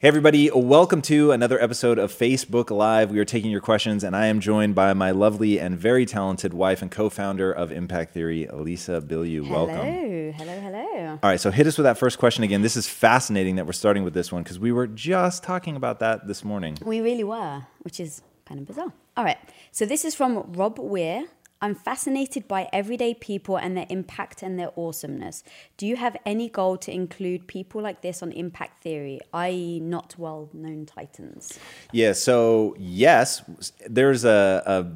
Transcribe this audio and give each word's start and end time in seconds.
Hey, 0.00 0.08
everybody, 0.08 0.50
welcome 0.50 1.02
to 1.02 1.30
another 1.30 1.62
episode 1.62 1.98
of 1.98 2.10
Facebook 2.10 2.70
Live. 2.70 3.10
We 3.10 3.18
are 3.18 3.26
taking 3.26 3.50
your 3.50 3.60
questions, 3.60 4.02
and 4.02 4.16
I 4.16 4.28
am 4.28 4.40
joined 4.40 4.74
by 4.74 4.94
my 4.94 5.10
lovely 5.10 5.60
and 5.60 5.76
very 5.76 6.06
talented 6.06 6.54
wife 6.54 6.80
and 6.80 6.90
co 6.90 7.10
founder 7.10 7.52
of 7.52 7.70
Impact 7.70 8.14
Theory, 8.14 8.46
Elisa. 8.46 9.02
Hello, 9.06 9.42
Welcome. 9.42 10.32
hello, 10.32 10.58
hello. 10.58 11.18
All 11.22 11.28
right, 11.28 11.38
so 11.38 11.50
hit 11.50 11.66
us 11.66 11.76
with 11.76 11.84
that 11.84 11.98
first 11.98 12.18
question 12.18 12.42
again. 12.44 12.62
This 12.62 12.76
is 12.76 12.88
fascinating 12.88 13.56
that 13.56 13.66
we're 13.66 13.72
starting 13.72 14.02
with 14.02 14.14
this 14.14 14.32
one 14.32 14.42
because 14.42 14.58
we 14.58 14.72
were 14.72 14.86
just 14.86 15.42
talking 15.42 15.76
about 15.76 15.98
that 15.98 16.26
this 16.26 16.46
morning. 16.46 16.78
We 16.82 17.02
really 17.02 17.24
were, 17.24 17.66
which 17.82 18.00
is 18.00 18.22
kind 18.46 18.58
of 18.58 18.66
bizarre. 18.66 18.94
All 19.18 19.24
right, 19.24 19.36
so 19.70 19.84
this 19.84 20.06
is 20.06 20.14
from 20.14 20.50
Rob 20.54 20.78
Weir. 20.78 21.24
I'm 21.62 21.74
fascinated 21.74 22.48
by 22.48 22.68
everyday 22.72 23.14
people 23.14 23.56
and 23.56 23.76
their 23.76 23.86
impact 23.90 24.42
and 24.42 24.58
their 24.58 24.70
awesomeness. 24.78 25.44
Do 25.76 25.86
you 25.86 25.96
have 25.96 26.16
any 26.24 26.48
goal 26.48 26.78
to 26.78 26.92
include 26.92 27.46
people 27.46 27.82
like 27.82 28.00
this 28.00 28.22
on 28.22 28.32
impact 28.32 28.82
theory, 28.82 29.20
i.e., 29.34 29.78
not 29.80 30.14
well 30.18 30.48
known 30.54 30.86
titans? 30.86 31.58
Yeah, 31.92 32.12
so 32.12 32.74
yes, 32.78 33.42
there's 33.86 34.24
a, 34.24 34.62
a 34.64 34.86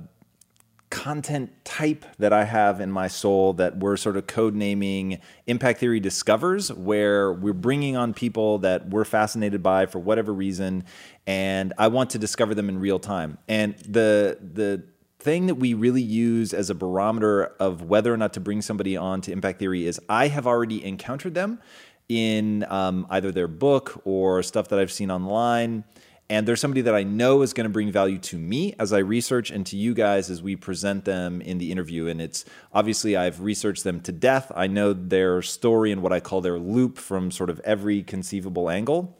content 0.95 1.51
type 1.65 2.05
that 2.19 2.33
I 2.33 2.45
have 2.45 2.81
in 2.81 2.91
my 2.91 3.09
soul 3.09 3.53
that 3.55 3.79
we're 3.79 3.97
sort 3.97 4.17
of 4.17 4.29
code 4.29 4.55
naming 4.55 5.19
Impact 5.48 5.81
Theory 5.81 5.98
Discovers, 5.98 6.73
where 6.73 7.33
we're 7.33 7.53
bringing 7.53 7.97
on 7.97 8.15
people 8.15 8.59
that 8.59 8.89
we're 8.89 9.05
fascinated 9.05 9.61
by 9.61 9.87
for 9.87 9.98
whatever 9.98 10.33
reason, 10.33 10.85
and 11.27 11.73
I 11.79 11.89
want 11.89 12.11
to 12.11 12.19
discover 12.19 12.55
them 12.55 12.69
in 12.69 12.79
real 12.79 13.01
time. 13.01 13.39
And 13.48 13.77
the 13.81 14.39
the 14.41 14.85
thing 15.25 15.47
that 15.47 15.55
we 15.55 15.72
really 15.72 16.03
use 16.03 16.53
as 16.53 16.69
a 16.69 16.75
barometer 16.75 17.44
of 17.58 17.83
whether 17.83 18.12
or 18.12 18.17
not 18.17 18.34
to 18.34 18.41
bring 18.41 18.61
somebody 18.61 18.94
on 18.94 19.22
to 19.22 19.33
Impact 19.33 19.58
Theory 19.58 19.86
is 19.86 19.98
I 20.06 20.28
have 20.28 20.47
already 20.47 20.84
encountered 20.84 21.34
them 21.34 21.61
in 22.11 22.64
um, 22.69 23.06
either 23.08 23.33
their 23.33 23.48
book 23.48 24.02
or 24.05 24.42
stuff 24.42 24.69
that 24.69 24.78
I've 24.78 24.92
seen 24.92 25.11
online. 25.11 25.84
And 26.28 26.47
there's 26.47 26.61
somebody 26.61 26.83
that 26.83 26.95
I 26.95 27.02
know 27.05 27.41
is 27.41 27.55
going 27.55 27.64
to 27.64 27.70
bring 27.70 27.91
value 27.91 28.19
to 28.19 28.39
me 28.39 28.75
as 28.78 28.92
I 28.92 28.98
research 28.98 29.50
and 29.50 29.64
to 29.67 29.77
you 29.77 29.95
guys 29.95 30.28
as 30.28 30.42
we 30.42 30.56
present 30.56 31.06
them 31.06 31.41
in 31.41 31.56
the 31.56 31.72
interview. 31.72 32.06
And 32.06 32.20
it's 32.20 32.45
obviously 32.72 33.17
I've 33.17 33.41
researched 33.41 33.84
them 33.84 34.00
to 34.02 34.12
death. 34.12 34.52
I 34.55 34.67
know 34.67 34.92
their 34.92 35.40
story 35.40 35.90
and 35.90 36.02
what 36.02 36.13
I 36.13 36.20
call 36.20 36.42
their 36.42 36.58
loop 36.58 36.98
from 36.98 37.30
sort 37.30 37.48
of 37.48 37.61
every 37.61 38.02
conceivable 38.02 38.68
angle 38.68 39.17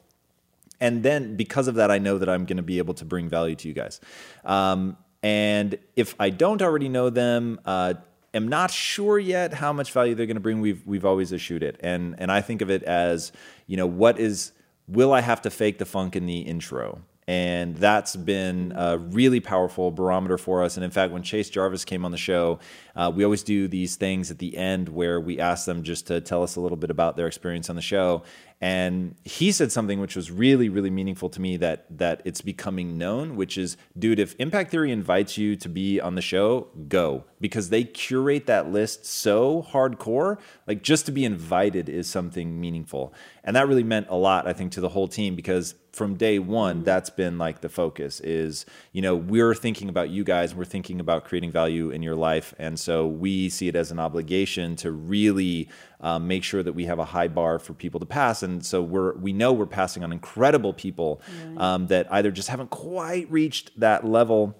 and 0.79 1.03
then 1.03 1.35
because 1.35 1.67
of 1.67 1.75
that, 1.75 1.89
I 1.89 1.99
know 1.99 2.17
that 2.17 2.29
I'm 2.29 2.45
going 2.45 2.57
to 2.57 2.63
be 2.63 2.77
able 2.79 2.93
to 2.95 3.05
bring 3.05 3.29
value 3.29 3.55
to 3.55 3.67
you 3.67 3.73
guys. 3.73 3.99
Um, 4.43 4.97
and 5.23 5.77
if 5.95 6.15
I 6.19 6.29
don't 6.29 6.61
already 6.61 6.89
know 6.89 7.09
them, 7.09 7.59
uh, 7.65 7.95
am 8.35 8.47
not 8.47 8.69
sure 8.69 9.17
yet 9.17 9.53
how 9.53 9.73
much 9.73 9.91
value 9.91 10.13
they're 10.13 10.25
going 10.25 10.35
to 10.35 10.41
bring. 10.41 10.61
We've 10.61 10.85
we've 10.85 11.05
always 11.05 11.31
issued 11.31 11.63
it, 11.63 11.77
and 11.79 12.15
and 12.19 12.31
I 12.31 12.41
think 12.41 12.61
of 12.61 12.69
it 12.69 12.83
as 12.83 13.31
you 13.65 13.77
know 13.77 13.87
what 13.87 14.19
is 14.19 14.51
will 14.87 15.13
I 15.13 15.21
have 15.21 15.41
to 15.43 15.49
fake 15.49 15.79
the 15.79 15.85
funk 15.85 16.15
in 16.15 16.25
the 16.25 16.39
intro? 16.39 17.01
And 17.27 17.75
that's 17.77 18.15
been 18.15 18.71
a 18.75 18.99
really 18.99 19.39
powerful 19.39 19.89
barometer 19.89 20.37
for 20.37 20.63
us. 20.63 20.77
And 20.77 20.83
in 20.83 20.91
fact, 20.91 21.11
when 21.11 21.23
Chase 21.23 21.49
Jarvis 21.49 21.83
came 21.83 22.05
on 22.05 22.11
the 22.11 22.17
show, 22.17 22.59
uh, 22.95 23.11
we 23.13 23.23
always 23.23 23.41
do 23.41 23.67
these 23.67 23.95
things 23.95 24.29
at 24.29 24.37
the 24.37 24.55
end 24.55 24.89
where 24.89 25.19
we 25.19 25.39
ask 25.39 25.65
them 25.65 25.81
just 25.81 26.05
to 26.07 26.21
tell 26.21 26.43
us 26.43 26.55
a 26.55 26.61
little 26.61 26.77
bit 26.77 26.91
about 26.91 27.17
their 27.17 27.25
experience 27.25 27.67
on 27.67 27.75
the 27.75 27.81
show. 27.81 28.21
And 28.61 29.15
he 29.25 29.51
said 29.51 29.71
something 29.71 29.99
which 29.99 30.15
was 30.15 30.31
really, 30.31 30.69
really 30.69 30.89
meaningful 30.89 31.29
to 31.29 31.41
me 31.41 31.57
that 31.57 31.85
that 31.97 32.21
it's 32.23 32.41
becoming 32.41 32.97
known, 32.97 33.35
which 33.35 33.57
is, 33.57 33.75
dude, 33.99 34.17
if 34.17 34.33
Impact 34.39 34.71
Theory 34.71 34.91
invites 34.91 35.37
you 35.37 35.55
to 35.57 35.67
be 35.67 35.99
on 35.99 36.15
the 36.15 36.21
show, 36.21 36.67
go 36.87 37.25
because 37.41 37.69
they 37.69 37.83
curate 37.83 38.45
that 38.47 38.71
list 38.71 39.05
so 39.05 39.61
hardcore. 39.61 40.39
Like 40.67 40.83
just 40.83 41.05
to 41.07 41.11
be 41.11 41.25
invited 41.25 41.89
is 41.89 42.09
something 42.09 42.59
meaningful, 42.59 43.13
and 43.43 43.55
that 43.55 43.67
really 43.67 43.83
meant 43.83 44.07
a 44.09 44.15
lot, 44.15 44.47
I 44.47 44.53
think, 44.53 44.71
to 44.73 44.81
the 44.81 44.89
whole 44.89 45.09
team 45.09 45.35
because 45.35 45.75
from 45.95 46.15
day 46.15 46.39
one, 46.39 46.83
that's 46.83 47.09
been 47.09 47.37
like 47.37 47.61
the 47.61 47.69
focus 47.69 48.19
is, 48.19 48.65
you 48.91 49.01
know, 49.01 49.15
we're 49.15 49.55
thinking 49.55 49.87
about 49.87 50.09
you 50.09 50.25
guys, 50.25 50.53
we're 50.53 50.65
thinking 50.65 50.99
about 50.99 51.23
creating 51.23 51.51
value 51.51 51.89
in 51.89 52.03
your 52.03 52.15
life. 52.15 52.53
And 52.59 52.77
so 52.77 53.07
we 53.07 53.47
see 53.47 53.69
it 53.69 53.77
as 53.77 53.91
an 53.91 53.99
obligation 53.99 54.75
to 54.77 54.91
really 54.91 55.69
um, 56.01 56.27
make 56.27 56.43
sure 56.43 56.63
that 56.63 56.73
we 56.73 56.85
have 56.85 56.99
a 56.99 57.05
high 57.05 57.27
bar 57.27 57.59
for 57.59 57.73
people 57.73 57.99
to 57.99 58.05
pass. 58.05 58.43
And 58.43 58.65
so 58.65 58.81
we're, 58.81 59.15
we 59.15 59.33
know 59.33 59.53
we're 59.53 59.65
passing 59.65 60.03
on 60.03 60.11
incredible 60.11 60.73
people 60.73 61.21
um, 61.57 61.87
that 61.87 62.11
either 62.11 62.31
just 62.31 62.49
haven't 62.49 62.69
quite 62.69 63.29
reached 63.31 63.79
that 63.79 64.05
level 64.05 64.55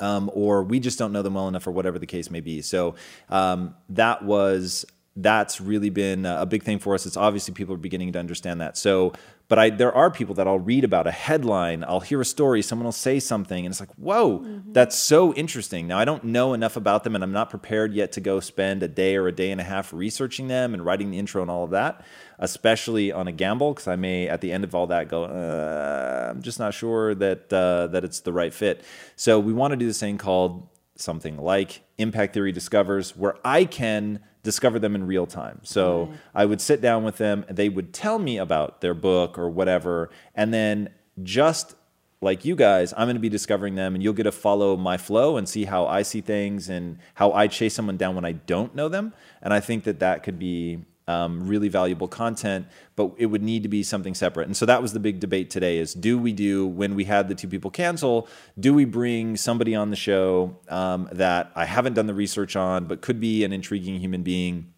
um, 0.00 0.30
or 0.34 0.62
we 0.62 0.80
just 0.80 0.98
don't 0.98 1.12
know 1.12 1.22
them 1.22 1.34
well 1.34 1.48
enough, 1.48 1.66
or 1.66 1.72
whatever 1.72 1.98
the 1.98 2.06
case 2.06 2.30
may 2.30 2.40
be. 2.40 2.62
So 2.62 2.94
um, 3.28 3.74
that 3.88 4.24
was 4.24 4.84
that's 5.16 5.60
really 5.60 5.90
been 5.90 6.24
a 6.24 6.46
big 6.46 6.62
thing 6.62 6.78
for 6.78 6.94
us. 6.94 7.04
It's 7.04 7.16
obviously 7.16 7.52
people 7.52 7.74
are 7.74 7.78
beginning 7.78 8.12
to 8.12 8.20
understand 8.20 8.60
that. 8.60 8.76
So, 8.76 9.12
but 9.48 9.58
I 9.58 9.70
there 9.70 9.92
are 9.94 10.10
people 10.10 10.34
that 10.34 10.46
I'll 10.46 10.58
read 10.58 10.84
about 10.84 11.06
a 11.06 11.10
headline, 11.10 11.82
I'll 11.88 12.00
hear 12.00 12.20
a 12.20 12.24
story, 12.24 12.60
someone 12.62 12.84
will 12.84 12.92
say 12.92 13.18
something, 13.18 13.64
and 13.64 13.72
it's 13.72 13.80
like, 13.80 13.94
whoa, 13.96 14.44
that's 14.72 14.96
so 14.96 15.32
interesting. 15.34 15.86
Now 15.86 15.98
I 15.98 16.04
don't 16.04 16.24
know 16.24 16.52
enough 16.52 16.76
about 16.76 17.04
them, 17.04 17.14
and 17.14 17.24
I'm 17.24 17.32
not 17.32 17.48
prepared 17.48 17.94
yet 17.94 18.12
to 18.12 18.20
go 18.20 18.40
spend 18.40 18.82
a 18.82 18.88
day 18.88 19.16
or 19.16 19.26
a 19.26 19.32
day 19.32 19.50
and 19.50 19.60
a 19.60 19.64
half 19.64 19.92
researching 19.92 20.48
them 20.48 20.74
and 20.74 20.84
writing 20.84 21.10
the 21.10 21.18
intro 21.18 21.40
and 21.40 21.50
all 21.50 21.64
of 21.64 21.70
that, 21.70 22.04
especially 22.38 23.10
on 23.10 23.26
a 23.26 23.32
gamble, 23.32 23.72
because 23.72 23.88
I 23.88 23.96
may 23.96 24.28
at 24.28 24.42
the 24.42 24.52
end 24.52 24.64
of 24.64 24.74
all 24.74 24.86
that 24.88 25.08
go, 25.08 25.24
uh, 25.24 26.28
I'm 26.30 26.42
just 26.42 26.58
not 26.58 26.74
sure 26.74 27.14
that 27.14 27.50
uh, 27.52 27.86
that 27.88 28.04
it's 28.04 28.20
the 28.20 28.32
right 28.32 28.52
fit. 28.52 28.84
So 29.16 29.40
we 29.40 29.54
want 29.54 29.72
to 29.72 29.76
do 29.76 29.86
this 29.86 30.00
thing 30.00 30.18
called 30.18 30.68
something 30.96 31.38
like 31.38 31.82
Impact 31.96 32.34
Theory 32.34 32.52
Discovers, 32.52 33.16
where 33.16 33.36
I 33.44 33.64
can 33.64 34.20
discover 34.42 34.78
them 34.78 34.94
in 34.94 35.06
real 35.06 35.26
time. 35.26 35.60
So 35.62 36.12
I 36.34 36.44
would 36.46 36.60
sit 36.60 36.80
down 36.80 37.04
with 37.04 37.18
them, 37.18 37.44
and 37.48 37.56
they 37.56 37.68
would 37.68 37.92
tell 37.92 38.18
me 38.18 38.38
about 38.38 38.80
their 38.80 38.94
book 38.94 39.38
or 39.38 39.50
whatever, 39.50 40.10
and 40.34 40.52
then 40.54 40.90
just 41.22 41.74
like 42.20 42.44
you 42.44 42.56
guys, 42.56 42.92
I'm 42.96 43.06
going 43.06 43.16
to 43.16 43.20
be 43.20 43.28
discovering 43.28 43.76
them, 43.76 43.94
and 43.94 44.02
you'll 44.02 44.12
get 44.12 44.24
to 44.24 44.32
follow 44.32 44.76
my 44.76 44.96
flow 44.96 45.36
and 45.36 45.48
see 45.48 45.64
how 45.64 45.86
I 45.86 46.02
see 46.02 46.20
things 46.20 46.68
and 46.68 46.98
how 47.14 47.32
I 47.32 47.46
chase 47.46 47.74
someone 47.74 47.96
down 47.96 48.14
when 48.16 48.24
I 48.24 48.32
don't 48.32 48.74
know 48.74 48.88
them. 48.88 49.14
And 49.40 49.54
I 49.54 49.60
think 49.60 49.84
that 49.84 50.00
that 50.00 50.24
could 50.24 50.38
be 50.38 50.84
um, 51.08 51.48
really 51.48 51.68
valuable 51.68 52.06
content, 52.06 52.66
but 52.94 53.12
it 53.16 53.26
would 53.26 53.42
need 53.42 53.64
to 53.64 53.68
be 53.68 53.82
something 53.82 54.14
separate. 54.14 54.46
And 54.46 54.56
so 54.56 54.66
that 54.66 54.80
was 54.80 54.92
the 54.92 55.00
big 55.00 55.18
debate 55.18 55.50
today: 55.50 55.78
is 55.78 55.94
do 55.94 56.18
we 56.18 56.32
do 56.32 56.66
when 56.66 56.94
we 56.94 57.04
had 57.04 57.28
the 57.28 57.34
two 57.34 57.48
people 57.48 57.70
cancel? 57.70 58.28
Do 58.60 58.74
we 58.74 58.84
bring 58.84 59.36
somebody 59.36 59.74
on 59.74 59.90
the 59.90 59.96
show 59.96 60.56
um, 60.68 61.08
that 61.10 61.50
I 61.56 61.64
haven't 61.64 61.94
done 61.94 62.06
the 62.06 62.14
research 62.14 62.54
on, 62.54 62.84
but 62.84 63.00
could 63.00 63.18
be 63.18 63.42
an 63.42 63.52
intriguing 63.52 63.98
human 63.98 64.22
being? 64.22 64.72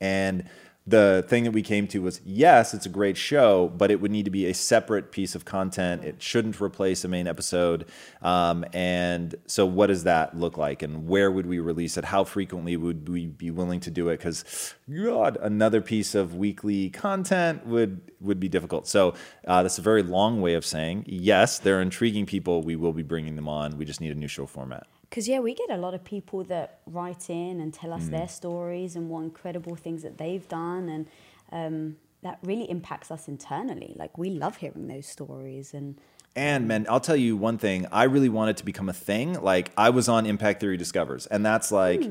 And 0.00 0.48
the 0.86 1.24
thing 1.28 1.44
that 1.44 1.52
we 1.52 1.62
came 1.62 1.86
to 1.88 2.02
was 2.02 2.20
yes, 2.24 2.74
it's 2.74 2.86
a 2.86 2.88
great 2.88 3.16
show, 3.16 3.68
but 3.68 3.90
it 3.90 4.00
would 4.00 4.10
need 4.10 4.24
to 4.24 4.30
be 4.30 4.46
a 4.46 4.54
separate 4.54 5.12
piece 5.12 5.34
of 5.34 5.44
content. 5.44 6.04
It 6.04 6.20
shouldn't 6.20 6.60
replace 6.60 7.04
a 7.04 7.08
main 7.08 7.28
episode. 7.28 7.86
Um, 8.20 8.64
and 8.72 9.34
so, 9.46 9.64
what 9.64 9.86
does 9.86 10.04
that 10.04 10.36
look 10.36 10.58
like? 10.58 10.82
And 10.82 11.06
where 11.06 11.30
would 11.30 11.46
we 11.46 11.60
release 11.60 11.96
it? 11.96 12.04
How 12.04 12.24
frequently 12.24 12.76
would 12.76 13.08
we 13.08 13.26
be 13.26 13.50
willing 13.52 13.78
to 13.80 13.90
do 13.90 14.08
it? 14.08 14.16
Because, 14.18 14.74
God, 14.92 15.38
another 15.40 15.80
piece 15.80 16.16
of 16.16 16.34
weekly 16.34 16.90
content 16.90 17.64
would 17.66 18.10
would 18.20 18.40
be 18.40 18.48
difficult. 18.48 18.88
So, 18.88 19.14
uh, 19.46 19.62
that's 19.62 19.78
a 19.78 19.82
very 19.82 20.02
long 20.02 20.40
way 20.40 20.54
of 20.54 20.66
saying 20.66 21.04
yes, 21.06 21.60
they're 21.60 21.80
intriguing 21.80 22.26
people. 22.26 22.62
We 22.62 22.74
will 22.74 22.92
be 22.92 23.02
bringing 23.02 23.36
them 23.36 23.48
on. 23.48 23.78
We 23.78 23.84
just 23.84 24.00
need 24.00 24.10
a 24.10 24.18
new 24.18 24.28
show 24.28 24.46
format. 24.46 24.86
Because, 25.12 25.28
yeah, 25.28 25.40
we 25.40 25.52
get 25.52 25.68
a 25.68 25.76
lot 25.76 25.92
of 25.92 26.02
people 26.04 26.42
that 26.44 26.78
write 26.86 27.28
in 27.28 27.60
and 27.60 27.74
tell 27.74 27.90
Mm. 27.90 27.96
us 27.96 28.08
their 28.08 28.28
stories 28.28 28.96
and 28.96 29.10
what 29.10 29.24
incredible 29.24 29.76
things 29.76 30.02
that 30.02 30.16
they've 30.16 30.48
done. 30.48 30.88
And 30.88 31.06
um, 31.52 31.96
that 32.22 32.38
really 32.42 32.64
impacts 32.70 33.10
us 33.10 33.28
internally. 33.28 33.92
Like, 33.94 34.16
we 34.16 34.30
love 34.30 34.56
hearing 34.56 34.86
those 34.88 35.06
stories. 35.06 35.74
And 35.74 35.96
And 36.34 36.66
man, 36.66 36.86
I'll 36.88 36.98
tell 37.10 37.20
you 37.26 37.36
one 37.36 37.58
thing. 37.58 37.84
I 37.92 38.04
really 38.04 38.30
wanted 38.30 38.56
to 38.56 38.64
become 38.64 38.88
a 38.88 38.94
thing. 38.94 39.34
Like 39.42 39.70
I 39.76 39.90
was 39.90 40.08
on 40.08 40.24
Impact 40.24 40.60
Theory 40.60 40.78
Discovers, 40.78 41.26
and 41.26 41.44
that's 41.44 41.70
like 41.70 42.02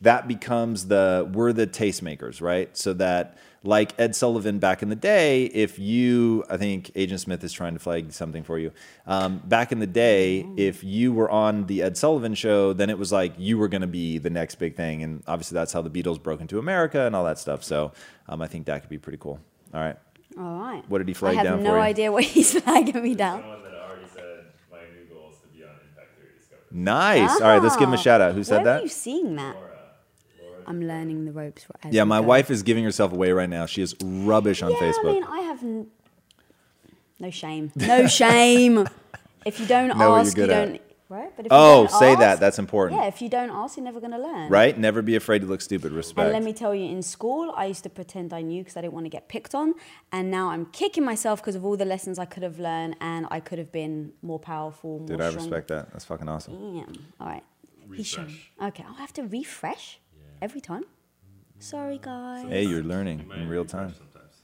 that 0.00 0.26
becomes 0.26 0.86
the 0.86 1.30
we're 1.30 1.52
the 1.52 1.66
tastemakers, 1.66 2.40
right? 2.40 2.74
So 2.74 2.94
that 2.94 3.36
like 3.66 3.98
Ed 3.98 4.14
Sullivan 4.16 4.58
back 4.58 4.82
in 4.82 4.88
the 4.88 4.96
day, 4.96 5.44
if 5.46 5.78
you, 5.78 6.44
I 6.48 6.56
think 6.56 6.90
Agent 6.94 7.20
Smith 7.20 7.42
is 7.44 7.52
trying 7.52 7.74
to 7.74 7.80
flag 7.80 8.12
something 8.12 8.42
for 8.44 8.58
you. 8.58 8.70
Um, 9.06 9.42
back 9.44 9.72
in 9.72 9.80
the 9.80 9.86
day, 9.86 10.46
if 10.56 10.82
you 10.84 11.12
were 11.12 11.30
on 11.30 11.66
the 11.66 11.82
Ed 11.82 11.96
Sullivan 11.96 12.34
show, 12.34 12.72
then 12.72 12.88
it 12.90 12.98
was 12.98 13.12
like 13.12 13.34
you 13.36 13.58
were 13.58 13.68
going 13.68 13.80
to 13.82 13.86
be 13.86 14.18
the 14.18 14.30
next 14.30 14.54
big 14.54 14.76
thing, 14.76 15.02
and 15.02 15.22
obviously 15.26 15.54
that's 15.56 15.72
how 15.72 15.82
the 15.82 15.90
Beatles 15.90 16.22
broke 16.22 16.40
into 16.40 16.58
America 16.58 17.06
and 17.06 17.14
all 17.16 17.24
that 17.24 17.38
stuff. 17.38 17.62
So 17.64 17.92
um, 18.28 18.40
I 18.40 18.46
think 18.46 18.66
that 18.66 18.80
could 18.82 18.90
be 18.90 18.98
pretty 18.98 19.18
cool. 19.18 19.40
All 19.74 19.80
right. 19.80 19.96
All 20.38 20.58
right. 20.60 20.84
What 20.88 20.98
did 20.98 21.08
he 21.08 21.14
flag 21.14 21.36
have 21.36 21.44
down 21.44 21.62
no 21.62 21.70
for 21.70 21.76
you? 21.76 21.82
idea 21.82 22.12
what 22.12 22.24
he's 22.24 22.52
flagging 22.60 23.02
me 23.02 23.14
down. 23.14 23.40
Someone 23.40 23.62
that 23.64 23.72
already 23.74 24.06
said 24.14 24.44
my 24.70 24.78
new 24.94 25.06
goal 25.12 25.30
is 25.32 25.38
to 25.38 25.48
be 25.48 25.64
on 25.64 25.70
Impact 25.70 26.16
Theory 26.18 26.30
Discovery. 26.38 26.66
Nice. 26.72 27.30
All 27.40 27.48
right, 27.48 27.62
let's 27.62 27.76
give 27.76 27.88
him 27.88 27.94
a 27.94 27.96
Ah. 27.96 28.00
shout 28.00 28.20
out. 28.20 28.34
Who 28.34 28.44
said 28.44 28.56
Where 28.56 28.64
that? 28.64 28.80
are 28.80 28.82
you 28.82 28.88
seeing 28.88 29.36
that? 29.36 29.56
I'm 30.66 30.82
learning 30.82 31.24
the 31.24 31.32
ropes. 31.32 31.66
As 31.82 31.94
Yeah, 31.94 32.04
my 32.04 32.20
go. 32.20 32.26
wife 32.26 32.50
is 32.50 32.62
giving 32.62 32.84
herself 32.84 33.12
away 33.12 33.32
right 33.32 33.48
now. 33.48 33.66
She 33.66 33.82
is 33.82 33.94
rubbish 34.02 34.62
on 34.62 34.70
yeah, 34.72 34.76
Facebook. 34.78 35.10
I 35.10 35.12
mean, 35.12 35.24
I 35.24 35.40
have 35.40 35.62
n- 35.62 35.86
no 37.18 37.30
shame. 37.30 37.72
No 37.76 38.06
shame. 38.06 38.86
if 39.44 39.58
you 39.60 39.66
don't 39.66 39.96
Know 39.96 40.16
ask, 40.16 40.36
you 40.36 40.44
at. 40.44 40.48
don't. 40.48 40.80
Right? 41.08 41.30
But 41.36 41.46
if 41.46 41.52
Oh, 41.52 41.82
you 41.82 41.88
don't 41.88 41.98
say 42.00 42.10
ask, 42.10 42.18
that. 42.18 42.40
That's 42.40 42.58
important. 42.58 43.00
Yeah, 43.00 43.06
if 43.06 43.22
you 43.22 43.28
don't 43.28 43.50
ask, 43.50 43.76
you're 43.76 43.84
never 43.84 44.00
going 44.00 44.10
to 44.10 44.18
learn. 44.18 44.50
Right? 44.50 44.76
Never 44.76 45.02
be 45.02 45.14
afraid 45.14 45.38
to 45.42 45.46
look 45.46 45.60
stupid. 45.60 45.92
Respect. 45.92 46.24
And 46.24 46.32
let 46.32 46.42
me 46.42 46.52
tell 46.52 46.74
you, 46.74 46.90
in 46.90 47.00
school, 47.00 47.54
I 47.56 47.66
used 47.66 47.84
to 47.84 47.88
pretend 47.90 48.32
I 48.32 48.42
knew 48.42 48.62
because 48.62 48.76
I 48.76 48.80
didn't 48.80 48.94
want 48.94 49.06
to 49.06 49.10
get 49.10 49.28
picked 49.28 49.54
on. 49.54 49.74
And 50.10 50.32
now 50.32 50.50
I'm 50.50 50.66
kicking 50.66 51.04
myself 51.04 51.40
because 51.40 51.54
of 51.54 51.64
all 51.64 51.76
the 51.76 51.84
lessons 51.84 52.18
I 52.18 52.24
could 52.24 52.42
have 52.42 52.58
learned 52.58 52.96
and 53.00 53.28
I 53.30 53.38
could 53.38 53.58
have 53.60 53.70
been 53.70 54.14
more 54.20 54.40
powerful, 54.40 54.98
more 54.98 55.06
Dude, 55.06 55.20
I 55.20 55.30
strong. 55.30 55.44
respect 55.44 55.68
that. 55.68 55.92
That's 55.92 56.04
fucking 56.04 56.28
awesome. 56.28 56.54
Damn. 56.54 56.92
All 57.20 57.28
right. 57.28 57.44
He's 57.94 58.08
showing. 58.08 58.26
Refresh. 58.26 58.50
Okay, 58.70 58.84
I'll 58.88 58.94
have 58.94 59.12
to 59.12 59.22
refresh 59.22 60.00
every 60.42 60.60
time. 60.60 60.84
Sorry, 61.58 61.98
guys. 62.02 62.46
Hey, 62.48 62.64
you're 62.64 62.82
learning 62.82 63.30
in 63.34 63.48
real 63.48 63.64
time. 63.64 63.94
Sometimes. 63.94 64.34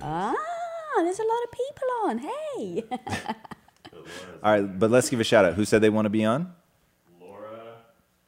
Ah, 0.00 0.34
there's 0.98 1.18
a 1.18 1.22
lot 1.22 1.38
of 1.44 1.50
people 1.52 1.88
on. 2.04 2.18
Hey. 2.18 2.84
All 4.42 4.52
right, 4.52 4.78
but 4.78 4.90
let's 4.90 5.10
give 5.10 5.20
a 5.20 5.24
shout 5.24 5.44
out. 5.44 5.54
Who 5.54 5.64
said 5.64 5.80
they 5.80 5.90
want 5.90 6.06
to 6.06 6.10
be 6.10 6.24
on? 6.24 6.52
Laura 7.20 7.76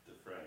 Dufresne. 0.06 0.44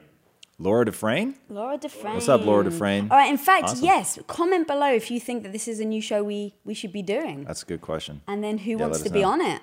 Laura 0.60 0.86
Dufresne? 0.86 1.36
Laura 1.50 1.78
Dufresne. 1.78 2.14
What's 2.16 2.30
up, 2.30 2.46
Laura 2.46 2.64
Dufresne? 2.64 3.08
All 3.12 3.18
right. 3.18 3.30
In 3.30 3.38
fact, 3.38 3.66
Awesome. 3.66 3.86
yes. 3.86 4.20
Comment 4.28 4.68
below 4.68 4.92
if 4.94 5.10
you 5.12 5.20
think 5.20 5.44
that 5.44 5.52
this 5.52 5.68
is 5.68 5.80
a 5.80 5.86
new 5.86 6.02
show 6.02 6.24
we 6.24 6.56
we 6.66 6.74
should 6.74 6.92
be 6.94 7.02
doing, 7.02 7.46
That's 7.46 7.64
a 7.64 7.66
good 7.66 7.82
question. 7.82 8.22
and 8.28 8.44
then 8.44 8.60
who 8.60 8.72
Yeah, 8.72 8.76
wants 8.78 9.00
to 9.00 9.06
us 9.06 9.12
be 9.12 9.22
know. 9.22 9.30
on 9.32 9.42
it? 9.42 9.62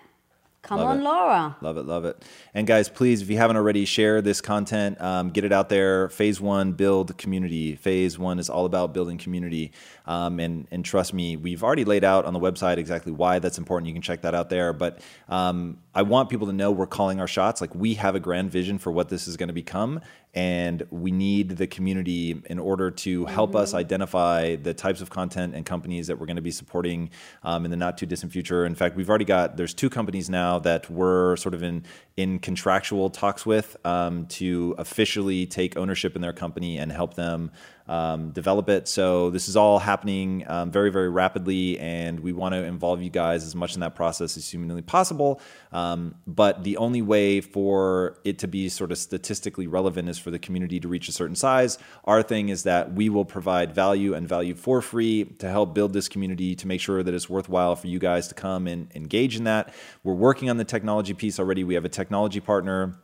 Come 0.62 0.80
Love 0.80 0.88
on, 0.88 1.00
it. 1.00 1.02
Laura. 1.02 1.56
Love 1.62 1.78
it, 1.78 1.86
love 1.86 2.04
it. 2.04 2.22
And 2.52 2.66
guys, 2.66 2.88
please, 2.88 3.22
if 3.22 3.30
you 3.30 3.38
haven't 3.38 3.56
already, 3.56 3.86
share 3.86 4.20
this 4.20 4.40
content. 4.42 5.00
Um, 5.00 5.30
get 5.30 5.44
it 5.44 5.52
out 5.52 5.70
there. 5.70 6.10
Phase 6.10 6.40
one, 6.40 6.72
build 6.72 7.16
community. 7.16 7.76
Phase 7.76 8.18
one 8.18 8.38
is 8.38 8.50
all 8.50 8.66
about 8.66 8.92
building 8.92 9.16
community. 9.16 9.72
Um, 10.10 10.40
and 10.40 10.66
and 10.72 10.84
trust 10.84 11.14
me, 11.14 11.36
we've 11.36 11.62
already 11.62 11.84
laid 11.84 12.02
out 12.02 12.24
on 12.24 12.32
the 12.32 12.40
website 12.40 12.78
exactly 12.78 13.12
why 13.12 13.38
that's 13.38 13.58
important. 13.58 13.86
You 13.86 13.92
can 13.92 14.02
check 14.02 14.22
that 14.22 14.34
out 14.34 14.50
there. 14.50 14.72
But 14.72 15.02
um, 15.28 15.78
I 15.94 16.02
want 16.02 16.28
people 16.28 16.48
to 16.48 16.52
know 16.52 16.72
we're 16.72 16.88
calling 16.88 17.20
our 17.20 17.28
shots. 17.28 17.60
Like 17.60 17.72
we 17.76 17.94
have 17.94 18.16
a 18.16 18.20
grand 18.20 18.50
vision 18.50 18.78
for 18.78 18.90
what 18.90 19.08
this 19.08 19.28
is 19.28 19.36
going 19.36 19.50
to 19.50 19.54
become, 19.54 20.00
and 20.34 20.84
we 20.90 21.12
need 21.12 21.50
the 21.50 21.68
community 21.68 22.42
in 22.46 22.58
order 22.58 22.90
to 22.90 23.24
help 23.26 23.54
us 23.54 23.72
identify 23.72 24.56
the 24.56 24.74
types 24.74 25.00
of 25.00 25.10
content 25.10 25.54
and 25.54 25.64
companies 25.64 26.08
that 26.08 26.18
we're 26.18 26.26
going 26.26 26.34
to 26.34 26.42
be 26.42 26.50
supporting 26.50 27.10
um, 27.44 27.64
in 27.64 27.70
the 27.70 27.76
not 27.76 27.96
too 27.96 28.06
distant 28.06 28.32
future. 28.32 28.66
In 28.66 28.74
fact, 28.74 28.96
we've 28.96 29.08
already 29.08 29.24
got 29.24 29.56
there's 29.56 29.74
two 29.74 29.90
companies 29.90 30.28
now 30.28 30.58
that 30.58 30.90
we're 30.90 31.36
sort 31.36 31.54
of 31.54 31.62
in 31.62 31.84
in 32.16 32.40
contractual 32.40 33.10
talks 33.10 33.46
with 33.46 33.76
um, 33.86 34.26
to 34.26 34.74
officially 34.76 35.46
take 35.46 35.76
ownership 35.76 36.16
in 36.16 36.20
their 36.20 36.32
company 36.32 36.78
and 36.78 36.90
help 36.90 37.14
them 37.14 37.52
um, 37.90 38.30
develop 38.30 38.68
it. 38.68 38.86
So 38.86 39.30
this 39.30 39.48
is 39.48 39.56
all 39.56 39.80
happening 39.80 40.44
um, 40.48 40.70
very, 40.70 40.90
very 40.90 41.10
rapidly, 41.10 41.76
and 41.80 42.20
we 42.20 42.32
want 42.32 42.54
to 42.54 42.62
involve 42.62 43.02
you 43.02 43.10
guys 43.10 43.44
as 43.44 43.56
much 43.56 43.74
in 43.74 43.80
that 43.80 43.96
process 43.96 44.36
as 44.36 44.48
humanly 44.48 44.80
possible. 44.80 45.40
Um, 45.72 46.14
but 46.24 46.62
the 46.62 46.76
only 46.76 47.02
way 47.02 47.40
for 47.40 48.18
it 48.24 48.38
to 48.38 48.48
be 48.48 48.68
sort 48.68 48.92
of 48.92 48.98
statistically 48.98 49.66
relevant 49.66 50.08
is 50.08 50.18
for 50.18 50.30
the 50.30 50.38
community 50.38 50.78
to 50.78 50.86
reach 50.86 51.08
a 51.08 51.12
certain 51.12 51.34
size. 51.34 51.78
Our 52.04 52.22
thing 52.22 52.48
is 52.48 52.62
that 52.62 52.92
we 52.92 53.08
will 53.08 53.24
provide 53.24 53.74
value 53.74 54.14
and 54.14 54.28
value 54.28 54.54
for 54.54 54.80
free 54.80 55.24
to 55.40 55.48
help 55.48 55.74
build 55.74 55.92
this 55.92 56.08
community 56.08 56.54
to 56.54 56.68
make 56.68 56.80
sure 56.80 57.02
that 57.02 57.12
it's 57.12 57.28
worthwhile 57.28 57.74
for 57.74 57.88
you 57.88 57.98
guys 57.98 58.28
to 58.28 58.34
come 58.34 58.68
and 58.68 58.88
engage 58.94 59.34
in 59.34 59.44
that. 59.44 59.74
We're 60.04 60.14
working 60.14 60.48
on 60.48 60.58
the 60.58 60.64
technology 60.64 61.12
piece 61.12 61.40
already. 61.40 61.64
We 61.64 61.74
have 61.74 61.84
a 61.84 61.88
technology 61.88 62.38
partner 62.38 63.00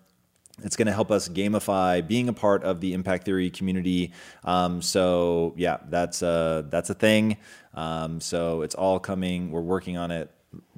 it's 0.62 0.76
going 0.76 0.87
to 0.87 0.93
help 0.93 1.11
us 1.11 1.29
gamify 1.29 2.06
being 2.06 2.29
a 2.29 2.32
part 2.32 2.64
of 2.64 2.81
the 2.81 2.94
impact 2.94 3.25
theory 3.25 3.50
community. 3.50 4.12
Um, 4.44 4.81
so 4.81 5.55
yeah, 5.56 5.79
that's 5.88 6.23
a 6.23 6.67
that's 6.70 6.91
a 6.91 6.94
thing. 6.94 7.37
Um, 7.75 8.20
so 8.20 8.62
it's 8.62 8.75
all 8.75 8.99
coming. 8.99 9.50
We're 9.50 9.61
working 9.61 9.97
on 9.97 10.11
it 10.11 10.31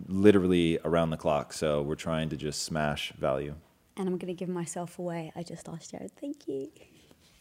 literally 0.07 0.79
around 0.85 1.11
the 1.11 1.17
clock. 1.17 1.53
So 1.53 1.83
we're 1.83 1.95
trying 1.95 2.29
to 2.31 2.37
just 2.37 2.63
smash 2.63 3.13
value. 3.13 3.55
And 3.97 4.09
I'm 4.09 4.19
gonna 4.19 4.35
give 4.35 4.49
myself 4.49 4.99
away. 4.99 5.33
I 5.37 5.43
just 5.43 5.69
asked 5.69 5.93
Jared. 5.93 6.13
Thank 6.21 6.49
you. 6.49 6.71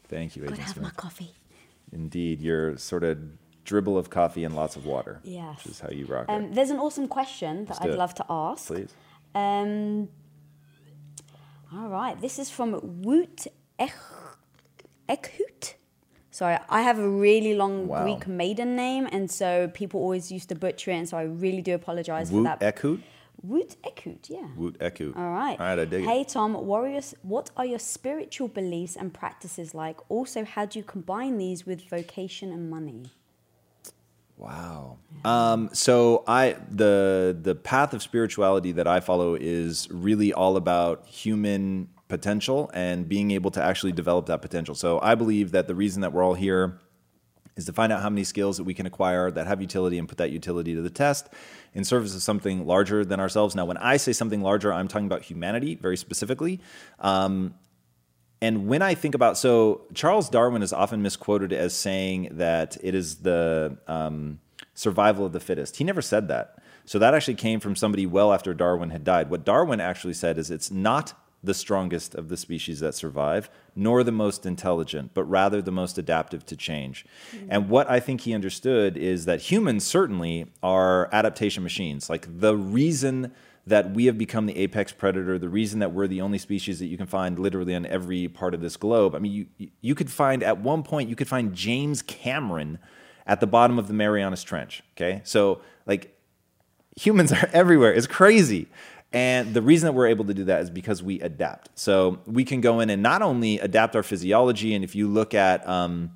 Thank 0.08 0.36
you, 0.36 0.44
Gotta 0.44 0.62
have 0.62 0.82
my 0.82 0.90
coffee. 0.92 1.34
Indeed, 1.92 2.42
your 2.42 2.78
sort 2.78 3.04
of 3.04 3.18
dribble 3.64 3.98
of 3.98 4.10
coffee 4.10 4.44
and 4.44 4.56
lots 4.56 4.76
of 4.76 4.86
water. 4.86 5.20
Yes. 5.24 5.58
which 5.66 5.74
is 5.74 5.80
how 5.80 5.90
you 5.90 6.06
rock 6.06 6.26
it. 6.30 6.32
Um, 6.32 6.54
there's 6.54 6.70
an 6.70 6.80
awesome 6.80 7.08
question 7.08 7.66
that 7.66 7.82
Let's 7.82 7.94
I'd 7.94 7.98
love 7.98 8.14
to 8.16 8.26
ask. 8.30 8.68
Please. 8.68 8.94
All 11.74 11.90
right, 11.90 12.20
this 12.22 12.40
is 12.40 12.50
from 12.50 13.02
Woot 13.02 13.48
Ekhut. 13.78 15.74
Sorry, 16.32 16.58
I 16.70 16.82
have 16.82 16.98
a 17.00 17.10
really 17.10 17.56
long 17.56 17.88
Wow. 17.88 18.04
Greek 18.04 18.28
maiden 18.28 18.76
name, 18.76 19.08
and 19.12 19.30
so 19.30 19.68
people 19.74 20.00
always 20.00 20.32
used 20.32 20.50
to 20.50 20.56
butcher 20.56 20.92
it, 20.92 20.96
and 20.96 21.10
so 21.10 21.18
I 21.18 21.24
really 21.24 21.62
do 21.62 21.74
apologize 21.74 22.30
for 22.30 22.38
Woot 22.38 22.60
that. 22.60 22.60
Ekhut. 22.62 23.02
Woot 23.42 23.76
Ekhut, 23.84 24.30
yeah. 24.30 24.48
Woot 24.56 24.80
Ekhut. 24.80 25.16
All 25.18 25.32
right. 25.32 25.60
All 25.60 25.66
right, 25.66 25.80
I 25.80 25.86
dig 25.86 26.06
hey, 26.06 26.22
it. 26.22 26.30
Tom, 26.30 26.54
warriors, 26.54 27.14
what 27.22 27.50
are 27.58 27.66
your 27.66 27.80
spiritual 27.80 28.48
beliefs 28.48 28.96
and 28.96 29.14
practices 29.14 29.76
like? 29.76 29.98
Also, 30.10 30.46
how 30.46 30.66
do 30.66 30.80
you 30.80 30.86
combine 30.86 31.38
these 31.38 31.66
with 31.66 31.90
vocation 31.90 32.52
and 32.52 32.70
money? 32.70 33.12
Wow. 34.38 35.00
Um, 35.26 35.70
so 35.74 36.24
I 36.28 36.58
the 36.70 37.38
the 37.40 37.56
path 37.56 37.94
of 37.94 38.04
spirituality 38.04 38.72
that 38.74 38.88
I 38.88 39.00
follow 39.00 39.36
is 39.36 39.88
really 39.90 40.32
all 40.32 40.58
about 40.58 41.08
human 41.08 41.90
potential 42.08 42.70
and 42.74 43.10
being 43.10 43.32
able 43.32 43.52
to 43.52 43.62
actually 43.62 43.92
develop 43.92 44.28
that 44.28 44.42
potential. 44.42 44.76
So 44.76 45.00
I 45.02 45.16
believe 45.16 45.52
that 45.52 45.68
the 45.68 45.76
reason 45.76 46.02
that 46.02 46.14
we're 46.14 46.24
all 46.24 46.36
here 46.36 46.80
is 47.58 47.66
to 47.66 47.74
find 47.74 47.92
out 47.92 48.02
how 48.02 48.10
many 48.10 48.24
skills 48.24 48.58
that 48.58 48.64
we 48.64 48.74
can 48.74 48.86
acquire 48.86 49.32
that 49.32 49.48
have 49.48 49.60
utility 49.60 49.98
and 49.98 50.08
put 50.08 50.20
that 50.20 50.30
utility 50.30 50.76
to 50.76 50.82
the 50.82 50.92
test 50.92 51.28
in 51.74 51.84
service 51.84 52.16
of 52.16 52.22
something 52.22 52.66
larger 52.66 53.04
than 53.04 53.20
ourselves. 53.20 53.56
Now, 53.56 53.66
when 53.66 53.78
I 53.78 53.98
say 53.98 54.14
something 54.14 54.42
larger, 54.42 54.72
I'm 54.72 54.88
talking 54.88 55.08
about 55.08 55.24
humanity 55.24 55.76
very 55.76 55.98
specifically. 55.98 56.62
Um, 57.00 57.56
and 58.42 58.68
when 58.68 58.82
I 58.82 58.94
think 58.94 59.16
about, 59.16 59.38
so 59.38 59.82
Charles 59.94 60.30
Darwin 60.30 60.62
is 60.62 60.72
often 60.72 61.02
misquoted 61.02 61.52
as 61.52 61.74
saying 61.74 62.30
that 62.34 62.78
it 62.84 62.94
is 62.94 63.18
the 63.18 63.78
um, 63.88 64.40
survival 64.74 65.26
of 65.26 65.34
the 65.34 65.40
fittest. 65.40 65.78
He 65.78 65.84
never 65.84 66.02
said 66.02 66.28
that. 66.28 66.60
So 66.86 67.00
that 67.00 67.14
actually 67.14 67.36
came 67.36 67.60
from 67.60 67.76
somebody 67.76 68.06
well 68.06 68.32
after 68.32 68.54
Darwin 68.54 68.92
had 68.92 69.04
died. 69.04 69.30
What 69.30 69.44
Darwin 69.44 69.82
actually 69.82 70.14
said 70.14 70.38
is 70.38 70.52
it's 70.52 70.72
not 70.72 71.14
the 71.44 71.54
strongest 71.54 72.16
of 72.16 72.30
the 72.30 72.38
species 72.38 72.80
that 72.80 72.96
survive, 72.96 73.50
nor 73.76 74.04
the 74.04 74.12
most 74.12 74.46
intelligent, 74.46 75.12
but 75.14 75.24
rather 75.24 75.62
the 75.62 75.72
most 75.72 75.98
adaptive 75.98 76.46
to 76.46 76.56
change. 76.56 77.06
And 77.50 77.70
what 77.70 77.90
I 77.90 78.00
think 78.00 78.22
he 78.22 78.34
understood 78.34 78.98
is 78.98 79.26
that 79.26 79.42
humans 79.42 79.86
certainly 79.86 80.48
are 80.64 81.10
adaptation 81.12 81.64
machines. 81.64 82.10
Like 82.10 82.28
the 82.40 82.56
reason 82.56 83.34
that 83.68 83.92
we 83.92 84.06
have 84.06 84.18
become 84.18 84.46
the 84.46 84.58
apex 84.58 84.92
predator, 84.92 85.38
the 85.38 85.50
reason 85.50 85.80
that 85.80 85.92
we're 85.92 86.08
the 86.08 86.22
only 86.22 86.38
species 86.38 86.80
that 86.80 86.88
you 86.88 86.98
can 86.98 87.08
find 87.08 87.38
literally 87.38 87.76
on 87.76 87.86
every 87.86 88.28
part 88.28 88.54
of 88.54 88.62
this 88.62 88.78
globe. 88.78 89.16
I 89.16 89.20
mean, 89.20 89.50
you 89.58 89.70
you 89.82 89.96
could 89.96 90.10
find 90.10 90.44
at 90.44 90.60
one 90.60 90.84
point 90.84 91.10
you 91.10 91.16
could 91.16 91.28
find 91.28 91.54
James 91.54 92.02
Cameron 92.02 92.80
at 93.26 93.40
the 93.40 93.48
bottom 93.48 93.78
of 93.78 93.88
the 93.88 93.94
Marianas 93.94 94.44
Trench. 94.44 94.84
Okay, 94.96 95.22
so 95.24 95.62
like 95.86 96.18
humans 96.96 97.32
are 97.32 97.50
everywhere. 97.54 97.94
It's 97.94 98.08
crazy. 98.08 98.68
And 99.14 99.54
the 99.54 99.62
reason 99.62 99.88
that 99.88 99.94
we're 99.94 100.08
able 100.08 100.26
to 100.26 100.34
do 100.34 100.44
that 100.46 100.62
is 100.62 100.70
because 100.70 101.02
we 101.02 101.22
adapt. 101.22 101.70
So 101.80 102.20
we 102.26 102.44
can 102.44 102.60
go 102.60 102.82
in 102.82 102.90
and 102.90 103.02
not 103.02 103.22
only 103.22 103.58
adapt 103.60 103.96
our 103.96 104.04
physiology, 104.04 104.76
and 104.76 104.84
if 104.84 104.96
you 104.96 105.08
look 105.08 105.34
at 105.34 105.68
um, 105.68 106.12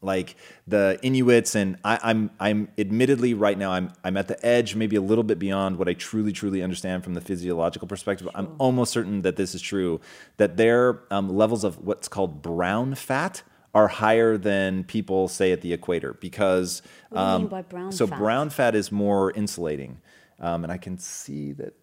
like 0.00 0.36
the 0.66 0.98
Inuits, 1.02 1.54
and 1.54 1.76
I, 1.84 1.98
I'm 2.02 2.30
I'm 2.38 2.68
admittedly 2.78 3.34
right 3.34 3.58
now 3.58 3.72
I'm 3.72 3.92
I'm 4.04 4.16
at 4.16 4.28
the 4.28 4.44
edge, 4.44 4.74
maybe 4.74 4.96
a 4.96 5.00
little 5.00 5.24
bit 5.24 5.38
beyond 5.38 5.76
what 5.78 5.88
I 5.88 5.94
truly 5.94 6.32
truly 6.32 6.62
understand 6.62 7.04
from 7.04 7.14
the 7.14 7.20
physiological 7.20 7.88
perspective. 7.88 8.28
I'm 8.34 8.54
almost 8.58 8.92
certain 8.92 9.22
that 9.22 9.36
this 9.36 9.54
is 9.54 9.62
true. 9.62 10.00
That 10.36 10.56
their 10.56 11.02
um, 11.10 11.28
levels 11.28 11.64
of 11.64 11.84
what's 11.84 12.08
called 12.08 12.42
brown 12.42 12.94
fat 12.94 13.42
are 13.74 13.88
higher 13.88 14.38
than 14.38 14.84
people 14.84 15.28
say 15.28 15.52
at 15.52 15.60
the 15.60 15.72
equator 15.72 16.14
because 16.14 16.82
What 17.10 17.18
do 17.18 17.24
you 17.24 17.32
mean 17.32 17.42
um, 17.42 17.46
by 17.48 17.62
brown 17.62 17.92
so 17.92 18.06
fat? 18.06 18.18
brown 18.18 18.50
fat 18.50 18.74
is 18.74 18.90
more 18.90 19.30
insulating. 19.32 20.00
Um, 20.40 20.62
and 20.62 20.72
I 20.72 20.78
can 20.78 20.98
see 20.98 21.52
that 21.54 21.74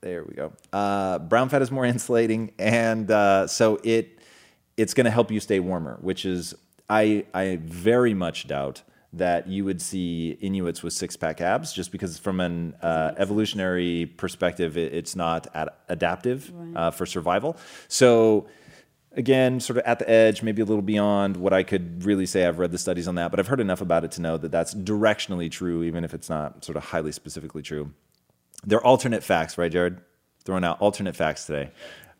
there 0.00 0.24
we 0.24 0.34
go. 0.34 0.52
Uh, 0.72 1.18
brown 1.18 1.48
fat 1.48 1.62
is 1.62 1.70
more 1.70 1.84
insulating, 1.94 2.52
and 2.58 3.10
uh, 3.10 3.46
so 3.46 3.80
it 3.84 4.18
it's 4.76 4.94
going 4.94 5.04
to 5.04 5.10
help 5.10 5.30
you 5.30 5.38
stay 5.40 5.60
warmer, 5.60 5.98
which 6.00 6.24
is 6.24 6.54
I 6.92 7.24
I 7.32 7.58
very 7.62 8.14
much 8.14 8.46
doubt 8.46 8.82
that 9.14 9.46
you 9.46 9.64
would 9.64 9.80
see 9.80 10.38
Inuits 10.40 10.82
with 10.82 10.92
six 10.92 11.16
pack 11.16 11.40
abs 11.40 11.72
just 11.72 11.92
because 11.92 12.18
from 12.18 12.40
an 12.40 12.74
uh, 12.82 13.12
evolutionary 13.18 14.06
perspective, 14.06 14.78
it, 14.78 14.94
it's 14.94 15.14
not 15.14 15.46
ad- 15.54 15.68
adaptive 15.88 16.50
uh, 16.74 16.90
for 16.90 17.04
survival. 17.06 17.56
So 17.88 18.46
again, 19.14 19.60
sort 19.60 19.78
of 19.78 19.84
at 19.84 19.98
the 19.98 20.08
edge, 20.08 20.42
maybe 20.42 20.62
a 20.62 20.64
little 20.64 20.82
beyond 20.82 21.36
what 21.36 21.52
I 21.52 21.62
could 21.62 22.04
really 22.04 22.26
say. 22.26 22.46
I've 22.46 22.58
read 22.58 22.72
the 22.72 22.78
studies 22.78 23.06
on 23.06 23.14
that, 23.16 23.30
but 23.30 23.38
I've 23.40 23.48
heard 23.48 23.60
enough 23.60 23.82
about 23.82 24.04
it 24.04 24.12
to 24.12 24.22
know 24.22 24.38
that 24.38 24.50
that's 24.50 24.74
directionally 24.74 25.50
true, 25.50 25.82
even 25.82 26.04
if 26.04 26.14
it's 26.14 26.30
not 26.30 26.64
sort 26.64 26.76
of 26.76 26.84
highly 26.84 27.12
specifically 27.12 27.62
true. 27.62 27.92
They're 28.64 28.84
alternate 28.84 29.22
facts, 29.22 29.58
right, 29.58 29.72
Jared? 29.72 29.98
Throwing 30.44 30.64
out 30.64 30.80
alternate 30.80 31.16
facts 31.16 31.46
today. 31.46 31.70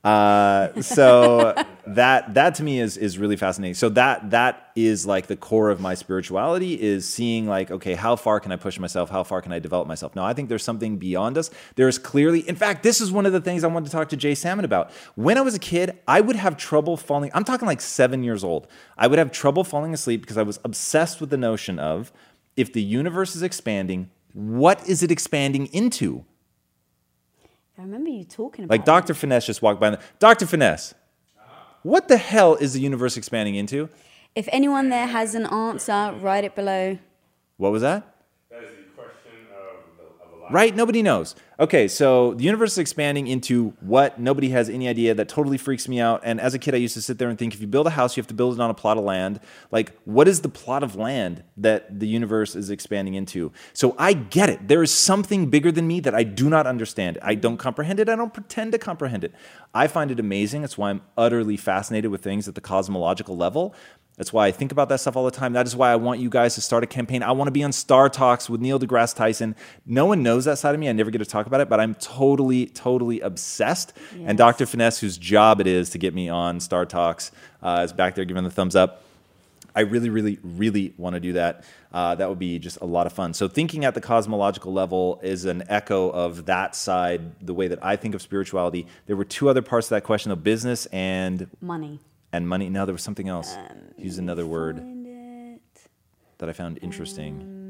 Uh, 0.04 0.82
so 0.82 1.54
that 1.86 2.34
that 2.34 2.56
to 2.56 2.62
me 2.64 2.80
is 2.80 2.96
is 2.96 3.18
really 3.18 3.36
fascinating. 3.36 3.74
So 3.74 3.88
that 3.90 4.30
that 4.30 4.70
is 4.74 5.06
like 5.06 5.28
the 5.28 5.36
core 5.36 5.70
of 5.70 5.80
my 5.80 5.94
spirituality 5.94 6.80
is 6.80 7.08
seeing 7.08 7.46
like 7.46 7.70
okay, 7.70 7.94
how 7.94 8.16
far 8.16 8.40
can 8.40 8.50
I 8.50 8.56
push 8.56 8.78
myself? 8.78 9.10
How 9.10 9.22
far 9.22 9.40
can 9.40 9.52
I 9.52 9.60
develop 9.60 9.86
myself? 9.86 10.16
Now 10.16 10.24
I 10.24 10.32
think 10.32 10.48
there's 10.48 10.64
something 10.64 10.98
beyond 10.98 11.38
us. 11.38 11.50
There 11.76 11.86
is 11.86 11.98
clearly, 11.98 12.40
in 12.48 12.56
fact, 12.56 12.82
this 12.82 13.00
is 13.00 13.12
one 13.12 13.26
of 13.26 13.32
the 13.32 13.40
things 13.40 13.62
I 13.62 13.68
wanted 13.68 13.86
to 13.86 13.92
talk 13.92 14.08
to 14.08 14.16
Jay 14.16 14.34
Salmon 14.34 14.64
about. 14.64 14.90
When 15.14 15.38
I 15.38 15.42
was 15.42 15.54
a 15.54 15.60
kid, 15.60 15.98
I 16.08 16.20
would 16.20 16.36
have 16.36 16.56
trouble 16.56 16.96
falling. 16.96 17.30
I'm 17.34 17.44
talking 17.44 17.66
like 17.66 17.80
seven 17.80 18.24
years 18.24 18.42
old. 18.42 18.66
I 18.98 19.06
would 19.06 19.18
have 19.18 19.30
trouble 19.30 19.62
falling 19.62 19.94
asleep 19.94 20.22
because 20.22 20.38
I 20.38 20.42
was 20.42 20.58
obsessed 20.64 21.20
with 21.20 21.30
the 21.30 21.36
notion 21.36 21.78
of 21.78 22.12
if 22.56 22.72
the 22.72 22.82
universe 22.82 23.36
is 23.36 23.42
expanding, 23.42 24.10
what 24.32 24.86
is 24.88 25.02
it 25.02 25.10
expanding 25.10 25.66
into? 25.66 26.24
I 27.78 27.82
remember 27.82 28.10
you 28.10 28.24
talking 28.24 28.64
about 28.64 28.74
Like 28.74 28.84
Dr. 28.84 29.14
Finesse 29.14 29.46
just 29.46 29.62
walked 29.62 29.80
by. 29.80 29.88
And, 29.88 29.98
Dr. 30.18 30.46
Finesse, 30.46 30.94
what 31.82 32.08
the 32.08 32.16
hell 32.18 32.54
is 32.56 32.74
the 32.74 32.80
universe 32.80 33.16
expanding 33.16 33.54
into? 33.54 33.88
If 34.34 34.48
anyone 34.52 34.88
there 34.88 35.06
has 35.06 35.34
an 35.34 35.46
answer, 35.46 36.14
write 36.20 36.44
it 36.44 36.54
below. 36.54 36.98
What 37.56 37.72
was 37.72 37.82
that? 37.82 38.16
That 38.50 38.62
is 38.64 38.70
the 38.70 38.82
question 38.94 39.32
of, 39.50 39.76
the, 39.98 40.04
of 40.04 40.10
a 40.20 40.24
life. 40.24 40.28
Right? 40.50 40.74
Nobody 40.74 41.02
knows. 41.02 41.34
Okay, 41.60 41.86
so 41.86 42.34
the 42.34 42.42
universe 42.42 42.72
is 42.72 42.78
expanding 42.78 43.28
into 43.28 43.74
what 43.80 44.18
nobody 44.18 44.48
has 44.48 44.68
any 44.68 44.88
idea. 44.88 45.14
That 45.14 45.28
totally 45.28 45.58
freaks 45.58 45.86
me 45.86 46.00
out. 46.00 46.22
And 46.24 46.40
as 46.40 46.54
a 46.54 46.58
kid, 46.58 46.74
I 46.74 46.78
used 46.78 46.94
to 46.94 47.02
sit 47.02 47.18
there 47.18 47.28
and 47.28 47.38
think 47.38 47.54
if 47.54 47.60
you 47.60 47.68
build 47.68 47.86
a 47.86 47.90
house, 47.90 48.16
you 48.16 48.20
have 48.20 48.26
to 48.28 48.34
build 48.34 48.54
it 48.54 48.60
on 48.60 48.68
a 48.68 48.74
plot 48.74 48.98
of 48.98 49.04
land. 49.04 49.38
Like, 49.70 49.96
what 50.04 50.26
is 50.26 50.40
the 50.40 50.48
plot 50.48 50.82
of 50.82 50.96
land 50.96 51.44
that 51.58 52.00
the 52.00 52.08
universe 52.08 52.56
is 52.56 52.70
expanding 52.70 53.14
into? 53.14 53.52
So 53.74 53.94
I 53.98 54.12
get 54.14 54.48
it. 54.48 54.66
There 54.66 54.82
is 54.82 54.92
something 54.92 55.50
bigger 55.50 55.70
than 55.70 55.86
me 55.86 56.00
that 56.00 56.14
I 56.14 56.24
do 56.24 56.50
not 56.50 56.66
understand. 56.66 57.18
I 57.22 57.36
don't 57.36 57.58
comprehend 57.58 58.00
it. 58.00 58.08
I 58.08 58.16
don't 58.16 58.34
pretend 58.34 58.72
to 58.72 58.78
comprehend 58.78 59.22
it. 59.22 59.32
I 59.72 59.86
find 59.86 60.10
it 60.10 60.18
amazing. 60.18 60.62
That's 60.62 60.76
why 60.76 60.90
I'm 60.90 61.02
utterly 61.16 61.56
fascinated 61.56 62.10
with 62.10 62.22
things 62.22 62.48
at 62.48 62.56
the 62.56 62.60
cosmological 62.60 63.36
level. 63.36 63.74
That's 64.22 64.32
why 64.32 64.46
I 64.46 64.52
think 64.52 64.70
about 64.70 64.88
that 64.90 65.00
stuff 65.00 65.16
all 65.16 65.24
the 65.24 65.32
time. 65.32 65.52
That 65.52 65.66
is 65.66 65.74
why 65.74 65.90
I 65.90 65.96
want 65.96 66.20
you 66.20 66.30
guys 66.30 66.54
to 66.54 66.60
start 66.60 66.84
a 66.84 66.86
campaign. 66.86 67.24
I 67.24 67.32
want 67.32 67.48
to 67.48 67.52
be 67.52 67.64
on 67.64 67.72
Star 67.72 68.08
Talks 68.08 68.48
with 68.48 68.60
Neil 68.60 68.78
deGrasse 68.78 69.16
Tyson. 69.16 69.56
No 69.84 70.06
one 70.06 70.22
knows 70.22 70.44
that 70.44 70.58
side 70.58 70.76
of 70.76 70.80
me. 70.80 70.88
I 70.88 70.92
never 70.92 71.10
get 71.10 71.18
to 71.18 71.24
talk 71.24 71.48
about 71.48 71.60
it, 71.60 71.68
but 71.68 71.80
I'm 71.80 71.96
totally, 71.96 72.66
totally 72.66 73.18
obsessed. 73.18 73.92
And 74.24 74.38
Dr. 74.38 74.64
Finesse, 74.64 75.00
whose 75.00 75.18
job 75.18 75.60
it 75.60 75.66
is 75.66 75.90
to 75.90 75.98
get 75.98 76.14
me 76.14 76.28
on 76.28 76.60
Star 76.60 76.86
Talks, 76.86 77.32
uh, 77.64 77.82
is 77.84 77.92
back 77.92 78.14
there 78.14 78.24
giving 78.24 78.44
the 78.44 78.50
thumbs 78.52 78.76
up. 78.76 79.02
I 79.74 79.80
really, 79.80 80.08
really, 80.08 80.38
really 80.44 80.94
want 80.96 81.14
to 81.14 81.20
do 81.20 81.32
that. 81.32 81.64
Uh, 81.92 82.14
that 82.14 82.28
would 82.28 82.38
be 82.38 82.60
just 82.60 82.78
a 82.80 82.86
lot 82.86 83.08
of 83.08 83.12
fun. 83.12 83.34
So, 83.34 83.48
thinking 83.48 83.84
at 83.84 83.94
the 83.94 84.00
cosmological 84.00 84.72
level 84.72 85.18
is 85.24 85.46
an 85.46 85.64
echo 85.68 86.10
of 86.10 86.46
that 86.46 86.76
side, 86.76 87.44
the 87.44 87.54
way 87.54 87.66
that 87.66 87.84
I 87.84 87.96
think 87.96 88.14
of 88.14 88.22
spirituality. 88.22 88.86
There 89.06 89.16
were 89.16 89.24
two 89.24 89.48
other 89.48 89.62
parts 89.62 89.88
of 89.88 89.96
that 89.96 90.04
question 90.04 90.30
of 90.30 90.44
business 90.44 90.86
and 90.86 91.48
Money. 91.60 91.98
And 92.32 92.48
money. 92.48 92.68
No, 92.68 92.86
there 92.86 92.94
was 92.94 93.02
something 93.02 93.28
else. 93.28 93.56
Use 93.96 94.18
another 94.18 94.46
word 94.46 94.78
it. 94.78 95.60
that 96.38 96.48
I 96.48 96.52
found 96.52 96.78
interesting. 96.82 97.60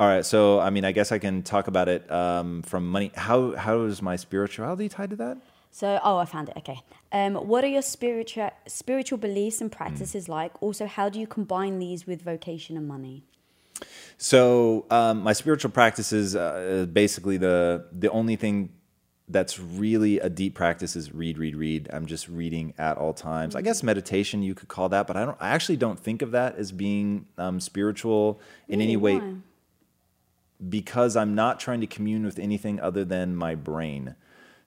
All 0.00 0.08
right, 0.08 0.24
so 0.24 0.58
I 0.58 0.70
mean, 0.70 0.84
I 0.84 0.90
guess 0.90 1.12
I 1.12 1.18
can 1.18 1.42
talk 1.42 1.68
about 1.68 1.88
it 1.88 2.10
um, 2.10 2.62
from 2.62 2.90
money. 2.90 3.12
How 3.14 3.54
how 3.54 3.82
is 3.82 4.02
my 4.02 4.16
spirituality 4.16 4.88
tied 4.88 5.10
to 5.10 5.16
that? 5.16 5.38
So, 5.70 5.98
oh, 6.04 6.18
I 6.18 6.26
found 6.26 6.50
it. 6.50 6.56
Okay. 6.58 6.80
Um, 7.12 7.34
what 7.34 7.64
are 7.64 7.68
your 7.68 7.82
spiritual 7.82 8.50
spiritual 8.66 9.18
beliefs 9.18 9.60
and 9.60 9.70
practices 9.70 10.28
like? 10.28 10.60
Also, 10.60 10.86
how 10.86 11.08
do 11.08 11.20
you 11.20 11.26
combine 11.26 11.78
these 11.78 12.06
with 12.06 12.20
vocation 12.22 12.76
and 12.76 12.86
money? 12.88 13.22
So 14.18 14.86
um, 14.90 15.22
my 15.22 15.32
spiritual 15.32 15.70
practices, 15.70 16.36
uh, 16.36 16.86
basically 16.92 17.36
the 17.36 17.86
the 17.92 18.10
only 18.10 18.36
thing 18.36 18.70
that's 19.32 19.58
really 19.58 20.18
a 20.18 20.28
deep 20.28 20.54
practice 20.54 20.94
is 20.96 21.12
read, 21.12 21.38
read, 21.38 21.56
read. 21.56 21.88
I'm 21.92 22.06
just 22.06 22.28
reading 22.28 22.74
at 22.78 22.96
all 22.98 23.14
times. 23.14 23.56
I 23.56 23.62
guess 23.62 23.82
meditation 23.82 24.42
you 24.42 24.54
could 24.54 24.68
call 24.68 24.88
that, 24.90 25.06
but 25.06 25.16
I 25.16 25.24
don't. 25.24 25.36
I 25.40 25.50
actually 25.50 25.76
don't 25.76 25.98
think 25.98 26.22
of 26.22 26.30
that 26.32 26.56
as 26.56 26.72
being 26.72 27.26
um, 27.38 27.60
spiritual 27.60 28.40
in 28.68 28.80
any 28.80 28.96
way 28.96 29.18
Why? 29.18 29.34
because 30.68 31.16
I'm 31.16 31.34
not 31.34 31.58
trying 31.58 31.80
to 31.80 31.86
commune 31.86 32.24
with 32.24 32.38
anything 32.38 32.80
other 32.80 33.04
than 33.04 33.34
my 33.34 33.54
brain. 33.54 34.14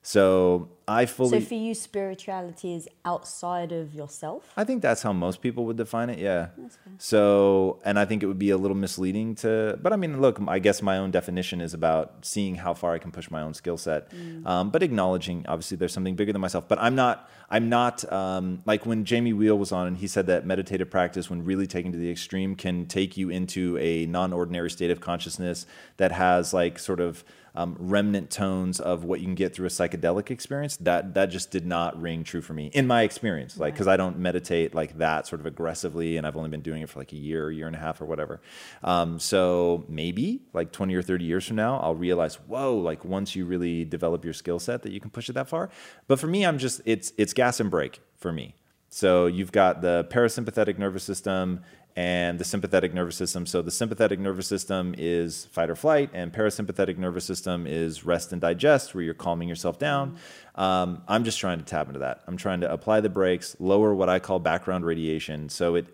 So 0.01 0.69
I 0.87 1.05
fully. 1.05 1.39
So, 1.39 1.45
for 1.45 1.55
you, 1.55 1.73
spirituality 1.73 2.75
is 2.75 2.87
outside 3.03 3.71
of 3.71 3.93
yourself. 3.93 4.51
I 4.55 4.63
think 4.63 4.81
that's 4.81 5.01
how 5.01 5.13
most 5.13 5.41
people 5.41 5.65
would 5.65 5.77
define 5.77 6.09
it. 6.09 6.19
Yeah. 6.19 6.49
So, 6.97 7.79
and 7.83 7.97
I 7.97 8.05
think 8.05 8.23
it 8.23 8.27
would 8.27 8.39
be 8.39 8.51
a 8.51 8.57
little 8.57 8.77
misleading 8.77 9.35
to, 9.35 9.79
but 9.81 9.93
I 9.93 9.95
mean, 9.95 10.21
look, 10.21 10.39
I 10.47 10.59
guess 10.59 10.81
my 10.81 10.97
own 10.97 11.11
definition 11.11 11.61
is 11.61 11.73
about 11.73 12.25
seeing 12.25 12.55
how 12.55 12.73
far 12.73 12.93
I 12.93 12.99
can 12.99 13.11
push 13.11 13.31
my 13.31 13.41
own 13.41 13.53
skill 13.53 13.77
set, 13.77 14.11
um, 14.45 14.69
but 14.69 14.83
acknowledging 14.83 15.45
obviously 15.47 15.77
there's 15.77 15.93
something 15.93 16.15
bigger 16.15 16.31
than 16.31 16.41
myself. 16.41 16.67
But 16.67 16.79
I'm 16.79 16.95
not, 16.95 17.29
I'm 17.49 17.69
not 17.69 18.11
um, 18.11 18.61
like 18.65 18.85
when 18.85 19.05
Jamie 19.05 19.33
Wheal 19.33 19.57
was 19.57 19.71
on 19.71 19.87
and 19.87 19.97
he 19.97 20.07
said 20.07 20.27
that 20.27 20.45
meditative 20.45 20.89
practice, 20.89 21.29
when 21.29 21.43
really 21.43 21.67
taken 21.67 21.91
to 21.91 21.97
the 21.97 22.11
extreme, 22.11 22.55
can 22.55 22.85
take 22.85 23.17
you 23.17 23.29
into 23.29 23.77
a 23.79 24.05
non-ordinary 24.05 24.69
state 24.69 24.91
of 24.91 24.99
consciousness 24.99 25.65
that 25.97 26.11
has 26.11 26.53
like 26.53 26.77
sort 26.77 26.99
of 26.99 27.23
um, 27.55 27.75
remnant 27.79 28.29
tones 28.29 28.79
of 28.79 29.03
what 29.03 29.19
you 29.19 29.25
can 29.25 29.35
get 29.35 29.55
through 29.55 29.65
a 29.65 29.69
psychedelic 29.69 30.29
experience. 30.31 30.77
That 30.77 31.13
that 31.13 31.27
just 31.27 31.51
did 31.51 31.65
not 31.65 31.99
ring 31.99 32.23
true 32.23 32.41
for 32.41 32.53
me 32.53 32.67
in 32.73 32.87
my 32.87 33.03
experience. 33.03 33.57
Like 33.57 33.73
because 33.73 33.87
I 33.87 33.97
don't 33.97 34.17
meditate 34.19 34.75
like 34.75 34.97
that 34.97 35.27
sort 35.27 35.41
of 35.41 35.45
aggressively, 35.45 36.17
and 36.17 36.27
I've 36.27 36.35
only 36.37 36.49
been 36.49 36.61
doing 36.61 36.81
it 36.81 36.89
for 36.89 36.99
like 36.99 37.13
a 37.13 37.17
year, 37.17 37.51
year 37.51 37.67
and 37.67 37.75
a 37.75 37.79
half, 37.79 38.01
or 38.01 38.05
whatever. 38.05 38.41
Um, 38.83 39.19
so 39.19 39.85
maybe 39.87 40.41
like 40.53 40.71
twenty 40.71 40.95
or 40.95 41.01
thirty 41.01 41.25
years 41.25 41.47
from 41.47 41.55
now, 41.55 41.79
I'll 41.79 41.95
realize, 41.95 42.35
whoa, 42.35 42.75
like 42.75 43.05
once 43.05 43.35
you 43.35 43.45
really 43.45 43.85
develop 43.85 44.23
your 44.23 44.33
skill 44.33 44.59
set, 44.59 44.83
that 44.83 44.91
you 44.91 44.99
can 44.99 45.09
push 45.09 45.29
it 45.29 45.33
that 45.33 45.47
far. 45.47 45.69
But 46.07 46.19
for 46.19 46.27
me, 46.27 46.45
I'm 46.45 46.57
just 46.57 46.81
it's 46.85 47.13
it's 47.17 47.33
gas 47.33 47.59
and 47.59 47.71
brake 47.71 48.01
for 48.17 48.31
me. 48.31 48.55
So 48.89 49.25
you've 49.25 49.51
got 49.51 49.81
the 49.81 50.07
parasympathetic 50.09 50.77
nervous 50.77 51.03
system 51.03 51.61
and 51.95 52.37
the 52.37 52.43
sympathetic 52.43 52.93
nervous 52.93 53.15
system. 53.15 53.45
So 53.45 53.61
the 53.61 53.71
sympathetic 53.71 54.19
nervous 54.19 54.47
system 54.47 54.93
is 54.97 55.45
fight 55.45 55.69
or 55.69 55.75
flight, 55.75 56.09
and 56.13 56.33
parasympathetic 56.33 56.97
nervous 56.97 57.23
system 57.23 57.65
is 57.65 58.05
rest 58.05 58.33
and 58.33 58.41
digest, 58.41 58.93
where 58.93 59.03
you're 59.03 59.13
calming 59.13 59.47
yourself 59.47 59.79
down. 59.79 60.17
Um, 60.55 61.03
I'm 61.07 61.23
just 61.23 61.39
trying 61.39 61.59
to 61.59 61.65
tap 61.65 61.87
into 61.87 61.99
that. 61.99 62.21
I'm 62.27 62.37
trying 62.37 62.61
to 62.61 62.71
apply 62.71 63.01
the 63.01 63.09
brakes, 63.09 63.55
lower 63.59 63.95
what 63.95 64.09
I 64.09 64.19
call 64.19 64.39
background 64.39 64.85
radiation, 64.85 65.49
so 65.49 65.75
it 65.75 65.87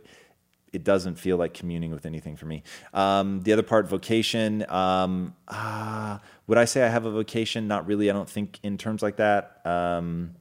it 0.74 0.86
doesn't 0.86 1.16
feel 1.16 1.36
like 1.38 1.54
communing 1.54 1.92
with 1.92 2.06
anything 2.06 2.38
for 2.38 2.46
me. 2.46 2.64
Um, 2.94 3.42
the 3.42 3.52
other 3.52 3.62
part, 3.64 3.90
vocation. 3.90 4.66
Um, 4.70 5.36
ah, 5.50 6.22
would 6.48 6.58
I 6.58 6.66
say 6.66 6.84
I 6.84 6.88
have 6.88 7.06
a 7.06 7.12
vocation? 7.12 7.68
Not 7.68 7.88
really. 7.88 8.10
I 8.10 8.14
don't 8.14 8.30
think 8.30 8.60
in 8.64 8.78
terms 8.78 9.02
like 9.02 9.18
that. 9.18 9.60
Um, 9.66 10.36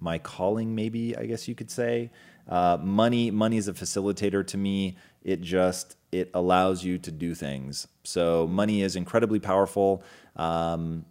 my 0.00 0.18
calling, 0.18 0.76
maybe 0.76 1.16
I 1.16 1.26
guess 1.26 1.48
you 1.48 1.56
could 1.56 1.70
say. 1.70 2.10
Uh, 2.48 2.78
money, 2.80 3.30
money 3.30 3.56
is 3.56 3.68
a 3.68 3.72
facilitator 3.72 4.46
to 4.46 4.56
me. 4.56 4.96
It 5.22 5.40
just 5.40 5.96
it 6.10 6.30
allows 6.32 6.84
you 6.84 6.98
to 6.98 7.10
do 7.10 7.34
things. 7.34 7.86
So 8.02 8.46
money 8.46 8.82
is 8.82 8.96
incredibly 8.96 9.40
powerful. 9.40 10.02
Um, 10.36 11.04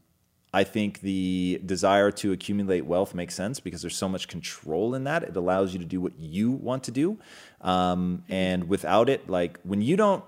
I 0.53 0.63
think 0.63 1.01
the 1.01 1.61
desire 1.65 2.09
to 2.11 2.31
accumulate 2.31 2.85
wealth 2.85 3.13
makes 3.13 3.35
sense 3.35 3.59
because 3.59 3.81
there's 3.81 3.97
so 3.97 4.09
much 4.09 4.27
control 4.27 4.95
in 4.95 5.03
that. 5.03 5.23
It 5.23 5.35
allows 5.35 5.73
you 5.73 5.79
to 5.79 5.85
do 5.85 6.01
what 6.01 6.17
you 6.17 6.51
want 6.51 6.83
to 6.85 6.91
do, 6.91 7.19
um, 7.61 8.23
and 8.29 8.67
without 8.69 9.09
it, 9.09 9.29
like 9.29 9.59
when 9.63 9.81
you 9.81 9.97
don't, 9.97 10.23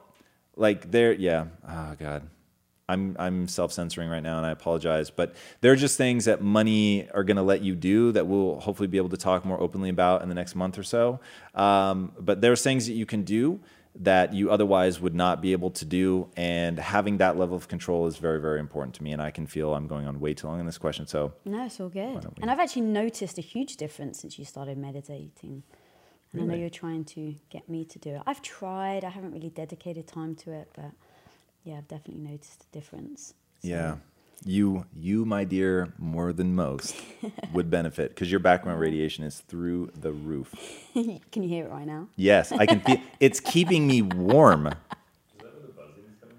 like 0.55 0.91
there, 0.91 1.13
yeah, 1.13 1.45
oh 1.67 1.95
god, 1.97 2.29
I'm 2.89 3.15
I'm 3.19 3.47
self 3.47 3.71
censoring 3.71 4.09
right 4.09 4.23
now, 4.23 4.37
and 4.37 4.45
I 4.45 4.51
apologize. 4.51 5.09
But 5.09 5.35
there 5.61 5.71
are 5.71 5.75
just 5.77 5.95
things 5.97 6.25
that 6.25 6.41
money 6.41 7.07
are 7.11 7.23
going 7.23 7.37
to 7.37 7.43
let 7.43 7.61
you 7.61 7.75
do 7.75 8.11
that 8.13 8.27
we'll 8.27 8.59
hopefully 8.59 8.87
be 8.87 8.97
able 8.97 9.09
to 9.09 9.17
talk 9.17 9.45
more 9.45 9.59
openly 9.61 9.89
about 9.89 10.21
in 10.23 10.29
the 10.29 10.35
next 10.35 10.55
month 10.55 10.77
or 10.77 10.83
so. 10.83 11.19
Um, 11.55 12.11
but 12.19 12.41
there's 12.41 12.61
things 12.63 12.87
that 12.87 12.93
you 12.93 13.05
can 13.05 13.23
do 13.23 13.59
that 14.01 14.33
you 14.33 14.51
otherwise 14.51 14.99
would 15.01 15.15
not 15.15 15.41
be 15.41 15.51
able 15.51 15.71
to 15.71 15.83
do, 15.85 16.29
and 16.37 16.77
having 16.79 17.17
that 17.17 17.37
level 17.37 17.55
of 17.57 17.67
control 17.67 18.07
is 18.07 18.17
very 18.17 18.39
very 18.41 18.59
important 18.59 18.95
to 18.95 19.03
me. 19.03 19.11
And 19.11 19.21
I 19.21 19.31
can 19.31 19.45
feel 19.47 19.73
I'm 19.73 19.87
going 19.87 20.07
on 20.07 20.19
way 20.19 20.33
too 20.33 20.47
long 20.47 20.59
in 20.59 20.65
this 20.65 20.77
question, 20.77 21.05
so 21.07 21.33
No, 21.45 21.65
it's 21.65 21.79
all 21.79 21.89
good. 21.89 22.15
we- 22.15 22.41
And 22.41 22.49
I've 22.51 22.59
actually 22.59 22.83
noticed 23.03 23.37
a 23.37 23.41
huge 23.41 23.77
difference 23.77 24.19
since 24.21 24.37
you 24.39 24.45
started 24.45 24.77
meditating. 24.77 25.63
And 26.31 26.43
I 26.43 26.45
know 26.45 26.53
you're 26.53 26.69
trying 26.69 27.05
to 27.15 27.33
get 27.49 27.67
me 27.67 27.83
to 27.85 27.97
do 27.97 28.11
it. 28.11 28.21
I've 28.27 28.43
tried. 28.43 29.03
I 29.03 29.09
haven't 29.09 29.31
really 29.33 29.49
dedicated 29.49 30.05
time 30.07 30.35
to 30.43 30.51
it, 30.51 30.69
but 30.75 30.91
Yeah, 31.63 31.77
I've 31.77 31.87
definitely 31.87 32.23
noticed 32.29 32.65
a 32.69 32.73
difference. 32.73 33.33
Yeah. 33.61 33.95
You, 34.45 34.85
you, 34.95 35.25
my 35.25 35.43
dear, 35.43 35.93
more 35.97 36.31
than 36.31 36.55
most 36.55 36.95
would 37.53 37.69
benefit 37.69 38.09
because 38.09 38.31
your 38.31 38.39
background 38.39 38.79
radiation 38.79 39.25
is 39.25 39.39
through 39.39 39.91
the 39.99 40.13
roof. 40.13 40.55
Can 40.93 41.43
you 41.43 41.49
hear 41.49 41.65
it 41.65 41.69
right 41.69 41.85
now? 41.85 42.07
Yes, 42.15 42.51
I 42.53 42.65
can 42.65 42.79
feel 42.79 42.97
it's 43.19 43.41
keeping 43.41 43.85
me 43.85 44.01
warm. 44.01 44.69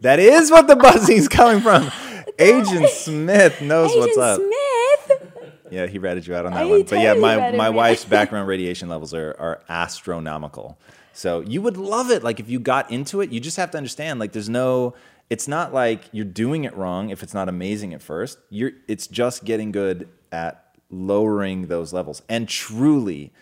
That 0.01 0.19
is 0.19 0.51
what 0.51 0.67
the 0.67 0.77
buzzing's 0.77 1.29
coming 1.29 1.61
from. 1.61 1.91
Agent 2.39 2.89
Smith 2.89 3.61
knows 3.61 3.91
Agent 3.91 4.01
what's 4.01 4.19
up. 4.19 4.41
Smith! 4.41 5.51
Yeah, 5.71 5.87
he 5.87 5.99
ratted 5.99 6.27
you 6.27 6.35
out 6.35 6.47
on 6.47 6.53
that 6.53 6.65
He 6.65 6.71
one. 6.71 6.83
But 6.85 7.01
yeah, 7.01 7.15
my, 7.15 7.53
my 7.53 7.69
wife's 7.69 8.07
background 8.07 8.49
radiation 8.49 8.89
levels 8.89 9.13
are, 9.13 9.37
are 9.39 9.61
astronomical. 9.69 10.79
So 11.13 11.41
you 11.41 11.61
would 11.63 11.77
love 11.77 12.11
it. 12.11 12.23
Like 12.23 12.41
if 12.41 12.49
you 12.49 12.61
got 12.61 12.91
into 12.91 13.21
it, 13.21 13.31
you 13.31 13.41
just 13.41 13.57
have 13.57 13.71
to 13.73 13.77
understand 13.79 14.21
like 14.21 14.33
there's 14.33 14.49
no 14.49 14.95
it's 15.29 15.47
not 15.47 15.73
like 15.73 16.05
you're 16.13 16.25
doing 16.25 16.65
it 16.65 16.77
wrong 16.77 17.11
if 17.11 17.23
it's 17.23 17.35
not 17.35 17.49
amazing 17.49 17.95
at 17.95 18.03
first. 18.03 18.39
You're 18.51 18.73
it's 18.89 19.07
just 19.07 19.45
getting 19.45 19.71
good 19.73 20.09
at 20.33 20.65
lowering 20.91 21.67
those 21.69 21.93
levels. 21.93 22.23
And 22.29 22.49
truly, 22.49 23.33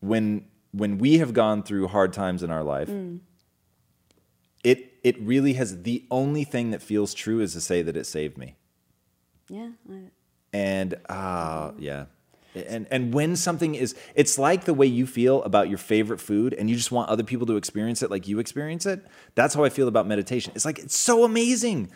when 0.00 0.46
when 0.72 0.98
we 0.98 1.18
have 1.18 1.32
gone 1.32 1.62
through 1.62 1.88
hard 1.88 2.12
times 2.12 2.42
in 2.42 2.50
our 2.50 2.62
life, 2.64 2.88
Mm. 2.88 3.20
it 4.62 4.92
it 5.02 5.20
really 5.20 5.52
has 5.54 5.82
the 5.82 6.04
only 6.10 6.44
thing 6.44 6.70
that 6.70 6.82
feels 6.82 7.14
true 7.14 7.40
is 7.40 7.52
to 7.52 7.60
say 7.60 7.82
that 7.82 7.96
it 7.96 8.04
saved 8.06 8.36
me 8.38 8.56
Yeah. 9.48 9.70
I, 9.90 9.98
and 10.52 10.94
ah 11.08 11.72
yeah 11.78 12.06
and 12.54 12.86
and 12.90 13.12
when 13.12 13.36
something 13.36 13.74
is 13.74 13.94
it's 14.14 14.38
like 14.38 14.64
the 14.64 14.74
way 14.74 14.86
you 14.86 15.06
feel 15.06 15.42
about 15.42 15.68
your 15.68 15.78
favorite 15.78 16.20
food 16.20 16.54
and 16.54 16.70
you 16.70 16.76
just 16.76 16.92
want 16.92 17.08
other 17.08 17.24
people 17.24 17.46
to 17.46 17.56
experience 17.56 18.02
it 18.02 18.10
like 18.10 18.28
you 18.28 18.38
experience 18.38 18.86
it 18.86 19.04
that's 19.34 19.54
how 19.54 19.64
i 19.64 19.68
feel 19.68 19.88
about 19.88 20.06
meditation 20.06 20.52
it's 20.54 20.64
like 20.64 20.78
it's 20.78 20.96
so 20.96 21.24
amazing 21.24 21.90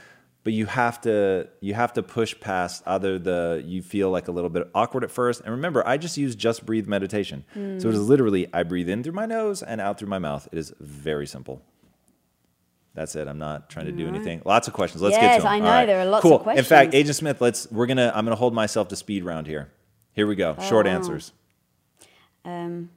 but 0.44 0.52
you 0.52 0.66
have 0.66 1.00
to 1.00 1.48
you 1.60 1.74
have 1.74 1.92
to 1.92 2.02
push 2.02 2.38
past 2.40 2.82
either 2.86 3.18
the 3.18 3.62
you 3.66 3.82
feel 3.82 4.10
like 4.10 4.28
a 4.28 4.32
little 4.32 4.50
bit 4.50 4.68
awkward 4.74 5.04
at 5.04 5.10
first 5.10 5.40
and 5.42 5.50
remember 5.50 5.86
i 5.86 5.96
just 5.96 6.16
use 6.16 6.34
just 6.34 6.66
breathe 6.66 6.86
meditation 6.86 7.44
so 7.54 7.60
it 7.60 7.84
is 7.84 8.00
hmm. 8.00 8.06
literally 8.06 8.46
i 8.52 8.62
breathe 8.62 8.88
in 8.88 9.02
through 9.02 9.12
my 9.12 9.26
nose 9.26 9.62
and 9.62 9.80
out 9.80 9.98
through 9.98 10.08
my 10.08 10.18
mouth 10.18 10.48
it 10.50 10.58
is 10.58 10.72
very 10.80 11.26
simple 11.26 11.62
that's 12.98 13.14
it. 13.14 13.28
I'm 13.28 13.38
not 13.38 13.70
trying 13.70 13.86
to 13.86 13.92
do 13.92 14.08
anything. 14.08 14.42
Lots 14.44 14.66
of 14.66 14.74
questions. 14.74 15.00
Let's 15.00 15.14
get 15.14 15.22
Yes, 15.22 15.36
to 15.36 15.42
them. 15.42 15.52
I 15.52 15.54
All 15.54 15.60
know, 15.60 15.86
there 15.86 16.00
are 16.00 16.04
lots 16.04 16.22
cool. 16.22 16.36
of 16.36 16.42
questions. 16.42 16.66
In 16.66 16.68
fact. 16.68 16.94
Agent 16.94 17.14
Smith, 17.14 17.40
let's 17.40 17.70
we're 17.70 17.86
gonna 17.86 18.10
I'm 18.12 18.24
gonna 18.24 18.34
hold 18.34 18.54
myself 18.54 18.88
to 18.88 18.96
speed 18.96 19.22
round 19.22 19.46
here. 19.46 19.70
Here 20.18 20.26
we 20.26 20.34
go. 20.34 20.56
Short 20.68 20.88
Oh. 20.88 20.90
answers. 20.90 21.32
um, 22.44 22.90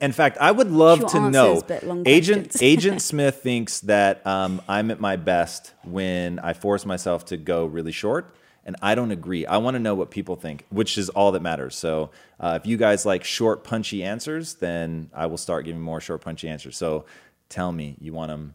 In 0.00 0.10
fact, 0.10 0.36
I 0.40 0.50
would 0.50 0.72
love 0.72 0.98
to 1.12 1.18
answers, 1.18 1.32
know. 1.32 2.02
Agent. 2.04 2.60
Agent 2.60 3.00
Smith 3.10 3.36
thinks 3.44 3.78
that 3.82 4.26
um, 4.26 4.60
I'm 4.68 4.90
at 4.90 4.98
my 4.98 5.14
best 5.14 5.74
when 5.84 6.40
I 6.40 6.52
force 6.52 6.84
myself 6.84 7.26
to 7.26 7.36
go 7.36 7.64
really 7.64 7.92
short, 7.92 8.34
and 8.64 8.74
I 8.82 8.96
don't 8.96 9.12
agree. 9.12 9.46
I 9.46 9.58
want 9.58 9.76
to 9.76 9.78
know 9.80 9.94
what 9.94 10.10
people 10.10 10.34
think, 10.34 10.64
which 10.70 10.98
is 10.98 11.10
all 11.10 11.30
that 11.30 11.42
matters. 11.42 11.76
So, 11.76 12.10
uh, 12.40 12.58
if 12.60 12.66
you 12.66 12.76
guys 12.76 13.06
like 13.06 13.22
short, 13.22 13.62
punchy 13.62 14.02
answers, 14.02 14.54
then 14.54 15.10
I 15.14 15.26
will 15.26 15.36
start 15.38 15.64
giving 15.64 15.80
more 15.80 16.00
short, 16.00 16.22
punchy 16.22 16.48
answers. 16.48 16.76
So, 16.76 17.04
tell 17.48 17.70
me, 17.70 17.96
you 18.00 18.12
want 18.12 18.30
them 18.30 18.54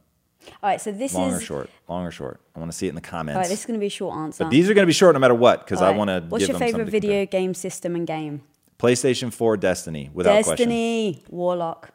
all 0.62 0.70
right, 0.70 0.82
so 0.82 0.92
this 0.92 1.12
is 1.12 1.18
long 1.18 1.34
or 1.34 1.40
short? 1.40 1.70
Long 1.88 2.06
or 2.06 2.12
short? 2.12 2.40
I 2.56 2.60
want 2.60 2.72
to 2.72 2.78
see 2.78 2.88
it 2.88 2.90
in 2.90 2.96
the 2.96 3.02
comments. 3.02 3.36
All 3.36 3.42
right, 3.42 3.50
this 3.50 3.62
is 3.62 3.66
going 3.66 3.80
to 3.80 3.80
be 3.80 3.88
a 3.88 3.90
short 3.90 4.16
answer. 4.16 4.44
But 4.44 4.50
these 4.52 4.70
are 4.70 4.74
going 4.74 4.84
to 4.84 4.88
be 4.88 4.94
short 4.94 5.14
no 5.14 5.20
matter 5.20 5.36
what 5.36 5.66
because 5.66 5.82
All 5.82 5.88
I 5.88 5.92
want 5.92 6.10
to. 6.10 6.24
What's 6.30 6.48
your 6.48 6.58
favorite 6.58 6.86
compare. 6.86 7.00
video 7.02 7.26
game 7.26 7.54
system 7.54 7.96
and 7.96 8.08
game? 8.08 8.42
PlayStation 8.80 9.32
4 9.32 9.58
Destiny, 9.58 10.10
without 10.14 10.44
question. 10.44 10.70
Destiny, 10.70 11.24
Warlock. 11.30 11.92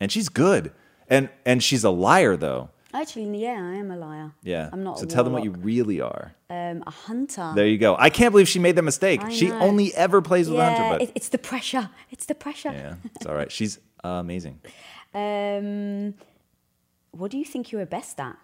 And 0.00 0.12
she's 0.12 0.28
good. 0.28 0.72
And 1.08 1.28
and 1.44 1.62
she's 1.62 1.84
a 1.84 1.90
liar 1.90 2.36
though. 2.36 2.70
Actually, 2.92 3.38
yeah, 3.38 3.60
I 3.60 3.74
am 3.74 3.90
a 3.90 3.96
liar. 3.96 4.32
Yeah. 4.42 4.70
I'm 4.72 4.82
not. 4.82 4.98
So 4.98 5.04
a 5.04 5.08
tell 5.08 5.22
them 5.22 5.34
what 5.34 5.44
you 5.44 5.50
really 5.50 6.00
are. 6.00 6.34
Um, 6.48 6.82
a 6.86 6.90
hunter. 6.90 7.52
There 7.54 7.66
you 7.66 7.76
go. 7.76 7.94
I 7.98 8.08
can't 8.08 8.32
believe 8.32 8.48
she 8.48 8.58
made 8.58 8.74
that 8.76 8.82
mistake. 8.82 9.20
She 9.30 9.50
only 9.50 9.94
ever 9.94 10.22
plays 10.22 10.48
with 10.48 10.58
yeah, 10.58 10.76
Hunter, 10.76 10.88
but 10.94 11.02
it, 11.02 11.12
it's 11.14 11.28
the 11.28 11.38
pressure. 11.38 11.90
It's 12.10 12.24
the 12.24 12.34
pressure. 12.34 12.70
yeah, 12.72 12.94
it's 13.14 13.26
all 13.26 13.34
right. 13.34 13.52
She's 13.52 13.78
amazing. 14.04 14.60
Um, 15.12 16.14
what 17.18 17.30
do 17.30 17.38
you 17.38 17.44
think 17.44 17.72
you 17.72 17.78
are 17.78 17.86
best 17.86 18.20
at? 18.20 18.36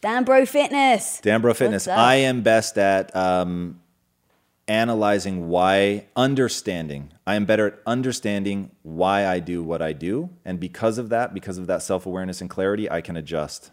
Dan 0.00 0.24
Bro 0.24 0.46
Fitness. 0.46 1.20
Danbro 1.22 1.56
Fitness. 1.56 1.88
I 1.88 2.16
am 2.16 2.42
best 2.42 2.78
at 2.78 3.14
um, 3.16 3.80
analyzing 4.68 5.48
why, 5.48 6.06
understanding. 6.14 7.12
I 7.26 7.34
am 7.34 7.46
better 7.46 7.66
at 7.66 7.78
understanding 7.86 8.70
why 8.82 9.26
I 9.26 9.40
do 9.40 9.62
what 9.62 9.82
I 9.82 9.92
do, 9.92 10.30
and 10.44 10.60
because 10.60 10.98
of 10.98 11.08
that, 11.08 11.34
because 11.34 11.58
of 11.58 11.66
that 11.66 11.82
self 11.82 12.06
awareness 12.06 12.40
and 12.40 12.48
clarity, 12.48 12.88
I 12.90 13.00
can 13.00 13.16
adjust. 13.16 13.72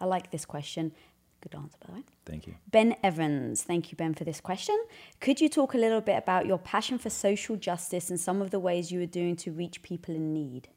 I 0.00 0.06
like 0.06 0.30
this 0.30 0.44
question. 0.44 0.92
Good 1.40 1.54
answer, 1.54 1.78
by 1.80 1.86
the 1.86 1.92
way. 1.98 2.04
Thank 2.24 2.46
you. 2.46 2.54
Ben 2.70 2.96
Evans, 3.04 3.62
thank 3.62 3.92
you, 3.92 3.96
Ben, 3.96 4.14
for 4.14 4.24
this 4.24 4.40
question. 4.40 4.76
Could 5.20 5.40
you 5.40 5.48
talk 5.48 5.74
a 5.74 5.78
little 5.78 6.00
bit 6.00 6.16
about 6.16 6.46
your 6.46 6.58
passion 6.58 6.98
for 6.98 7.10
social 7.10 7.56
justice 7.56 8.10
and 8.10 8.18
some 8.18 8.42
of 8.42 8.50
the 8.50 8.58
ways 8.58 8.90
you 8.90 9.00
are 9.02 9.06
doing 9.06 9.36
to 9.36 9.52
reach 9.52 9.82
people 9.82 10.14
in 10.14 10.32
need? 10.32 10.68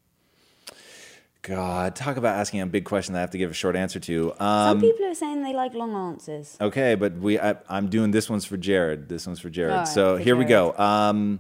God, 1.41 1.95
talk 1.95 2.17
about 2.17 2.35
asking 2.37 2.61
a 2.61 2.65
big 2.65 2.83
question 2.83 3.13
that 3.13 3.19
I 3.19 3.21
have 3.21 3.31
to 3.31 3.37
give 3.37 3.49
a 3.49 3.53
short 3.53 3.75
answer 3.77 3.99
to. 4.01 4.33
Um, 4.39 4.79
Some 4.79 4.81
people 4.81 5.05
are 5.05 5.13
saying 5.13 5.41
they 5.41 5.53
like 5.53 5.73
long 5.73 5.95
answers. 5.95 6.57
okay, 6.59 6.95
but 6.95 7.13
we 7.13 7.39
I, 7.39 7.55
I'm 7.69 7.89
doing 7.89 8.11
this 8.11 8.29
one's 8.29 8.43
for 8.45 8.57
Jared. 8.57 9.07
This 9.07 9.25
one's 9.25 9.39
for 9.39 9.49
Jared. 9.49 9.71
All 9.71 9.79
right, 9.79 9.87
so 9.87 10.17
for 10.17 10.23
here 10.23 10.35
we 10.35 10.45
go. 10.45 10.77
Um, 10.77 11.39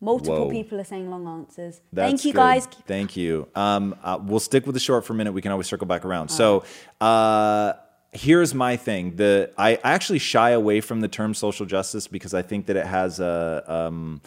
Multiple 0.00 0.46
Whoa. 0.46 0.50
people 0.50 0.80
are 0.80 0.84
saying 0.84 1.08
long 1.08 1.28
answers. 1.28 1.80
That's 1.92 2.08
Thank 2.10 2.24
you, 2.24 2.32
good. 2.32 2.38
guys. 2.38 2.66
Thank 2.66 3.16
you. 3.16 3.46
Um, 3.54 3.94
uh, 4.02 4.18
we'll 4.20 4.40
stick 4.40 4.66
with 4.66 4.74
the 4.74 4.80
short 4.80 5.04
for 5.04 5.12
a 5.12 5.16
minute. 5.16 5.32
We 5.32 5.42
can 5.42 5.52
always 5.52 5.68
circle 5.68 5.86
back 5.86 6.04
around. 6.04 6.28
So, 6.28 6.64
uh, 7.00 7.74
here's 8.10 8.52
my 8.52 8.76
thing. 8.76 9.14
The 9.14 9.52
I 9.56 9.78
actually 9.84 10.18
shy 10.18 10.50
away 10.50 10.80
from 10.80 11.00
the 11.02 11.08
term 11.08 11.34
social 11.34 11.66
justice 11.66 12.08
because 12.08 12.34
I 12.34 12.42
think 12.42 12.66
that 12.66 12.76
it 12.76 12.84
has 12.86 13.20
a 13.20 13.64
um, 13.68 14.20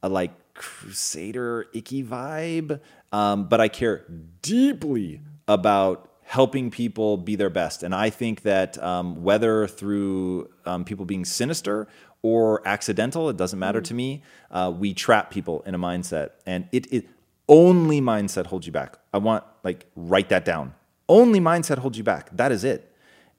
a 0.00 0.08
like 0.08 0.30
crusader 0.54 1.66
icky 1.74 2.04
vibe. 2.04 2.80
Um, 3.12 3.48
but 3.48 3.60
I 3.60 3.68
care 3.68 4.04
deeply 4.42 5.20
about 5.48 6.10
helping 6.22 6.70
people 6.70 7.16
be 7.16 7.34
their 7.34 7.50
best. 7.50 7.82
And 7.82 7.92
I 7.92 8.08
think 8.08 8.42
that 8.42 8.80
um, 8.82 9.24
whether 9.24 9.66
through 9.66 10.48
um, 10.64 10.84
people 10.84 11.04
being 11.04 11.24
sinister 11.24 11.88
or 12.22 12.66
accidental, 12.68 13.28
it 13.28 13.36
doesn't 13.36 13.58
matter 13.58 13.80
to 13.80 13.94
me. 13.94 14.22
Uh, 14.50 14.72
we 14.76 14.94
trap 14.94 15.30
people 15.30 15.62
in 15.62 15.74
a 15.74 15.78
mindset, 15.78 16.30
and 16.46 16.68
it, 16.70 16.92
it 16.92 17.08
only 17.48 18.00
mindset 18.00 18.46
holds 18.46 18.66
you 18.66 18.72
back. 18.72 18.98
I 19.12 19.18
want 19.18 19.42
like 19.64 19.86
write 19.96 20.28
that 20.28 20.44
down. 20.44 20.74
Only 21.08 21.40
mindset 21.40 21.78
holds 21.78 21.98
you 21.98 22.04
back. 22.04 22.30
That 22.36 22.52
is 22.52 22.62
it. 22.62 22.89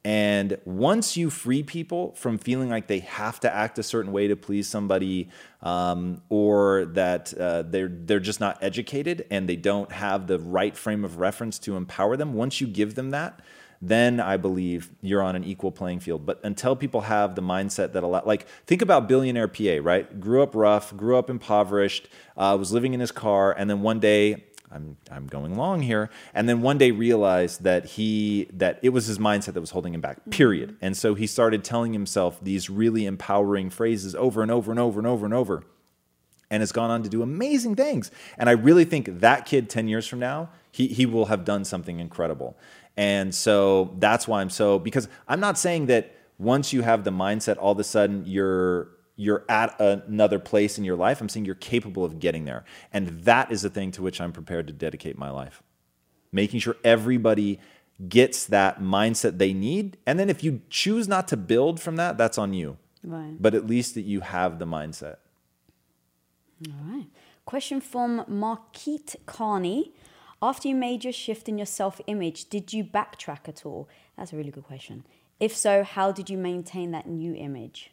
And 0.03 0.57
once 0.65 1.15
you 1.15 1.29
free 1.29 1.61
people 1.61 2.13
from 2.13 2.39
feeling 2.39 2.69
like 2.69 2.87
they 2.87 2.99
have 2.99 3.39
to 3.41 3.53
act 3.53 3.77
a 3.77 3.83
certain 3.83 4.11
way 4.11 4.27
to 4.27 4.35
please 4.35 4.67
somebody, 4.67 5.29
um, 5.61 6.23
or 6.29 6.85
that 6.93 7.33
uh, 7.35 7.61
they're 7.61 7.87
they're 7.87 8.19
just 8.19 8.39
not 8.39 8.57
educated 8.63 9.27
and 9.29 9.47
they 9.47 9.55
don't 9.55 9.91
have 9.91 10.25
the 10.25 10.39
right 10.39 10.75
frame 10.75 11.05
of 11.05 11.19
reference 11.19 11.59
to 11.59 11.77
empower 11.77 12.17
them, 12.17 12.33
once 12.33 12.59
you 12.59 12.65
give 12.65 12.95
them 12.95 13.11
that, 13.11 13.41
then 13.79 14.19
I 14.19 14.37
believe 14.37 14.89
you're 15.01 15.21
on 15.21 15.35
an 15.35 15.43
equal 15.43 15.71
playing 15.71 15.99
field. 15.99 16.25
But 16.25 16.39
until 16.43 16.75
people 16.75 17.01
have 17.01 17.35
the 17.35 17.43
mindset 17.43 17.93
that 17.93 18.03
a 18.03 18.07
lot, 18.07 18.25
like 18.25 18.47
think 18.65 18.81
about 18.81 19.07
billionaire 19.07 19.47
PA, 19.47 19.77
right? 19.81 20.19
Grew 20.19 20.41
up 20.41 20.55
rough, 20.55 20.95
grew 20.97 21.17
up 21.17 21.29
impoverished, 21.29 22.07
uh, 22.37 22.55
was 22.59 22.71
living 22.71 22.95
in 22.95 22.99
his 22.99 23.11
car, 23.11 23.51
and 23.51 23.69
then 23.69 23.81
one 23.81 23.99
day 23.99 24.45
I'm 24.71 24.97
I'm 25.11 25.27
going 25.27 25.55
long 25.55 25.81
here, 25.81 26.09
and 26.33 26.47
then 26.47 26.61
one 26.61 26.77
day 26.77 26.91
realized 26.91 27.63
that 27.63 27.85
he 27.85 28.47
that 28.53 28.79
it 28.81 28.89
was 28.89 29.05
his 29.05 29.19
mindset 29.19 29.53
that 29.53 29.61
was 29.61 29.71
holding 29.71 29.93
him 29.93 30.01
back. 30.01 30.19
Mm-hmm. 30.21 30.29
Period. 30.31 30.77
And 30.81 30.95
so 30.95 31.13
he 31.13 31.27
started 31.27 31.63
telling 31.63 31.93
himself 31.93 32.39
these 32.41 32.69
really 32.69 33.05
empowering 33.05 33.69
phrases 33.69 34.15
over 34.15 34.41
and 34.41 34.51
over 34.51 34.71
and 34.71 34.79
over 34.79 34.99
and 34.99 35.07
over 35.07 35.25
and 35.25 35.33
over, 35.33 35.63
and 36.49 36.61
has 36.61 36.71
gone 36.71 36.89
on 36.89 37.03
to 37.03 37.09
do 37.09 37.21
amazing 37.21 37.75
things. 37.75 38.11
And 38.37 38.49
I 38.49 38.53
really 38.53 38.85
think 38.85 39.19
that 39.19 39.45
kid 39.45 39.69
ten 39.69 39.87
years 39.87 40.07
from 40.07 40.19
now, 40.19 40.49
he 40.71 40.87
he 40.87 41.05
will 41.05 41.25
have 41.25 41.43
done 41.43 41.65
something 41.65 41.99
incredible. 41.99 42.57
And 42.97 43.33
so 43.33 43.95
that's 43.99 44.27
why 44.27 44.41
I'm 44.41 44.49
so 44.49 44.79
because 44.79 45.07
I'm 45.27 45.39
not 45.39 45.57
saying 45.57 45.87
that 45.87 46.15
once 46.37 46.73
you 46.73 46.81
have 46.81 47.03
the 47.03 47.11
mindset, 47.11 47.57
all 47.59 47.71
of 47.73 47.79
a 47.79 47.83
sudden 47.83 48.23
you're 48.25 48.89
you're 49.21 49.45
at 49.47 49.79
another 49.79 50.39
place 50.39 50.79
in 50.79 50.83
your 50.83 50.95
life. 50.95 51.21
I'm 51.21 51.29
saying 51.29 51.45
you're 51.45 51.53
capable 51.53 52.03
of 52.03 52.19
getting 52.19 52.45
there. 52.45 52.65
And 52.91 53.07
that 53.23 53.51
is 53.51 53.61
the 53.61 53.69
thing 53.69 53.91
to 53.91 54.01
which 54.01 54.19
I'm 54.19 54.31
prepared 54.31 54.65
to 54.65 54.73
dedicate 54.73 55.15
my 55.15 55.29
life. 55.29 55.61
Making 56.31 56.59
sure 56.59 56.75
everybody 56.83 57.59
gets 58.09 58.45
that 58.47 58.81
mindset 58.81 59.37
they 59.37 59.53
need. 59.53 59.97
And 60.07 60.17
then 60.17 60.27
if 60.27 60.43
you 60.43 60.61
choose 60.71 61.07
not 61.07 61.27
to 61.27 61.37
build 61.37 61.79
from 61.79 61.97
that, 61.97 62.17
that's 62.17 62.39
on 62.39 62.53
you. 62.53 62.77
Right. 63.03 63.39
But 63.39 63.53
at 63.53 63.67
least 63.67 63.93
that 63.93 64.01
you 64.01 64.21
have 64.21 64.57
the 64.57 64.65
mindset. 64.65 65.17
All 66.67 66.73
right. 66.91 67.07
Question 67.45 67.79
from 67.79 68.25
Marquette 68.27 69.17
Carney. 69.27 69.93
After 70.41 70.67
you 70.67 70.73
made 70.73 71.03
your 71.03 71.13
shift 71.13 71.47
in 71.47 71.59
your 71.59 71.67
self 71.67 72.01
image, 72.07 72.49
did 72.49 72.73
you 72.73 72.83
backtrack 72.83 73.47
at 73.47 73.67
all? 73.67 73.87
That's 74.17 74.33
a 74.33 74.35
really 74.35 74.49
good 74.49 74.63
question. 74.63 75.05
If 75.39 75.55
so, 75.55 75.83
how 75.83 76.11
did 76.11 76.27
you 76.27 76.39
maintain 76.39 76.89
that 76.91 77.07
new 77.07 77.35
image? 77.35 77.91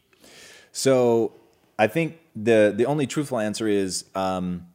So 0.78 1.32
I 1.76 1.88
think 1.88 2.20
the 2.36 2.72
the 2.74 2.86
only 2.86 3.08
truthful 3.08 3.40
answer 3.40 3.66
is 3.66 4.04
um, 4.14 4.68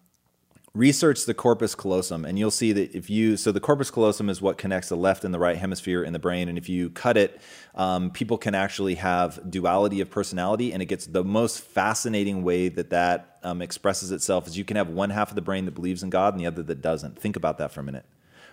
research 0.74 1.26
the 1.26 1.34
corpus 1.34 1.76
callosum 1.76 2.26
and 2.26 2.38
you'll 2.38 2.52
see 2.52 2.74
that 2.74 2.94
if 2.94 3.10
you 3.10 3.38
so 3.38 3.54
the 3.54 3.62
corpus 3.62 3.90
callosum 3.90 4.30
is 4.30 4.42
what 4.42 4.58
connects 4.58 4.90
the 4.90 4.98
left 4.98 5.24
and 5.24 5.34
the 5.34 5.40
right 5.40 5.56
hemisphere 5.56 6.04
in 6.04 6.12
the 6.12 6.20
brain 6.20 6.50
and 6.50 6.58
if 6.58 6.68
you 6.68 6.90
cut 6.90 7.16
it 7.16 7.40
um, 7.76 8.12
people 8.12 8.38
can 8.38 8.54
actually 8.54 8.96
have 8.96 9.40
duality 9.50 10.02
of 10.02 10.10
personality 10.10 10.74
and 10.74 10.82
it 10.82 10.88
gets 10.88 11.06
the 11.06 11.24
most 11.24 11.62
fascinating 11.62 12.44
way 12.44 12.68
that 12.68 12.90
that 12.90 13.38
um, 13.44 13.62
expresses 13.62 14.12
itself 14.12 14.46
is 14.46 14.58
you 14.58 14.66
can 14.66 14.76
have 14.76 14.90
one 14.90 15.10
half 15.10 15.30
of 15.30 15.36
the 15.36 15.42
brain 15.42 15.64
that 15.64 15.72
believes 15.72 16.04
in 16.04 16.10
god 16.10 16.34
and 16.34 16.42
the 16.42 16.48
other 16.48 16.62
that 16.64 16.82
doesn't. 16.82 17.18
Think 17.18 17.38
about 17.38 17.58
that 17.60 17.72
for 17.72 17.80
a 17.80 17.84
minute. 17.84 18.06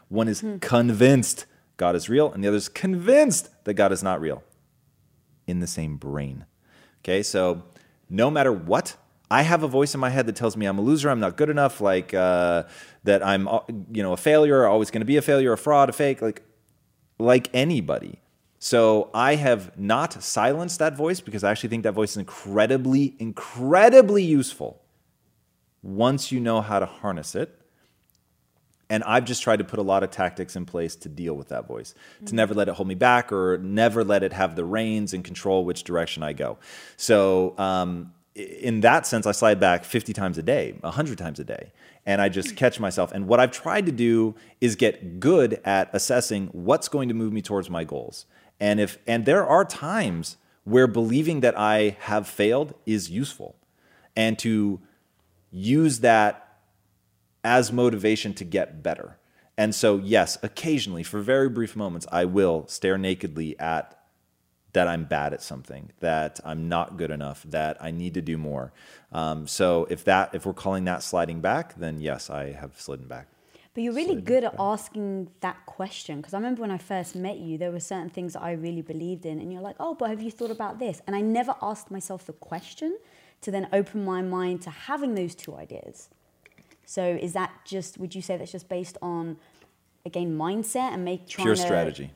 One 0.09 0.29
is 0.29 0.45
convinced 0.61 1.47
god 1.79 1.97
is 1.97 2.09
real 2.09 2.31
and 2.33 2.45
the 2.45 2.49
other 2.49 2.59
is 2.59 2.69
convinced 2.69 3.49
that 3.65 3.75
god 3.75 3.91
is 3.91 4.05
not 4.05 4.21
real 4.21 4.45
in 5.49 5.59
the 5.59 5.67
same 5.67 5.97
brain 5.97 6.45
okay 7.03 7.23
so 7.23 7.63
no 8.09 8.31
matter 8.31 8.53
what 8.53 8.97
I 9.31 9.43
have 9.43 9.63
a 9.63 9.69
voice 9.69 9.95
in 9.95 10.01
my 10.01 10.11
head 10.11 10.27
that 10.27 10.35
tells 10.35 10.57
me 10.57 10.67
I'm 10.67 10.79
a 10.79 10.83
loser, 10.83 11.09
I'm 11.09 11.21
not 11.21 11.37
good 11.37 11.51
enough, 11.51 11.81
like 11.81 12.13
uh, 12.13 12.65
that 13.05 13.25
I'm 13.25 13.47
uh, 13.47 13.61
you 13.93 14.03
know 14.03 14.13
a 14.13 14.17
failure, 14.17 14.67
always 14.67 14.91
going 14.91 15.03
to 15.03 15.07
be 15.07 15.17
a 15.17 15.23
failure, 15.23 15.53
a 15.53 15.59
fraud, 15.59 15.89
a 15.89 15.93
fake, 15.93 16.21
like 16.21 16.43
like 17.19 17.49
anybody. 17.55 18.19
So 18.59 19.09
I 19.15 19.37
have 19.37 19.79
not 19.79 20.23
silenced 20.23 20.81
that 20.81 20.97
voice 20.97 21.21
because 21.21 21.45
I 21.45 21.51
actually 21.51 21.71
think 21.71 21.85
that 21.85 21.93
voice 21.93 22.11
is 22.13 22.17
incredibly, 22.17 23.15
incredibly 23.19 24.23
useful 24.23 24.83
once 25.83 26.31
you 26.33 26.41
know 26.41 26.61
how 26.61 26.79
to 26.81 26.87
harness 26.87 27.35
it. 27.35 27.57
And 28.91 29.05
I've 29.05 29.25
just 29.25 29.43
tried 29.43 29.61
to 29.61 29.65
put 29.65 29.79
a 29.79 29.83
lot 29.83 30.03
of 30.03 30.11
tactics 30.11 30.57
in 30.57 30.67
place 30.67 30.97
to 30.97 31.09
deal 31.09 31.35
with 31.35 31.49
that 31.49 31.67
voice, 31.67 31.95
to 32.27 32.35
never 32.35 32.53
let 32.53 32.69
it 32.69 32.75
hold 32.75 32.89
me 32.89 32.97
back 32.97 33.33
or 33.33 33.57
never 33.59 34.03
let 34.03 34.25
it 34.25 34.33
have 34.33 34.57
the 34.57 34.65
reins 34.65 35.15
and 35.15 35.25
control 35.25 35.65
which 35.65 35.85
direction 35.85 36.25
I 36.25 36.33
go. 36.33 36.59
So, 36.97 37.55
um, 37.57 38.13
in 38.35 38.81
that 38.81 39.07
sense, 39.07 39.27
I 39.27 39.33
slide 39.33 39.61
back 39.61 39.85
50 39.85 40.13
times 40.13 40.39
a 40.39 40.43
day, 40.43 40.75
100 40.81 41.19
times 41.19 41.39
a 41.41 41.45
day, 41.45 41.73
and 42.07 42.21
I 42.21 42.29
just 42.29 42.57
catch 42.57 42.81
myself. 42.81 43.13
And 43.13 43.27
what 43.27 43.41
I've 43.41 43.51
tried 43.51 43.87
to 43.87 43.93
do 43.93 44.35
is 44.61 44.77
get 44.77 45.21
good 45.21 45.61
at 45.65 45.91
assessing 45.93 46.49
what's 46.49 46.89
going 46.89 47.09
to 47.09 47.15
move 47.15 47.33
me 47.33 47.43
towards 47.43 47.69
my 47.69 47.85
goals. 47.85 48.27
And 48.59 48.81
if 48.81 48.99
and 49.07 49.25
there 49.25 49.47
are 49.47 49.65
times 49.65 50.37
where 50.65 50.87
believing 50.87 51.41
that 51.41 51.59
I 51.59 51.97
have 52.01 52.27
failed 52.27 52.75
is 52.87 53.11
useful, 53.11 53.57
and 54.17 54.39
to 54.41 54.81
use 55.51 56.01
that 56.01 56.50
as 57.45 57.73
motivation 57.73 58.35
to 58.35 58.45
get 58.45 58.83
better. 58.83 59.19
And 59.57 59.75
so, 59.75 59.99
yes, 59.99 60.39
occasionally, 60.43 61.03
for 61.03 61.21
very 61.21 61.49
brief 61.49 61.77
moments, 61.77 62.07
I 62.11 62.25
will 62.25 62.67
stare 62.67 62.97
nakedly 62.97 63.59
at 63.59 63.97
that 64.73 64.87
I'm 64.87 65.05
bad 65.05 65.35
at 65.35 65.43
something, 65.43 65.91
that 65.99 66.39
I'm 66.45 66.69
not 66.69 66.97
good 66.97 67.11
enough, 67.11 67.43
that 67.49 67.77
I 67.81 67.91
need 67.91 68.15
to 68.15 68.23
do 68.23 68.39
more. 68.39 68.73
Um, 69.13 69.47
so, 69.47 69.87
if 69.91 70.05
that, 70.05 70.35
if 70.35 70.47
we're 70.47 70.55
calling 70.55 70.85
that 70.85 71.03
sliding 71.03 71.41
back, 71.41 71.75
then 71.79 72.01
yes, 72.01 72.31
I 72.31 72.53
have 72.53 72.81
slidden 72.81 73.07
back. 73.07 73.27
But 73.75 73.85
you're 73.85 73.93
really 73.93 74.21
good 74.21 74.43
at 74.43 74.55
asking 74.59 75.31
that 75.41 75.65
question 75.67 76.17
because 76.17 76.35
I 76.35 76.39
remember 76.39 76.63
when 76.63 76.73
I 76.73 76.79
first 76.79 77.15
met 77.15 77.39
you, 77.39 77.57
there 77.57 77.71
were 77.71 77.81
certain 77.81 78.11
things 78.11 78.33
that 78.33 78.43
I 78.43 78.53
really 78.53 78.83
believed 78.83 79.27
in, 79.27 79.39
and 79.39 79.53
you're 79.53 79.63
like, 79.63 79.77
"Oh, 79.79 79.95
but 79.95 80.11
have 80.11 80.21
you 80.21 80.31
thought 80.31 80.51
about 80.51 80.79
this?" 80.81 81.01
And 81.07 81.15
I 81.15 81.21
never 81.21 81.55
asked 81.63 81.91
myself 81.91 82.27
the 82.27 82.33
question 82.33 82.99
to 83.43 83.51
then 83.51 83.69
open 83.73 84.05
my 84.05 84.23
mind 84.23 84.63
to 84.63 84.71
having 84.71 85.15
those 85.15 85.35
two 85.35 85.55
ideas. 85.55 86.09
So 86.91 87.03
is 87.05 87.33
that 87.35 87.51
just? 87.65 87.99
Would 87.99 88.15
you 88.17 88.23
say 88.23 88.37
that's 88.37 88.53
just 88.53 88.69
based 88.69 88.99
on 89.01 89.37
again 90.05 90.37
mindset 90.37 90.93
and 90.93 91.05
make 91.05 91.27
trying 91.29 91.47
Pure 91.47 91.57
strategy. 91.57 92.11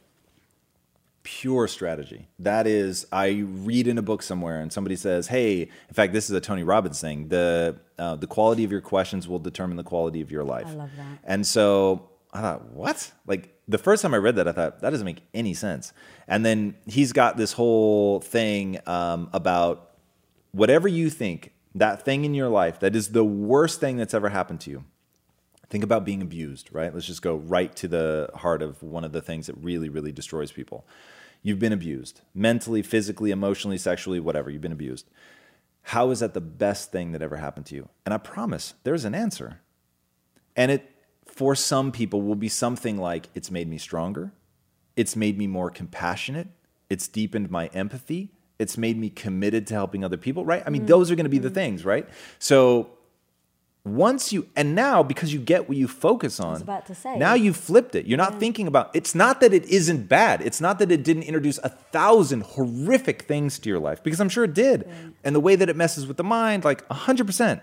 Pure 1.22 1.68
strategy. 1.68 2.28
That 2.38 2.66
is, 2.66 3.06
I 3.10 3.44
read 3.46 3.86
in 3.86 3.96
a 3.96 4.02
book 4.02 4.22
somewhere 4.22 4.60
and 4.60 4.70
somebody 4.70 4.96
says, 4.96 5.26
hey, 5.28 5.62
in 5.62 5.94
fact, 5.94 6.12
this 6.12 6.28
is 6.28 6.36
a 6.36 6.40
Tony 6.40 6.62
Robbins 6.64 7.00
thing. 7.00 7.28
The, 7.28 7.76
uh, 7.98 8.16
the 8.16 8.26
quality 8.26 8.62
of 8.62 8.70
your 8.70 8.82
questions 8.82 9.26
will 9.26 9.38
determine 9.38 9.78
the 9.78 9.84
quality 9.84 10.20
of 10.20 10.30
your 10.30 10.44
life. 10.44 10.66
I 10.66 10.74
love 10.74 10.90
that. 10.96 11.18
And 11.24 11.46
so 11.46 12.10
I 12.34 12.42
thought, 12.42 12.66
what? 12.72 13.10
Like 13.26 13.54
the 13.66 13.78
first 13.78 14.02
time 14.02 14.12
I 14.12 14.18
read 14.18 14.36
that, 14.36 14.46
I 14.46 14.52
thought, 14.52 14.80
that 14.80 14.90
doesn't 14.90 15.06
make 15.06 15.22
any 15.32 15.54
sense. 15.54 15.94
And 16.28 16.44
then 16.44 16.74
he's 16.84 17.14
got 17.14 17.38
this 17.38 17.52
whole 17.52 18.20
thing 18.20 18.78
um, 18.86 19.30
about 19.32 19.92
whatever 20.52 20.88
you 20.88 21.08
think, 21.08 21.53
that 21.74 22.04
thing 22.04 22.24
in 22.24 22.34
your 22.34 22.48
life 22.48 22.78
that 22.80 22.94
is 22.94 23.08
the 23.08 23.24
worst 23.24 23.80
thing 23.80 23.96
that's 23.96 24.14
ever 24.14 24.28
happened 24.28 24.60
to 24.60 24.70
you. 24.70 24.84
Think 25.68 25.82
about 25.82 26.04
being 26.04 26.22
abused, 26.22 26.68
right? 26.72 26.92
Let's 26.92 27.06
just 27.06 27.22
go 27.22 27.36
right 27.36 27.74
to 27.76 27.88
the 27.88 28.30
heart 28.34 28.62
of 28.62 28.82
one 28.82 29.02
of 29.02 29.12
the 29.12 29.20
things 29.20 29.46
that 29.46 29.56
really, 29.56 29.88
really 29.88 30.12
destroys 30.12 30.52
people. 30.52 30.86
You've 31.42 31.58
been 31.58 31.72
abused 31.72 32.20
mentally, 32.34 32.82
physically, 32.82 33.30
emotionally, 33.30 33.78
sexually, 33.78 34.20
whatever. 34.20 34.50
You've 34.50 34.62
been 34.62 34.72
abused. 34.72 35.10
How 35.82 36.10
is 36.10 36.20
that 36.20 36.32
the 36.32 36.40
best 36.40 36.92
thing 36.92 37.12
that 37.12 37.22
ever 37.22 37.36
happened 37.36 37.66
to 37.66 37.74
you? 37.74 37.88
And 38.06 38.14
I 38.14 38.18
promise 38.18 38.74
there's 38.84 39.04
an 39.04 39.14
answer. 39.14 39.60
And 40.56 40.70
it, 40.70 40.90
for 41.26 41.54
some 41.54 41.92
people, 41.92 42.22
will 42.22 42.36
be 42.36 42.48
something 42.48 42.96
like 42.96 43.28
it's 43.34 43.50
made 43.50 43.68
me 43.68 43.76
stronger, 43.76 44.32
it's 44.96 45.16
made 45.16 45.36
me 45.36 45.46
more 45.46 45.70
compassionate, 45.70 46.48
it's 46.88 47.08
deepened 47.08 47.50
my 47.50 47.66
empathy, 47.68 48.30
it's 48.64 48.76
made 48.76 48.98
me 48.98 49.10
committed 49.10 49.68
to 49.68 49.74
helping 49.74 50.04
other 50.04 50.16
people, 50.16 50.44
right? 50.44 50.62
I 50.66 50.70
mean, 50.70 50.82
mm-hmm. 50.82 50.88
those 50.88 51.10
are 51.10 51.14
going 51.14 51.24
to 51.24 51.30
be 51.30 51.38
the 51.38 51.48
mm-hmm. 51.48 51.54
things, 51.54 51.84
right? 51.84 52.08
So 52.38 52.90
once 53.84 54.32
you 54.32 54.48
and 54.56 54.74
now 54.74 55.02
because 55.02 55.32
you 55.32 55.38
get 55.38 55.68
what 55.68 55.76
you 55.76 55.86
focus 55.86 56.40
on 56.40 56.62
about 56.62 56.86
to 56.86 56.94
say. 56.94 57.18
now 57.18 57.34
you've 57.34 57.56
flipped 57.56 57.94
it. 57.94 58.06
You're 58.06 58.18
not 58.18 58.40
thinking 58.40 58.66
about 58.66 58.90
it's 58.94 59.14
not 59.14 59.40
that 59.42 59.52
it 59.52 59.66
isn't 59.66 60.08
bad. 60.08 60.40
It's 60.40 60.60
not 60.60 60.78
that 60.78 60.90
it 60.90 61.04
didn't 61.04 61.24
introduce 61.24 61.58
a 61.58 61.68
thousand 61.68 62.44
horrific 62.44 63.22
things 63.22 63.58
to 63.58 63.68
your 63.68 63.78
life 63.78 64.02
because 64.02 64.20
i'm 64.20 64.30
sure 64.30 64.44
it 64.44 64.54
did. 64.54 64.88
And 65.22 65.36
the 65.36 65.40
way 65.40 65.54
that 65.54 65.68
it 65.68 65.76
messes 65.76 66.06
with 66.06 66.16
the 66.16 66.24
mind 66.24 66.64
like 66.64 66.86
100% 66.88 67.60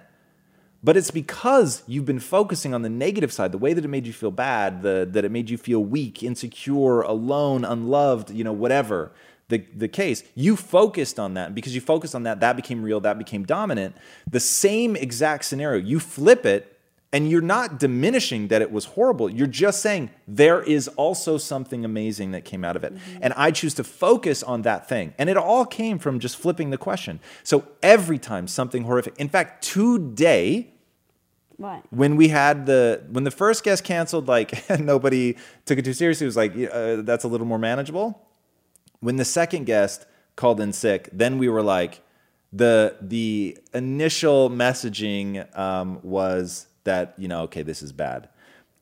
but 0.83 0.97
it's 0.97 1.11
because 1.11 1.83
you've 1.85 2.05
been 2.05 2.19
focusing 2.19 2.73
on 2.73 2.81
the 2.81 2.89
negative 2.89 3.31
side 3.31 3.51
the 3.51 3.57
way 3.57 3.73
that 3.73 3.85
it 3.85 3.87
made 3.87 4.05
you 4.05 4.13
feel 4.13 4.31
bad 4.31 4.81
the, 4.81 5.07
that 5.09 5.25
it 5.25 5.31
made 5.31 5.49
you 5.49 5.57
feel 5.57 5.83
weak 5.83 6.23
insecure 6.23 7.01
alone 7.01 7.63
unloved 7.65 8.29
you 8.31 8.43
know 8.43 8.53
whatever 8.53 9.11
the, 9.51 9.63
the 9.75 9.87
case 9.87 10.23
you 10.33 10.55
focused 10.55 11.19
on 11.19 11.35
that. 11.35 11.47
And 11.47 11.55
because 11.55 11.75
you 11.75 11.81
focused 11.81 12.15
on 12.15 12.23
that 12.23 12.39
that 12.39 12.55
became 12.55 12.81
real 12.81 12.99
that 13.01 13.19
became 13.19 13.43
dominant. 13.43 13.95
The 14.29 14.39
same 14.39 14.95
exact 14.95 15.45
scenario. 15.45 15.79
You 15.79 15.99
flip 15.99 16.45
it 16.45 16.79
and 17.13 17.29
you're 17.29 17.41
not 17.41 17.77
diminishing 17.77 18.47
that 18.47 18.61
it 18.61 18.71
was 18.71 18.85
horrible. 18.85 19.29
You're 19.29 19.45
just 19.45 19.81
saying 19.81 20.11
there 20.27 20.63
is 20.63 20.87
also 20.87 21.37
something 21.37 21.83
amazing 21.83 22.31
that 22.31 22.45
came 22.45 22.63
out 22.63 22.77
of 22.77 22.85
it. 22.85 22.93
And 23.21 23.33
i 23.35 23.51
choose 23.51 23.73
to 23.75 23.83
focus 23.83 24.41
on 24.41 24.61
that 24.61 24.87
thing. 24.87 25.13
And 25.17 25.29
it 25.29 25.35
all 25.35 25.65
came 25.65 25.99
from 25.99 26.19
just 26.19 26.37
flipping 26.37 26.69
the 26.69 26.77
question. 26.77 27.19
So 27.43 27.67
every 27.83 28.17
time 28.17 28.47
something 28.47 28.83
horrific 28.83 29.13
in 29.17 29.27
fact 29.27 29.63
today 29.63 30.69
right. 31.57 31.83
when 31.89 32.15
we 32.15 32.29
had 32.29 32.65
the 32.65 33.03
when 33.11 33.25
the 33.25 33.31
first 33.31 33.65
guest 33.65 33.83
canceled 33.83 34.29
like 34.29 34.69
nobody 34.79 35.35
took 35.65 35.77
it 35.77 35.83
too 35.83 35.93
seriously. 35.93 36.23
It 36.23 36.29
was 36.29 36.37
like 36.37 36.53
uh, 36.55 37.01
that's 37.01 37.25
a 37.25 37.27
little 37.27 37.47
more 37.47 37.59
manageable 37.59 38.25
when 39.01 39.17
the 39.17 39.25
second 39.25 39.65
guest 39.65 40.05
called 40.35 40.59
in 40.61 40.71
sick 40.71 41.09
then 41.11 41.37
we 41.37 41.49
were 41.49 41.61
like 41.61 42.01
the 42.53 42.95
the 43.01 43.57
initial 43.73 44.49
messaging 44.49 45.45
um, 45.57 45.99
was 46.03 46.67
that 46.83 47.13
you 47.17 47.27
know 47.27 47.41
okay 47.43 47.61
this 47.61 47.81
is 47.83 47.91
bad 47.91 48.29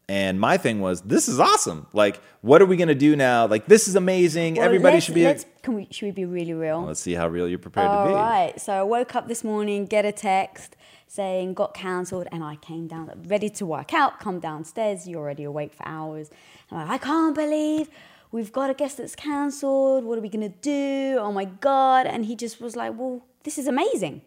and 0.08 0.40
my 0.40 0.58
thing 0.58 0.80
was 0.82 1.02
this 1.02 1.28
is 1.28 1.40
awesome 1.40 1.86
like 1.94 2.20
what 2.42 2.62
are 2.62 2.66
we 2.66 2.76
going 2.76 2.88
to 2.88 2.96
do 2.96 3.16
now 3.16 3.46
like 3.46 3.66
this 3.68 3.88
is 3.88 3.96
amazing 3.96 4.56
Well, 4.56 4.66
everybody 4.66 5.00
should 5.00 5.14
be 5.16 5.24
Let's, 5.24 5.46
can 5.62 5.76
we? 5.76 5.88
Should 5.92 6.06
we 6.06 6.12
be 6.12 6.26
really 6.26 6.54
real? 6.54 6.82
let's 6.82 7.00
see 7.00 7.14
how 7.14 7.28
real 7.28 7.48
you're 7.48 7.60
prepared 7.60 7.88
All 7.88 8.06
to 8.06 8.10
be 8.10 8.16
right. 8.16 8.60
So 8.60 8.74
I 8.74 8.84
woke 8.84 9.16
up 9.16 9.28
this 9.28 9.44
morning, 9.44 9.86
get 9.86 10.06
a 10.06 10.12
text 10.12 10.76
saying 11.06 11.54
got 11.54 11.74
cancelled, 11.74 12.28
and 12.32 12.44
I 12.44 12.56
came 12.56 12.88
down 12.88 13.12
ready 13.28 13.50
to 13.52 13.66
work 13.66 13.94
out. 13.94 14.20
Come 14.20 14.40
downstairs. 14.40 15.08
You're 15.08 15.20
already 15.20 15.44
awake 15.44 15.74
for 15.74 15.88
hours. 15.88 16.30
I'm 16.72 16.78
like, 16.78 16.90
I 16.90 16.98
can't 16.98 17.36
believe 17.36 17.90
we've 18.32 18.52
got 18.52 18.70
a 18.70 18.74
guest 18.74 18.98
that's 18.98 19.16
cancelled. 19.16 20.04
What 20.04 20.18
are 20.18 20.22
we 20.22 20.30
gonna 20.30 20.50
do? 20.50 21.18
Oh 21.20 21.32
my 21.32 21.46
god! 21.46 22.06
And 22.06 22.26
he 22.26 22.36
just 22.36 22.62
was 22.62 22.76
like, 22.76 22.94
Well, 22.98 23.26
this 23.44 23.58
is 23.58 23.68
amazing. 23.68 24.22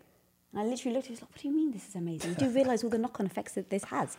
And 0.53 0.61
I 0.61 0.65
literally 0.65 0.95
looked 0.95 1.07
at 1.07 1.13
him. 1.13 1.19
Like, 1.23 1.31
What 1.31 1.41
do 1.41 1.49
you 1.49 1.55
mean 1.55 1.73
this 1.73 1.89
is 1.89 1.95
amazing? 1.95 2.35
Do 2.35 2.45
you 2.47 2.51
realize 2.61 2.85
all 2.85 2.91
the 2.91 2.99
knock-on 2.99 3.27
effects 3.27 3.53
that 3.53 3.71
this 3.71 3.85
has? 3.85 4.17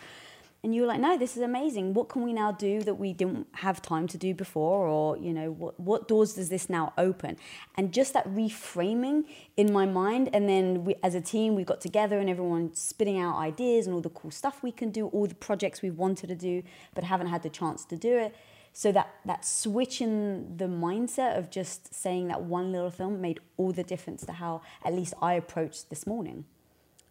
And 0.66 0.74
you 0.74 0.84
were 0.84 0.88
like, 0.88 1.02
no, 1.02 1.18
this 1.18 1.36
is 1.36 1.44
amazing. 1.44 1.94
What 1.94 2.08
can 2.08 2.24
we 2.24 2.32
now 2.32 2.54
do 2.54 2.82
that 2.84 2.94
we 2.94 3.12
didn't 3.12 3.48
have 3.52 3.82
time 3.82 4.08
to 4.08 4.18
do 4.18 4.34
before? 4.34 4.88
Or, 4.88 5.18
you 5.18 5.34
know, 5.34 5.52
what, 5.52 5.78
what 5.78 6.08
doors 6.08 6.36
does 6.36 6.48
this 6.48 6.70
now 6.70 6.94
open? 6.98 7.36
And 7.76 7.92
just 7.92 8.14
that 8.14 8.26
reframing 8.30 9.26
in 9.58 9.74
my 9.74 9.86
mind. 9.86 10.30
And 10.32 10.48
then 10.48 10.86
we, 10.86 10.96
as 11.04 11.16
a 11.16 11.22
team, 11.22 11.56
we 11.56 11.66
got 11.66 11.82
together 11.82 12.18
and 12.18 12.30
everyone 12.30 12.74
spitting 12.76 13.20
out 13.20 13.38
ideas 13.38 13.88
and 13.88 13.94
all 13.94 14.00
the 14.02 14.10
cool 14.10 14.32
stuff 14.32 14.64
we 14.64 14.72
can 14.72 14.90
do, 14.90 15.08
all 15.08 15.28
the 15.28 15.36
projects 15.36 15.82
we 15.82 15.90
wanted 15.90 16.28
to 16.28 16.36
do, 16.36 16.64
but 16.96 17.04
haven't 17.04 17.28
had 17.28 17.44
the 17.44 17.50
chance 17.50 17.84
to 17.84 17.98
do 17.98 18.18
it. 18.18 18.34
So 18.76 18.92
that, 18.92 19.14
that 19.26 19.46
switch 19.46 20.02
in 20.02 20.58
the 20.58 20.66
mindset 20.66 21.38
of 21.38 21.50
just 21.52 21.94
saying 21.94 22.28
that 22.30 22.42
one 22.42 22.72
little 22.72 22.90
film 22.90 23.22
made 23.22 23.40
all 23.58 23.72
the 23.72 23.84
difference 23.84 24.26
to 24.26 24.32
how 24.34 24.62
at 24.84 24.94
least 24.94 25.14
I 25.22 25.34
approached 25.36 25.90
this 25.90 26.08
morning. 26.08 26.46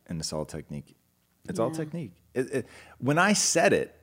and 0.08 0.18
it's 0.20 0.32
all 0.32 0.44
technique. 0.44 0.96
It's 1.48 1.58
all 1.60 1.70
technique. 1.70 2.12
It, 2.34 2.50
it, 2.52 2.66
when 2.98 3.18
I 3.18 3.32
said 3.32 3.72
it, 3.72 3.94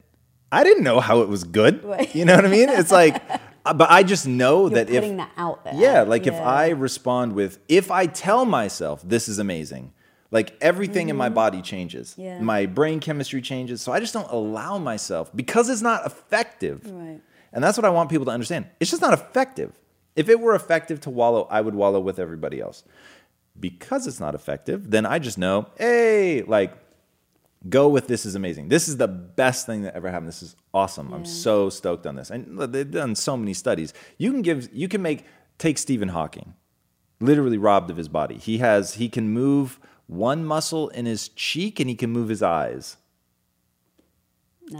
I 0.51 0.63
didn't 0.63 0.83
know 0.83 0.99
how 0.99 1.21
it 1.21 1.27
was 1.29 1.43
good. 1.43 1.83
Right. 1.93 2.13
You 2.15 2.25
know 2.25 2.35
what 2.35 2.45
I 2.45 2.49
mean? 2.49 2.69
It's 2.69 2.91
like, 2.91 3.21
uh, 3.65 3.73
but 3.73 3.89
I 3.91 4.03
just 4.03 4.25
know 4.27 4.61
You're 4.61 4.69
that 4.71 4.89
if 4.89 5.01
putting 5.03 5.17
that 5.17 5.31
out 5.37 5.63
there. 5.65 5.73
yeah, 5.75 6.01
like 6.03 6.27
if 6.27 6.35
I 6.35 6.69
respond 6.69 7.33
with, 7.33 7.59
if 7.67 7.91
I 7.91 8.05
tell 8.07 8.45
myself 8.45 9.01
this 9.03 9.27
is 9.27 9.37
amazing, 9.39 9.91
Like 10.31 10.53
everything 10.61 11.09
in 11.09 11.15
my 11.17 11.29
body 11.29 11.61
changes. 11.61 12.11
Mm-hmm. 12.11 12.21
Yeah. 12.21 12.39
My 12.41 12.65
brain 12.67 12.99
chemistry 12.99 13.41
changes. 13.41 13.81
So 13.81 13.91
I 13.91 13.99
just 13.99 14.13
don't 14.13 14.31
allow 14.31 14.77
myself 14.77 15.29
because 15.35 15.69
it's 15.69 15.81
not 15.81 16.05
effective. 16.05 16.79
Right. 16.85 17.19
And 17.51 17.63
that's 17.63 17.77
what 17.77 17.85
I 17.85 17.89
want 17.89 18.09
people 18.09 18.25
to 18.25 18.31
understand. 18.31 18.67
It's 18.79 18.91
just 18.91 19.01
not 19.01 19.13
effective. 19.13 19.73
If 20.15 20.29
it 20.29 20.39
were 20.39 20.55
effective 20.55 21.01
to 21.01 21.09
wallow, 21.09 21.47
I 21.49 21.61
would 21.61 21.75
wallow 21.75 21.99
with 21.99 22.19
everybody 22.19 22.59
else. 22.59 22.83
Because 23.59 24.07
it's 24.07 24.19
not 24.19 24.35
effective, 24.35 24.91
then 24.91 25.05
I 25.05 25.19
just 25.19 25.37
know, 25.37 25.67
hey, 25.77 26.43
like, 26.43 26.73
go 27.67 27.89
with 27.89 28.07
this 28.07 28.25
is 28.25 28.35
amazing. 28.35 28.69
This 28.69 28.87
is 28.87 28.97
the 28.97 29.07
best 29.07 29.65
thing 29.65 29.81
that 29.81 29.95
ever 29.95 30.09
happened. 30.09 30.29
This 30.29 30.43
is 30.43 30.55
awesome. 30.73 31.13
I'm 31.13 31.25
so 31.25 31.69
stoked 31.69 32.07
on 32.07 32.15
this. 32.15 32.29
And 32.29 32.57
they've 32.57 32.89
done 32.89 33.15
so 33.15 33.35
many 33.35 33.53
studies. 33.53 33.93
You 34.17 34.31
can 34.31 34.41
give, 34.41 34.69
you 34.73 34.87
can 34.87 35.01
make, 35.01 35.25
take 35.57 35.77
Stephen 35.77 36.09
Hawking, 36.09 36.53
literally 37.19 37.57
robbed 37.57 37.91
of 37.91 37.97
his 37.97 38.07
body. 38.07 38.37
He 38.37 38.59
has, 38.59 38.95
he 38.95 39.09
can 39.09 39.29
move 39.29 39.79
one 40.07 40.45
muscle 40.45 40.89
in 40.89 41.05
his 41.05 41.29
cheek 41.29 41.79
and 41.79 41.89
he 41.89 41.95
can 41.95 42.11
move 42.11 42.29
his 42.29 42.41
eyes. 42.41 42.97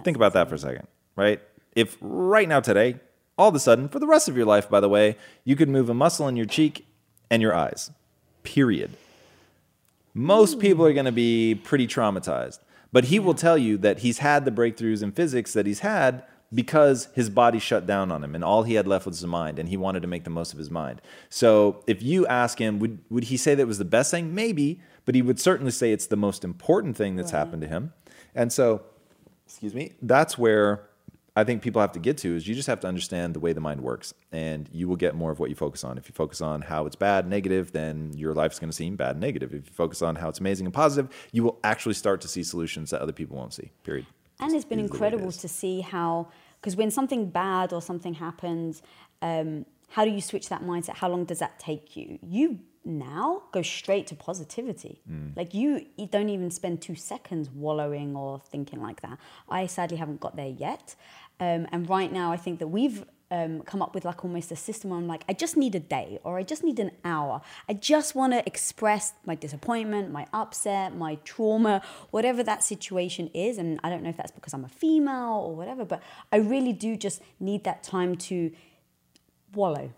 Think 0.04 0.16
about 0.16 0.34
that 0.34 0.48
for 0.48 0.56
a 0.56 0.60
second, 0.60 0.88
right? 1.16 1.42
If 1.76 1.98
right 2.02 2.48
now, 2.48 2.60
today, 2.60 2.96
all 3.38 3.50
of 3.50 3.56
a 3.56 3.60
sudden, 3.60 3.90
for 3.90 4.00
the 4.00 4.08
rest 4.08 4.28
of 4.28 4.36
your 4.36 4.46
life, 4.46 4.70
by 4.70 4.80
the 4.80 4.90
way, 4.90 5.18
you 5.44 5.56
could 5.56 5.70
move 5.70 5.90
a 5.90 5.94
muscle 5.94 6.28
in 6.28 6.36
your 6.36 6.46
cheek 6.46 6.88
and 7.30 7.42
your 7.42 7.54
eyes, 7.54 7.92
period. 8.44 8.92
Most 10.14 10.60
people 10.60 10.86
are 10.86 10.94
going 10.94 11.06
to 11.06 11.12
be 11.12 11.56
pretty 11.56 11.88
traumatized. 11.88 12.60
But 12.92 13.06
he 13.06 13.20
will 13.20 13.34
tell 13.34 13.58
you 13.58 13.78
that 13.78 14.00
he's 14.00 14.20
had 14.20 14.46
the 14.46 14.52
breakthroughs 14.52 15.04
in 15.04 15.12
physics 15.12 15.54
that 15.54 15.66
he's 15.66 15.80
had 15.80 16.24
because 16.54 17.08
his 17.14 17.30
body 17.30 17.60
shut 17.60 17.86
down 17.86 18.12
on 18.12 18.24
him 18.24 18.34
and 18.34 18.44
all 18.44 18.64
he 18.64 18.74
had 18.74 18.88
left 18.88 19.06
was 19.06 19.20
his 19.20 19.28
mind 19.28 19.60
and 19.60 19.70
he 19.70 19.78
wanted 19.78 20.02
to 20.02 20.08
make 20.08 20.24
the 20.24 20.32
most 20.32 20.52
of 20.52 20.58
his 20.58 20.72
mind. 20.72 21.00
So 21.30 21.84
if 21.86 22.02
you 22.02 22.26
ask 22.26 22.60
him, 22.60 22.80
would, 22.80 23.00
would 23.10 23.26
he 23.26 23.38
say 23.38 23.54
that 23.54 23.68
was 23.68 23.78
the 23.78 23.86
best 23.86 24.10
thing? 24.10 24.34
Maybe, 24.34 24.82
but 25.06 25.14
he 25.14 25.22
would 25.22 25.40
certainly 25.40 25.72
say 25.72 25.92
it's 25.92 26.08
the 26.08 26.18
most 26.18 26.44
important 26.44 26.98
thing 26.98 27.16
that's 27.16 27.32
happened 27.32 27.62
to 27.62 27.68
him. 27.68 27.94
And 28.34 28.52
so, 28.52 28.82
excuse 29.46 29.76
me, 29.76 29.94
that's 30.02 30.40
where 30.40 30.89
I 31.40 31.44
think 31.44 31.62
people 31.62 31.82
have 31.82 31.92
to 31.94 32.00
get 32.00 32.18
to 32.20 32.36
is 32.36 32.48
you 32.48 32.56
just 32.56 32.68
have 32.68 32.80
to 32.82 32.88
understand 32.88 33.34
the 33.34 33.40
way 33.40 33.54
the 33.54 33.62
mind 33.62 33.82
works 33.82 34.14
and 34.32 34.70
you 34.72 34.88
will 34.88 34.96
get 34.96 35.16
more 35.16 35.32
of 35.32 35.40
what 35.40 35.50
you 35.50 35.56
focus 35.56 35.84
on. 35.84 35.98
If 35.98 36.08
you 36.10 36.14
focus 36.14 36.42
on 36.42 36.62
how 36.62 36.86
it's 36.86 36.96
bad, 36.96 37.28
negative, 37.28 37.72
then 37.72 38.12
your 38.16 38.34
life's 38.34 38.60
going 38.60 38.70
to 38.70 38.76
seem 38.76 38.96
bad, 38.96 39.12
and 39.12 39.22
negative. 39.22 39.54
If 39.54 39.66
you 39.68 39.74
focus 39.74 40.02
on 40.02 40.16
how 40.16 40.30
it's 40.30 40.40
amazing 40.40 40.66
and 40.68 40.74
positive, 40.74 41.10
you 41.32 41.44
will 41.44 41.60
actually 41.64 41.96
start 41.96 42.22
to 42.22 42.28
see 42.28 42.44
solutions 42.44 42.90
that 42.92 43.02
other 43.02 43.14
people 43.14 43.38
won't 43.38 43.54
see. 43.54 43.72
Period. 43.84 44.06
And 44.40 44.54
it's 44.54 44.66
been 44.66 44.80
it 44.80 44.84
incredible 44.84 45.32
to 45.32 45.48
see 45.48 45.82
how, 45.82 46.28
because 46.60 46.76
when 46.76 46.92
something 46.92 47.30
bad 47.30 47.74
or 47.74 47.82
something 47.82 48.14
happens, 48.14 48.82
um, 49.22 49.66
how 49.90 50.06
do 50.06 50.12
you 50.12 50.22
switch 50.22 50.50
that 50.50 50.64
mindset? 50.64 50.96
How 50.96 51.10
long 51.10 51.26
does 51.26 51.40
that 51.40 51.60
take 51.60 51.98
you? 51.98 52.20
You 52.22 52.60
now 52.86 53.44
go 53.52 53.62
straight 53.62 54.08
to 54.08 54.16
positivity. 54.16 55.02
Mm. 55.10 55.36
Like 55.36 55.54
you, 55.54 55.86
you 55.98 56.08
don't 56.08 56.30
even 56.30 56.52
spend 56.52 56.82
two 56.82 56.96
seconds 56.96 57.50
wallowing 57.50 58.16
or 58.16 58.40
thinking 58.40 58.82
like 58.82 59.02
that. 59.02 59.18
I 59.50 59.66
sadly 59.68 59.98
haven't 59.98 60.20
got 60.20 60.36
there 60.36 60.48
yet. 60.48 60.96
Um, 61.40 61.68
and 61.72 61.90
right 61.90 62.12
now, 62.12 62.32
I 62.32 62.38
think 62.38 62.60
that 62.60 62.68
we've 62.68 63.06
um, 63.32 63.62
come 63.62 63.82
up 63.82 63.94
with 63.94 64.06
like 64.06 64.24
almost 64.26 64.52
a 64.52 64.56
system 64.56 64.90
where 64.90 65.00
I'm 65.00 65.08
like, 65.08 65.24
I 65.30 65.34
just 65.34 65.56
need 65.56 65.76
a 65.76 65.80
day 65.80 66.20
or 66.24 66.38
I 66.38 66.44
just 66.44 66.64
need 66.64 66.80
an 66.80 66.92
hour. 67.06 67.42
I 67.68 67.74
just 67.74 68.16
want 68.16 68.34
to 68.34 68.46
express 68.46 69.14
my 69.26 69.36
disappointment, 69.36 70.12
my 70.12 70.26
upset, 70.34 70.96
my 70.96 71.16
trauma, 71.24 71.82
whatever 72.12 72.44
that 72.44 72.64
situation 72.64 73.30
is. 73.34 73.58
And 73.58 73.80
I 73.84 73.90
don't 73.90 74.04
know 74.04 74.10
if 74.10 74.18
that's 74.18 74.32
because 74.32 74.54
I'm 74.54 74.66
a 74.66 74.70
female 74.70 75.44
or 75.46 75.56
whatever, 75.56 75.86
but 75.86 76.02
I 76.32 76.38
really 76.38 76.74
do 76.74 76.96
just 76.96 77.22
need 77.40 77.64
that 77.66 77.84
time 77.84 78.16
to 78.16 78.52
wallow. 79.54 79.92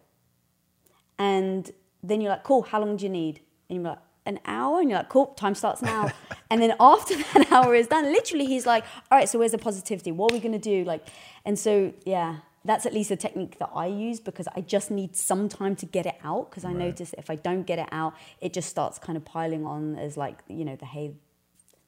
And 1.17 1.71
then 2.03 2.19
you're 2.19 2.31
like, 2.31 2.43
cool, 2.43 2.63
how 2.63 2.79
long 2.79 2.97
do 2.97 3.05
you 3.05 3.09
need? 3.09 3.41
And 3.69 3.81
you're 3.81 3.89
like, 3.91 3.99
an 4.25 4.39
hour? 4.45 4.79
And 4.79 4.89
you're 4.89 4.99
like, 4.99 5.09
cool, 5.09 5.27
time 5.27 5.55
starts 5.55 5.81
now. 5.81 6.09
and 6.49 6.61
then 6.61 6.75
after 6.79 7.15
that 7.33 7.51
hour 7.51 7.75
is 7.75 7.87
done, 7.87 8.05
literally 8.05 8.45
he's 8.45 8.65
like, 8.65 8.83
all 9.11 9.17
right, 9.17 9.29
so 9.29 9.39
where's 9.39 9.51
the 9.51 9.57
positivity? 9.57 10.11
What 10.11 10.31
are 10.31 10.35
we 10.35 10.39
gonna 10.39 10.59
do? 10.59 10.83
Like, 10.83 11.07
and 11.45 11.57
so 11.57 11.93
yeah, 12.05 12.37
that's 12.63 12.85
at 12.85 12.93
least 12.93 13.11
a 13.11 13.15
technique 13.15 13.57
that 13.59 13.69
I 13.73 13.87
use 13.87 14.19
because 14.19 14.47
I 14.55 14.61
just 14.61 14.91
need 14.91 15.15
some 15.15 15.49
time 15.49 15.75
to 15.77 15.85
get 15.85 16.05
it 16.05 16.15
out. 16.23 16.49
Because 16.49 16.63
I 16.63 16.73
notice 16.73 17.13
if 17.17 17.29
I 17.29 17.35
don't 17.35 17.63
get 17.63 17.79
it 17.79 17.89
out, 17.91 18.13
it 18.39 18.53
just 18.53 18.69
starts 18.69 18.99
kind 18.99 19.17
of 19.17 19.25
piling 19.25 19.65
on 19.65 19.95
as 19.95 20.17
like, 20.17 20.39
you 20.47 20.65
know, 20.65 20.75
the 20.75 20.85
hay, 20.85 21.13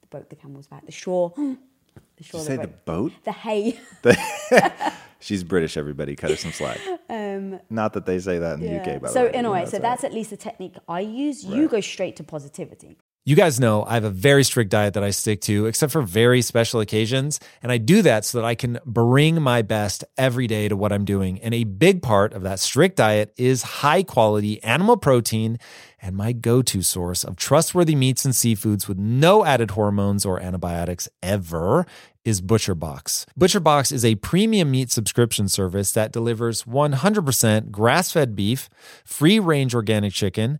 the 0.02 0.08
boat, 0.08 0.30
the 0.30 0.36
camel's 0.36 0.67
back, 0.67 0.86
the 0.86 0.91
shore. 0.91 1.34
The 2.15 2.24
shore, 2.24 2.41
Did 2.41 2.50
you 2.50 2.58
say 2.58 2.62
the 2.62 2.67
boat? 2.67 3.12
The 3.24 3.32
hay. 3.32 3.80
She's 5.24 5.44
British, 5.44 5.78
everybody. 5.78 6.16
Cut 6.16 6.32
her 6.32 6.36
some 6.36 6.52
slack. 6.52 6.80
Um, 7.10 7.60
Not 7.70 7.94
that 7.94 8.08
they 8.08 8.18
say 8.18 8.40
that 8.40 8.56
in 8.56 8.62
the 8.62 8.80
UK, 8.80 9.00
by 9.00 9.08
the 9.08 9.14
so 9.14 9.26
way. 9.26 9.34
in 9.34 9.46
a 9.46 9.52
way, 9.52 9.66
so 9.68 9.78
that's 9.78 10.04
at 10.04 10.14
least 10.14 10.32
a 10.32 10.38
technique 10.38 10.74
I 10.88 11.02
use. 11.02 11.44
You 11.44 11.68
go 11.68 11.80
straight 11.80 12.16
to 12.16 12.24
positivity. 12.24 12.98
You 13.26 13.38
guys 13.38 13.58
know 13.58 13.86
I 13.86 13.94
have 13.94 14.04
a 14.04 14.10
very 14.10 14.44
strict 14.44 14.70
diet 14.70 14.96
that 14.96 15.04
I 15.04 15.12
stick 15.12 15.40
to, 15.42 15.68
except 15.68 15.94
for 15.94 16.02
very 16.02 16.42
special 16.42 16.82
occasions. 16.82 17.40
And 17.62 17.72
I 17.72 17.78
do 17.78 18.02
that 18.02 18.26
so 18.26 18.40
that 18.40 18.46
I 18.46 18.54
can 18.54 18.80
bring 18.86 19.42
my 19.42 19.62
best 19.62 20.04
every 20.18 20.46
day 20.46 20.68
to 20.68 20.76
what 20.76 20.92
I'm 20.92 21.06
doing. 21.06 21.40
And 21.42 21.54
a 21.54 21.64
big 21.64 22.02
part 22.02 22.34
of 22.34 22.42
that 22.44 22.60
strict 22.60 22.98
diet 22.98 23.34
is 23.38 23.62
high 23.64 24.04
quality 24.04 24.62
animal 24.64 24.98
protein 24.98 25.58
and 26.04 26.18
my 26.18 26.34
go 26.34 26.62
to 26.62 26.82
source 26.82 27.24
of 27.24 27.38
trustworthy 27.38 27.96
meats 27.96 28.26
and 28.26 28.34
seafoods 28.34 28.88
with 28.89 28.98
no 28.98 29.46
added 29.46 29.72
hormones 29.72 30.26
or 30.26 30.39
antibiotics 30.39 31.08
ever 31.24 31.86
is 32.26 32.42
ButcherBox. 32.42 33.26
ButcherBox 33.39 33.92
is 33.92 34.06
a 34.06 34.16
premium 34.16 34.72
meat 34.72 34.92
subscription 34.92 35.48
service 35.48 35.92
that 35.94 36.12
delivers 36.12 36.63
100% 36.63 37.72
grass 37.72 38.12
fed 38.12 38.36
beef, 38.36 38.70
free 39.06 39.39
range 39.39 39.74
organic 39.74 40.13
chicken, 40.13 40.60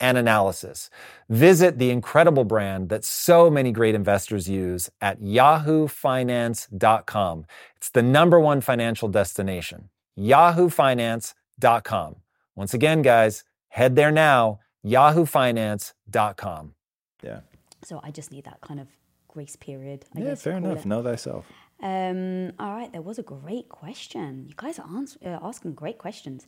and 0.00 0.16
analysis. 0.18 0.90
Visit 1.28 1.78
the 1.78 1.90
incredible 1.90 2.44
brand 2.44 2.88
that 2.88 3.04
so 3.04 3.48
many 3.50 3.70
great 3.72 3.94
investors 3.94 4.48
use 4.48 4.90
at 5.00 5.20
yahoofinance.com. 5.20 7.46
It's 7.76 7.90
the 7.90 8.02
number 8.02 8.40
one 8.40 8.60
financial 8.60 9.08
destination. 9.08 9.88
yahoofinance.com. 10.18 12.16
Once 12.54 12.74
again, 12.74 13.00
guys, 13.02 13.44
head 13.68 13.96
there 13.96 14.10
now, 14.10 14.60
yahoofinance.com. 14.84 16.74
Yeah. 17.22 17.40
So 17.84 18.00
I 18.02 18.10
just 18.10 18.30
need 18.32 18.44
that 18.44 18.60
kind 18.60 18.80
of 18.80 18.88
grace 19.28 19.56
period. 19.56 20.04
I 20.14 20.20
Yeah, 20.20 20.24
guess 20.26 20.42
fair 20.42 20.56
enough. 20.56 20.78
it. 20.80 20.86
Know 20.86 21.02
thyself. 21.02 21.46
Um, 21.82 22.52
all 22.60 22.74
right, 22.74 22.92
there 22.92 23.02
was 23.02 23.18
a 23.18 23.24
great 23.24 23.68
question. 23.68 24.44
You 24.46 24.54
guys 24.56 24.78
are 24.78 24.86
ans- 24.86 25.18
uh, 25.24 25.38
asking 25.42 25.74
great 25.74 25.98
questions. 25.98 26.46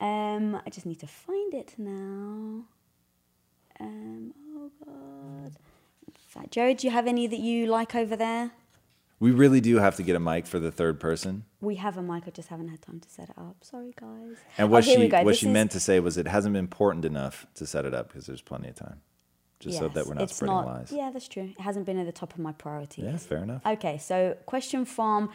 Um, 0.00 0.60
I 0.66 0.70
just 0.70 0.86
need 0.86 1.00
to 1.00 1.06
find 1.06 1.54
it 1.54 1.74
now. 1.78 2.64
Um, 3.80 4.34
oh 4.56 4.70
God. 4.84 5.56
Jared, 6.50 6.78
do 6.78 6.86
you 6.86 6.90
have 6.92 7.06
any 7.06 7.26
that 7.26 7.40
you 7.40 7.66
like 7.66 7.94
over 7.94 8.14
there? 8.16 8.50
We 9.18 9.30
really 9.30 9.62
do 9.62 9.76
have 9.78 9.96
to 9.96 10.02
get 10.02 10.14
a 10.14 10.20
mic 10.20 10.46
for 10.46 10.58
the 10.58 10.70
third 10.70 11.00
person. 11.00 11.44
We 11.62 11.76
have 11.76 11.96
a 11.96 12.02
mic. 12.02 12.24
I 12.26 12.30
just 12.30 12.48
haven't 12.48 12.68
had 12.68 12.82
time 12.82 13.00
to 13.00 13.08
set 13.08 13.30
it 13.30 13.38
up. 13.38 13.56
Sorry, 13.62 13.94
guys. 13.98 14.36
And 14.58 14.70
what 14.70 14.86
oh, 14.86 14.92
she 14.92 15.08
what 15.08 15.24
This 15.24 15.38
she 15.38 15.46
is- 15.46 15.52
meant 15.52 15.70
to 15.70 15.80
say 15.80 16.00
was 16.00 16.18
it 16.18 16.28
hasn't 16.28 16.52
been 16.52 16.60
important 16.64 17.06
enough 17.06 17.46
to 17.54 17.66
set 17.66 17.86
it 17.86 17.94
up 17.94 18.08
because 18.08 18.26
there's 18.26 18.42
plenty 18.42 18.68
of 18.68 18.74
time. 18.74 19.00
Just 19.58 19.78
so 19.78 19.88
that 19.88 20.06
we're 20.06 20.12
not 20.14 20.28
spreading 20.28 20.54
not- 20.54 20.66
lies. 20.66 20.92
Yeah, 20.92 21.10
that's 21.10 21.28
true. 21.28 21.54
It 21.58 21.60
hasn't 21.62 21.86
been 21.86 21.98
at 21.98 22.04
the 22.04 22.12
top 22.12 22.34
of 22.34 22.38
my 22.40 22.52
priorities. 22.52 23.04
Yeah, 23.04 23.16
fair 23.16 23.38
enough. 23.38 23.64
Okay, 23.64 23.96
so 23.96 24.36
question 24.44 24.84
from 24.84 25.30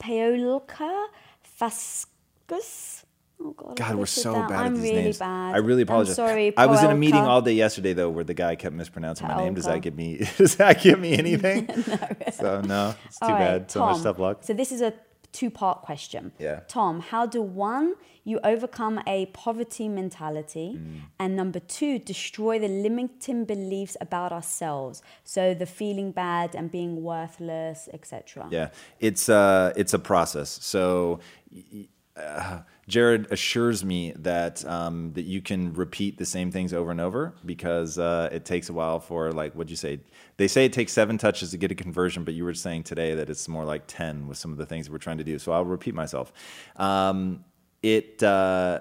Paolka 0.00 1.08
Fascus. 1.42 3.04
Oh 3.38 3.52
God, 3.52 3.76
God, 3.76 3.94
we're 3.96 4.06
so 4.06 4.32
that. 4.32 4.48
bad 4.48 4.58
I'm 4.66 4.66
at 4.66 4.80
these 4.80 4.82
really 4.90 5.02
names. 5.02 5.18
bad. 5.18 5.54
I 5.54 5.58
really 5.58 5.82
apologize. 5.82 6.18
I'm 6.18 6.28
sorry. 6.28 6.56
I 6.56 6.66
was 6.66 6.82
in 6.82 6.90
a 6.90 6.94
meeting 6.96 7.20
all 7.20 7.42
day 7.42 7.52
yesterday 7.52 7.92
though, 7.92 8.08
where 8.10 8.24
the 8.24 8.34
guy 8.34 8.56
kept 8.56 8.74
mispronouncing 8.74 9.28
my 9.28 9.36
name. 9.36 9.54
Does 9.54 9.66
that 9.66 9.82
give 9.82 9.94
me? 9.94 10.26
Does 10.38 10.56
that 10.56 10.82
give 10.82 10.98
me 10.98 11.12
anything? 11.18 11.68
So 12.32 12.60
no, 12.62 12.94
it's 13.06 13.18
too 13.18 13.26
All 13.26 13.32
right, 13.32 13.38
bad. 13.58 13.70
So 13.70 13.80
much 13.80 14.02
tough 14.02 14.18
luck. 14.18 14.38
So 14.42 14.52
this 14.54 14.72
is 14.72 14.80
a 14.80 14.92
two-part 15.32 15.82
question. 15.82 16.32
Yeah. 16.38 16.60
Tom, 16.66 17.00
how 17.00 17.26
do 17.26 17.42
one 17.42 17.94
you 18.24 18.40
overcome 18.42 19.00
a 19.06 19.26
poverty 19.26 19.88
mentality, 19.88 20.76
Mm. 20.78 21.00
and 21.20 21.36
number 21.36 21.60
two, 21.60 21.98
destroy 21.98 22.58
the 22.58 22.68
limiting 22.68 23.44
beliefs 23.44 23.96
about 24.00 24.32
ourselves. 24.32 25.02
So 25.24 25.54
the 25.54 25.66
feeling 25.66 26.10
bad 26.10 26.54
and 26.56 26.70
being 26.70 27.02
worthless, 27.02 27.88
etc. 27.92 28.48
Yeah, 28.50 28.70
it's 28.98 29.28
uh, 29.28 29.72
it's 29.76 29.92
a 29.94 29.98
process. 29.98 30.58
So. 30.62 31.20
y- 31.52 31.88
Uh, 32.16 32.60
Jared 32.88 33.26
assures 33.32 33.84
me 33.84 34.12
that 34.18 34.64
um, 34.64 35.12
that 35.14 35.24
you 35.24 35.42
can 35.42 35.72
repeat 35.72 36.18
the 36.18 36.24
same 36.24 36.52
things 36.52 36.72
over 36.72 36.92
and 36.92 37.00
over 37.00 37.34
because 37.44 37.98
uh, 37.98 38.28
it 38.30 38.44
takes 38.44 38.68
a 38.68 38.72
while 38.72 39.00
for 39.00 39.32
like 39.32 39.54
what'd 39.54 39.70
you 39.70 39.76
say? 39.76 39.98
They 40.36 40.46
say 40.46 40.66
it 40.66 40.72
takes 40.72 40.92
seven 40.92 41.18
touches 41.18 41.50
to 41.50 41.56
get 41.56 41.72
a 41.72 41.74
conversion, 41.74 42.22
but 42.22 42.34
you 42.34 42.44
were 42.44 42.54
saying 42.54 42.84
today 42.84 43.16
that 43.16 43.28
it's 43.28 43.48
more 43.48 43.64
like 43.64 43.88
ten 43.88 44.28
with 44.28 44.38
some 44.38 44.52
of 44.52 44.58
the 44.58 44.66
things 44.66 44.88
we're 44.88 44.98
trying 44.98 45.18
to 45.18 45.24
do. 45.24 45.36
So 45.40 45.50
I'll 45.50 45.64
repeat 45.64 45.94
myself. 45.94 46.32
Um, 46.76 47.44
it. 47.82 48.22
Uh, 48.22 48.80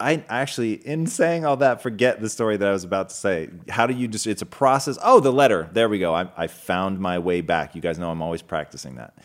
I 0.00 0.24
actually, 0.28 0.74
in 0.74 1.08
saying 1.08 1.44
all 1.44 1.56
that, 1.56 1.82
forget 1.82 2.20
the 2.20 2.28
story 2.28 2.56
that 2.56 2.68
I 2.68 2.70
was 2.70 2.84
about 2.84 3.08
to 3.08 3.16
say. 3.16 3.48
How 3.68 3.88
do 3.88 3.94
you 3.94 4.06
just, 4.06 4.28
it's 4.28 4.42
a 4.42 4.46
process. 4.46 4.96
Oh, 5.02 5.18
the 5.18 5.32
letter. 5.32 5.68
There 5.72 5.88
we 5.88 5.98
go. 5.98 6.14
I, 6.14 6.28
I 6.36 6.46
found 6.46 7.00
my 7.00 7.18
way 7.18 7.40
back. 7.40 7.74
You 7.74 7.80
guys 7.80 7.98
know 7.98 8.08
I'm 8.08 8.22
always 8.22 8.40
practicing 8.40 8.94
that. 8.94 9.18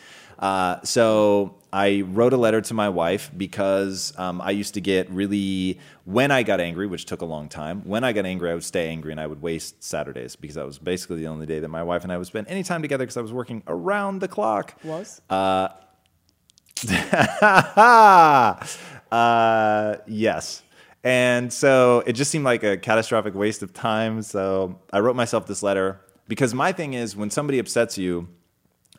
Uh, 0.44 0.84
so 0.84 1.56
I 1.72 2.02
wrote 2.02 2.34
a 2.34 2.38
letter 2.38 2.60
to 2.60 2.74
my 2.74 2.90
wife 2.90 3.32
because 3.38 4.14
um, 4.18 4.42
I 4.42 4.52
used 4.52 4.74
to 4.74 4.82
get 4.82 5.10
really, 5.10 5.80
when 6.04 6.32
I 6.32 6.44
got 6.44 6.60
angry, 6.60 6.86
which 6.86 7.06
took 7.06 7.22
a 7.22 7.26
long 7.26 7.48
time, 7.48 7.82
when 7.86 8.04
I 8.04 8.12
got 8.12 8.26
angry, 8.26 8.52
I 8.52 8.54
would 8.54 8.66
stay 8.66 8.90
angry 8.90 9.14
and 9.14 9.22
I 9.22 9.26
would 9.26 9.42
waste 9.42 9.82
Saturdays 9.82 10.36
because 10.36 10.56
that 10.56 10.66
was 10.66 10.80
basically 10.80 11.16
the 11.16 11.28
only 11.28 11.46
day 11.46 11.60
that 11.62 11.70
my 11.70 11.82
wife 11.82 12.04
and 12.04 12.12
I 12.12 12.18
would 12.18 12.28
spend 12.28 12.48
any 12.50 12.62
time 12.62 12.82
together 12.82 13.06
because 13.06 13.16
I 13.16 13.22
was 13.22 13.32
working 13.32 13.64
around 13.68 14.20
the 14.20 14.28
clock. 14.28 14.78
Was 14.84 15.22
uh, 19.14 19.96
yes. 20.08 20.62
And 21.06 21.54
so 21.54 22.04
it 22.06 22.14
just 22.14 22.32
seemed 22.32 22.44
like 22.44 22.64
a 22.64 22.76
catastrophic 22.76 23.34
waste 23.34 23.64
of 23.64 23.72
time. 23.74 24.22
So 24.22 24.78
I 24.92 25.00
wrote 25.00 25.16
myself 25.16 25.48
this 25.48 25.64
letter 25.64 26.02
because 26.28 26.54
my 26.54 26.74
thing 26.74 26.96
is 26.96 27.16
when 27.16 27.30
somebody 27.30 27.60
upsets 27.60 27.98
you, 27.98 28.28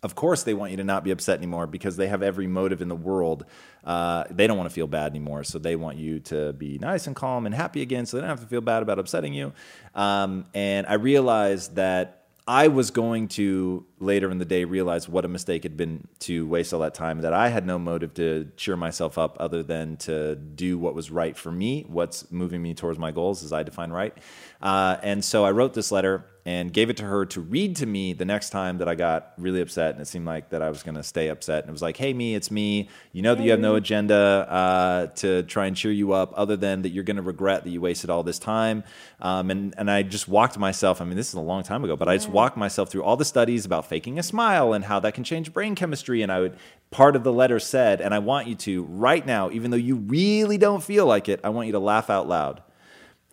of 0.05 0.15
course 0.15 0.43
they 0.43 0.53
want 0.53 0.71
you 0.71 0.77
to 0.77 0.85
not 0.85 1.03
be 1.03 1.11
upset 1.11 1.39
anymore 1.39 1.67
because 1.67 1.97
they 1.97 2.07
have 2.07 2.23
every 2.23 2.47
motive 2.47 2.83
in 2.83 2.89
the 2.89 2.95
world. 2.95 3.47
Uh, 3.83 4.25
they 4.31 4.47
don't 4.47 4.59
want 4.59 4.69
to 4.69 4.75
feel 4.75 4.87
bad 4.87 5.11
anymore, 5.11 5.43
so 5.43 5.59
they 5.59 5.77
want 5.77 5.97
you 5.97 6.21
to 6.21 6.53
be 6.53 6.79
nice 6.79 7.07
and 7.07 7.17
calm 7.17 7.47
and 7.47 7.55
happy 7.55 7.81
again, 7.81 8.05
so 8.05 8.17
they 8.17 8.21
don't 8.21 8.29
have 8.29 8.43
to 8.43 8.47
feel 8.47 8.61
bad 8.61 8.83
about 8.83 8.99
upsetting 8.99 9.33
you. 9.33 9.53
Um, 9.95 10.45
and 10.55 10.87
I 10.87 10.95
realized 10.95 11.77
that 11.77 12.21
I 12.47 12.69
was 12.69 12.91
going 12.91 13.29
to 13.29 13.87
later 13.99 14.31
in 14.31 14.37
the 14.37 14.45
day 14.45 14.65
realize 14.65 15.09
what 15.09 15.25
a 15.25 15.29
mistake 15.29 15.63
had 15.63 15.79
been 15.79 16.07
to 16.21 16.47
waste 16.47 16.75
all 16.75 16.81
that 16.81 16.93
time. 16.93 17.23
That 17.23 17.33
I 17.33 17.49
had 17.49 17.67
no 17.67 17.79
motive 17.79 18.13
to 18.15 18.51
cheer 18.59 18.77
myself 18.77 19.17
up 19.17 19.39
other 19.41 19.63
than 19.63 19.97
to 19.99 20.35
do 20.35 20.77
what 20.77 20.95
was 20.95 21.11
right 21.11 21.35
for 21.35 21.51
me, 21.51 21.87
what's 21.89 22.31
moving 22.31 22.61
me 22.61 22.75
towards 22.75 22.99
my 22.99 23.11
goals, 23.11 23.43
as 23.43 23.55
I 23.55 23.63
define 23.63 23.91
right. 23.91 24.15
Uh, 24.61 24.99
and 25.03 25.25
so 25.25 25.47
I 25.47 25.53
wrote 25.53 25.73
this 25.73 25.91
letter 25.91 26.27
and 26.47 26.73
gave 26.73 26.91
it 26.91 26.99
to 26.99 27.05
her 27.05 27.25
to 27.25 27.41
read 27.41 27.77
to 27.77 27.87
me 27.87 28.13
the 28.13 28.25
next 28.25 28.51
time 28.51 28.79
that 28.79 28.89
I 28.89 28.95
got 28.95 29.33
really 29.39 29.63
upset, 29.63 29.93
and 29.93 30.03
it 30.03 30.07
seemed 30.07 30.27
like 30.27 30.51
that 30.51 30.61
I 30.61 30.69
was 30.69 30.83
going 30.83 30.97
to 30.97 31.03
stay 31.03 31.29
upset. 31.29 31.61
And 31.61 31.71
it 31.71 31.73
was 31.73 31.81
like, 31.81 31.97
"Hey, 31.97 32.13
me, 32.13 32.35
it's 32.35 32.51
me. 32.51 32.89
You 33.13 33.23
know 33.23 33.35
that 33.35 33.43
you 33.43 33.51
have 33.51 33.61
no 33.61 33.77
agenda 33.77 34.15
uh, 34.15 35.07
to 35.17 35.43
try 35.45 35.67
and 35.67 35.77
cheer 35.77 35.93
you 35.93 36.13
up, 36.13 36.35
other 36.37 36.57
than 36.57 36.83
that 36.83 36.91
you're 36.91 37.05
going 37.05 37.17
to 37.17 37.23
regret 37.23 37.65
that 37.65 37.71
you 37.71 37.81
wasted 37.81 38.11
all 38.11 38.23
this 38.23 38.39
time." 38.39 38.85
Um, 39.21 39.51
and 39.51 39.75
and 39.79 39.91
I 39.91 40.03
just 40.03 40.29
walked 40.29 40.59
myself. 40.59 41.01
I 41.01 41.05
mean, 41.05 41.17
this 41.17 41.29
is 41.29 41.35
a 41.35 41.41
long 41.41 41.63
time 41.63 41.83
ago, 41.83 41.97
but 41.97 42.09
I 42.09 42.17
just 42.17 42.29
walked 42.29 42.57
myself 42.57 42.91
through 42.91 43.05
all 43.05 43.17
the 43.17 43.25
studies 43.25 43.65
about 43.65 43.87
faking 43.87 44.19
a 44.19 44.23
smile 44.23 44.75
and 44.75 44.85
how 44.85 45.01
that 45.01 45.15
can 45.15 45.25
change 45.25 45.53
brain 45.53 45.75
chemistry. 45.75 46.21
And 46.21 46.31
I 46.31 46.41
would 46.41 46.59
part 46.91 47.17
of 47.17 47.25
the 47.25 47.33
letter 47.33 47.59
said, 47.59 48.01
and 48.01 48.15
I 48.15 48.21
want 48.21 48.47
you 48.47 48.55
to 48.55 48.85
right 48.85 49.25
now, 49.25 49.51
even 49.51 49.71
though 49.71 49.77
you 49.77 49.97
really 49.97 50.59
don't 50.59 50.83
feel 50.83 51.07
like 51.07 51.29
it, 51.29 51.41
I 51.43 51.49
want 51.49 51.67
you 51.67 51.73
to 51.73 51.81
laugh 51.81 52.11
out 52.11 52.29
loud. 52.29 52.63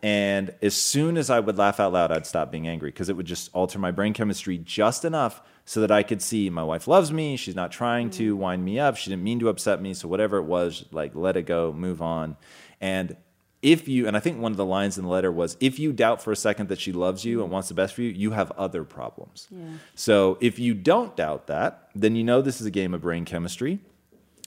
And 0.03 0.55
as 0.61 0.75
soon 0.75 1.15
as 1.15 1.29
I 1.29 1.39
would 1.39 1.57
laugh 1.57 1.79
out 1.79 1.93
loud, 1.93 2.11
I'd 2.11 2.25
stop 2.25 2.51
being 2.51 2.67
angry 2.67 2.89
because 2.89 3.09
it 3.09 3.15
would 3.15 3.27
just 3.27 3.49
alter 3.53 3.77
my 3.77 3.91
brain 3.91 4.13
chemistry 4.13 4.57
just 4.57 5.05
enough 5.05 5.41
so 5.63 5.81
that 5.81 5.91
I 5.91 6.01
could 6.01 6.21
see 6.21 6.49
my 6.49 6.63
wife 6.63 6.87
loves 6.87 7.11
me. 7.11 7.37
She's 7.37 7.55
not 7.55 7.71
trying 7.71 8.09
to 8.11 8.33
mm-hmm. 8.33 8.41
wind 8.41 8.65
me 8.65 8.79
up. 8.79 8.97
She 8.97 9.11
didn't 9.11 9.23
mean 9.23 9.39
to 9.39 9.49
upset 9.49 9.81
me. 9.81 9.93
So 9.93 10.07
whatever 10.07 10.37
it 10.37 10.43
was, 10.43 10.85
like 10.91 11.13
let 11.13 11.37
it 11.37 11.43
go, 11.43 11.71
move 11.71 12.01
on. 12.01 12.35
And 12.79 13.15
if 13.61 13.87
you, 13.87 14.07
and 14.07 14.17
I 14.17 14.19
think 14.19 14.39
one 14.39 14.51
of 14.51 14.57
the 14.57 14.65
lines 14.65 14.97
in 14.97 15.03
the 15.03 15.09
letter 15.09 15.31
was, 15.31 15.55
if 15.59 15.77
you 15.77 15.93
doubt 15.93 16.19
for 16.19 16.31
a 16.31 16.35
second 16.35 16.69
that 16.69 16.79
she 16.79 16.91
loves 16.91 17.23
you 17.23 17.39
and 17.39 17.45
mm-hmm. 17.45 17.53
wants 17.53 17.67
the 17.67 17.75
best 17.75 17.93
for 17.93 18.01
you, 18.01 18.09
you 18.09 18.31
have 18.31 18.51
other 18.53 18.83
problems. 18.83 19.49
So 19.93 20.39
if 20.41 20.57
you 20.57 20.73
don't 20.73 21.15
doubt 21.15 21.45
that, 21.45 21.89
then 21.93 22.15
you 22.15 22.23
know 22.23 22.41
this 22.41 22.59
is 22.59 22.65
a 22.65 22.71
game 22.71 22.95
of 22.95 23.01
brain 23.01 23.23
chemistry 23.23 23.79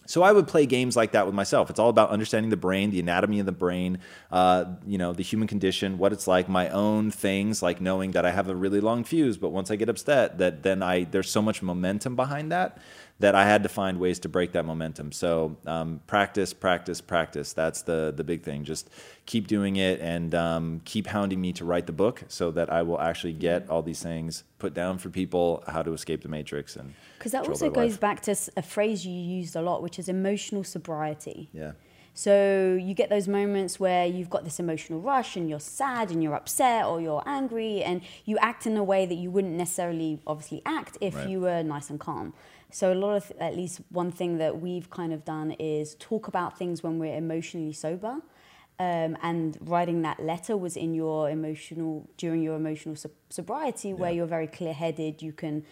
So 0.07 0.22
I 0.22 0.32
would 0.32 0.46
play 0.46 0.66
games 0.66 0.96
like 0.96 1.12
that 1.12 1.26
with 1.26 1.34
myself. 1.34 1.70
It's 1.70 1.78
all 1.78 1.88
about 1.88 2.11
understanding 2.11 2.50
the 2.50 2.57
brain, 2.57 2.90
the 2.90 3.00
anatomy 3.00 3.40
of 3.40 3.46
the 3.46 3.52
brain, 3.52 3.98
uh, 4.30 4.64
you 4.86 4.98
know, 4.98 5.12
the 5.12 5.22
human 5.22 5.48
condition, 5.48 5.98
what 5.98 6.12
it's 6.12 6.26
like, 6.26 6.48
my 6.48 6.68
own 6.68 7.11
things, 7.11 7.62
like 7.62 7.80
knowing 7.80 8.11
that 8.12 8.26
I 8.26 8.30
have 8.30 8.48
a 8.48 8.55
really 8.55 8.80
long 8.80 9.05
fuse, 9.05 9.36
but 9.36 9.50
once 9.50 9.70
I 9.70 9.76
get 9.76 9.88
upset, 9.88 10.38
that 10.38 10.62
then 10.62 10.82
I 10.82 11.05
there's 11.05 11.30
so 11.30 11.40
much 11.40 11.62
momentum 11.62 12.16
behind 12.16 12.52
that 12.52 12.78
that 13.20 13.34
I 13.36 13.44
had 13.44 13.62
to 13.62 13.68
find 13.68 14.00
ways 14.00 14.18
to 14.20 14.28
break 14.28 14.52
that 14.52 14.64
momentum. 14.64 15.12
So 15.12 15.56
um, 15.66 16.00
practice, 16.06 16.52
practice, 16.52 17.00
practice. 17.00 17.52
That's 17.52 17.82
the 17.82 18.12
the 18.14 18.24
big 18.24 18.42
thing. 18.42 18.64
Just 18.64 18.90
keep 19.26 19.46
doing 19.46 19.76
it 19.76 20.00
and 20.00 20.34
um, 20.34 20.80
keep 20.84 21.06
hounding 21.06 21.40
me 21.40 21.52
to 21.54 21.64
write 21.64 21.86
the 21.86 21.92
book 21.92 22.24
so 22.28 22.50
that 22.50 22.70
I 22.72 22.82
will 22.82 23.00
actually 23.00 23.32
get 23.34 23.70
all 23.70 23.82
these 23.82 24.02
things 24.02 24.42
put 24.58 24.74
down 24.74 24.98
for 24.98 25.10
people 25.10 25.62
how 25.66 25.82
to 25.82 25.92
escape 25.92 26.22
the 26.22 26.28
matrix 26.28 26.76
and 26.76 26.92
Because 27.18 27.32
that 27.32 27.46
also 27.48 27.70
goes 27.70 27.92
life. 27.92 28.00
back 28.00 28.20
to 28.22 28.36
a 28.56 28.62
phrase 28.62 29.06
you 29.06 29.12
used 29.12 29.54
a 29.56 29.62
lot, 29.62 29.82
which 29.82 29.98
is 29.98 30.08
emotional 30.08 30.64
sobriety. 30.64 31.48
Yeah. 31.52 31.72
So 32.16 32.78
you 32.80 32.94
get 32.94 33.10
those 33.10 33.26
moments 33.26 33.80
where 33.80 34.06
you've 34.06 34.30
got 34.30 34.44
this 34.44 34.60
emotional 34.60 35.00
rush 35.00 35.34
and 35.36 35.48
you're 35.50 35.58
sad 35.58 36.10
and 36.12 36.22
you're 36.22 36.34
upset 36.36 36.84
or 36.86 37.00
you're 37.00 37.24
angry 37.26 37.82
and 37.82 38.02
you 38.24 38.38
act 38.38 38.66
in 38.66 38.76
a 38.76 38.84
way 38.84 39.04
that 39.04 39.16
you 39.16 39.32
wouldn't 39.32 39.54
necessarily 39.54 40.20
obviously 40.26 40.62
act 40.64 40.96
if 41.00 41.16
Right. 41.16 41.28
you 41.28 41.40
were 41.40 41.62
nice 41.64 41.90
and 41.90 41.98
calm. 41.98 42.32
So 42.75 42.93
a 42.93 42.99
lot 43.05 43.14
of 43.14 43.33
at 43.39 43.55
least 43.57 43.81
one 43.91 44.11
thing 44.11 44.39
that 44.39 44.61
we've 44.61 44.91
kind 44.91 45.12
of 45.12 45.25
done 45.25 45.53
is 45.61 45.95
talk 46.01 46.27
about 46.27 46.59
things 46.59 46.83
when 46.83 46.99
we're 46.99 47.14
emotionally 47.16 47.72
sober. 47.72 48.16
Um, 48.81 49.16
and 49.22 49.57
writing 49.61 50.03
that 50.03 50.18
letter 50.18 50.57
was 50.57 50.77
in 50.77 50.93
your 50.93 51.31
emotional 51.31 52.09
during 52.16 52.43
your 52.43 52.57
emotional 52.57 52.97
sob- 52.97 53.12
sobriety 53.31 53.93
where 53.95 54.11
Yeah. 54.11 54.16
you're 54.16 54.27
very 54.39 54.49
clear-headed 54.49 55.22
you 55.22 55.33
can 55.33 55.64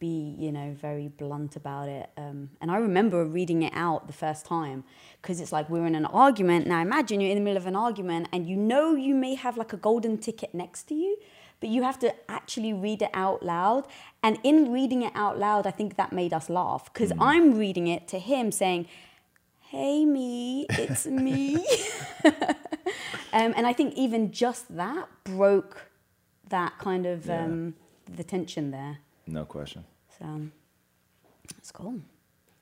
be 0.00 0.34
you 0.36 0.50
know 0.50 0.74
very 0.88 1.06
blunt 1.06 1.54
about 1.54 1.88
it 1.88 2.10
um, 2.16 2.50
and 2.60 2.70
i 2.72 2.76
remember 2.76 3.24
reading 3.24 3.62
it 3.62 3.72
out 3.74 4.06
the 4.08 4.12
first 4.12 4.44
time 4.46 4.82
because 5.20 5.40
it's 5.40 5.52
like 5.52 5.68
we're 5.70 5.86
in 5.86 5.94
an 5.94 6.06
argument 6.06 6.66
now 6.66 6.80
imagine 6.80 7.20
you're 7.20 7.30
in 7.30 7.36
the 7.38 7.42
middle 7.48 7.56
of 7.56 7.66
an 7.66 7.76
argument 7.76 8.28
and 8.32 8.48
you 8.48 8.56
know 8.56 8.94
you 8.96 9.14
may 9.14 9.34
have 9.34 9.56
like 9.56 9.72
a 9.72 9.76
golden 9.76 10.16
ticket 10.18 10.52
next 10.54 10.84
to 10.88 10.94
you 10.94 11.16
but 11.60 11.68
you 11.68 11.82
have 11.82 11.98
to 11.98 12.14
actually 12.30 12.72
read 12.72 13.02
it 13.02 13.10
out 13.14 13.42
loud 13.44 13.86
and 14.22 14.38
in 14.42 14.72
reading 14.72 15.02
it 15.02 15.12
out 15.14 15.38
loud 15.38 15.66
i 15.66 15.70
think 15.70 15.96
that 15.96 16.12
made 16.12 16.32
us 16.32 16.48
laugh 16.48 16.92
because 16.92 17.12
i'm 17.20 17.58
reading 17.58 17.86
it 17.86 18.06
to 18.08 18.18
him 18.18 18.50
saying 18.52 18.86
hey 19.60 20.04
me 20.04 20.66
it's 20.70 21.06
me 21.06 21.56
um, 22.24 23.52
and 23.56 23.66
i 23.66 23.72
think 23.72 23.94
even 23.94 24.30
just 24.32 24.74
that 24.76 25.08
broke 25.24 25.90
that 26.48 26.78
kind 26.78 27.06
of 27.06 27.26
Yeah. 27.26 27.44
um, 27.44 27.74
the 28.16 28.24
tension 28.24 28.70
there 28.70 28.98
No 29.26 29.44
question. 29.44 29.84
so 30.18 30.24
that's 31.54 31.70
cool. 31.72 32.00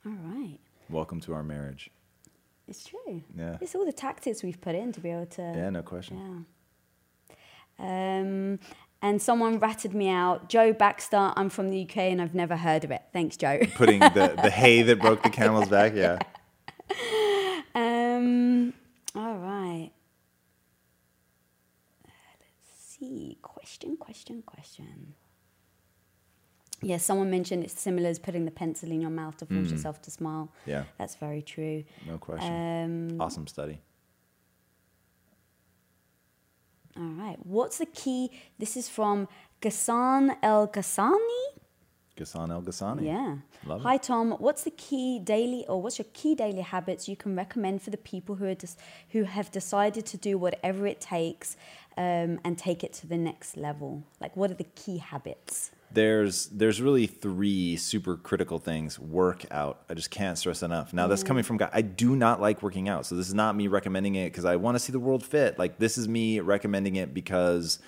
All 0.05 0.13
right. 0.25 0.59
Welcome 0.89 1.21
to 1.23 1.35
our 1.35 1.43
marriage. 1.43 1.91
It's 2.69 2.85
true. 2.85 3.23
Yeah. 3.37 3.59
It's 3.61 3.75
all 3.75 3.85
the 3.85 3.93
tactics 3.93 4.43
we've 4.45 4.61
put 4.61 4.75
in 4.77 4.93
to 4.93 5.01
be 5.01 5.11
able 5.11 5.27
to. 5.27 5.43
Yeah, 5.43 5.71
no 5.71 5.83
question. 5.83 6.47
Yeah. 7.79 8.21
Um, 8.21 8.59
and 9.07 9.23
someone 9.23 9.61
ratted 9.61 9.95
me 9.95 10.09
out. 10.09 10.49
Joe 10.49 10.73
Baxter, 10.73 11.33
I'm 11.37 11.49
from 11.49 11.71
the 11.71 11.83
UK 11.85 11.97
and 11.99 12.21
I've 12.21 12.35
never 12.35 12.57
heard 12.57 12.83
of 12.83 12.91
it. 12.91 13.03
Thanks, 13.13 13.37
Joe. 13.37 13.61
Putting 13.77 14.01
the, 14.01 14.35
the 14.43 14.51
hay 14.51 14.83
that 14.83 14.97
broke 15.01 15.23
the 15.23 15.31
camel's 15.31 15.69
back. 15.69 15.93
Yeah. 15.95 16.19
um, 17.77 18.75
all 19.15 19.37
right. 19.37 19.93
Let's 22.05 22.97
see. 22.99 23.39
Question, 23.43 23.97
question, 23.97 24.43
question. 24.45 25.15
Yeah, 26.83 26.97
someone 26.97 27.31
mentioned 27.31 27.63
it's 27.63 27.81
similar 27.81 28.09
as 28.09 28.19
putting 28.19 28.45
the 28.45 28.51
pencil 28.51 28.91
in 28.91 29.01
your 29.01 29.11
mouth 29.11 29.37
to 29.37 29.47
force 29.47 29.71
yourself 29.71 30.03
to 30.03 30.11
smile. 30.11 30.53
Mm. 30.67 30.71
Yeah. 30.71 30.85
That's 30.99 31.15
very 31.15 31.43
true. 31.43 31.85
No 32.09 32.19
question. 32.19 33.13
Um, 33.13 33.21
awesome 33.21 33.47
study. 33.47 33.81
All 36.99 37.05
right. 37.05 37.37
What's 37.45 37.79
the 37.79 37.87
key? 37.87 38.31
This 38.59 38.77
is 38.77 38.89
from 38.89 39.29
Ghassan 39.61 40.37
El 40.43 40.69
Ghassani. 40.69 41.45
Ghassan 42.17 42.51
El 42.51 42.63
Ghassani. 42.63 43.05
Yeah. 43.05 43.37
Love 43.67 43.83
Hi, 43.83 43.97
it. 43.97 44.03
Tom. 44.05 44.33
What's 44.33 44.65
the 44.65 44.71
key 44.71 45.19
daily, 45.19 45.67
or 45.69 45.83
what's 45.83 45.99
your 45.99 46.07
key 46.15 46.35
daily 46.35 46.63
habits 46.63 47.09
you 47.09 47.17
can 47.17 47.37
recommend 47.37 47.83
for 47.83 47.91
the 47.91 47.99
people 47.99 48.37
who 48.37 48.47
are 48.47 48.55
just 48.55 48.79
who 49.11 49.25
have 49.25 49.51
decided 49.53 50.07
to 50.07 50.17
do 50.17 50.39
whatever 50.39 50.87
it 50.87 51.01
takes 51.01 51.57
um, 51.99 52.41
and 52.45 52.57
take 52.57 52.83
it 52.83 52.95
to 52.95 53.07
the 53.07 53.19
next 53.19 53.57
level? 53.57 54.03
Like, 54.21 54.35
what 54.37 54.51
are 54.51 54.55
the 54.55 54.65
key 54.65 54.99
habits? 54.99 55.73
There's 55.93 56.47
there's 56.47 56.82
really 56.82 57.07
three 57.07 57.76
super 57.76 58.16
critical 58.16 58.59
things. 58.59 58.99
Work 58.99 59.47
out. 59.51 59.82
I 59.89 59.95
just 59.95 60.11
can't 60.11 60.37
stress 60.37 60.62
enough. 60.62 60.93
Now 60.93 61.07
that's 61.07 61.22
mm. 61.22 61.26
coming 61.26 61.43
from 61.43 61.57
guy. 61.57 61.70
I 61.72 61.82
do 61.82 62.16
not 62.16 62.41
like 62.41 62.62
working 62.62 62.89
out, 62.89 63.07
so 63.07 63.14
this 63.14 63.28
is 63.28 63.34
not 63.34 63.57
me 63.57 63.68
recommending 63.68 64.14
it 64.14 64.26
because 64.26 64.45
I 64.45 64.57
want 64.57 64.74
to 64.74 64.78
see 64.78 64.93
the 64.93 65.01
world 65.01 65.24
fit. 65.24 65.59
Like 65.59 65.78
this 65.78 65.97
is 65.97 66.09
me 66.09 66.41
recommending 66.41 66.97
it 66.97 67.14
because 67.14 67.78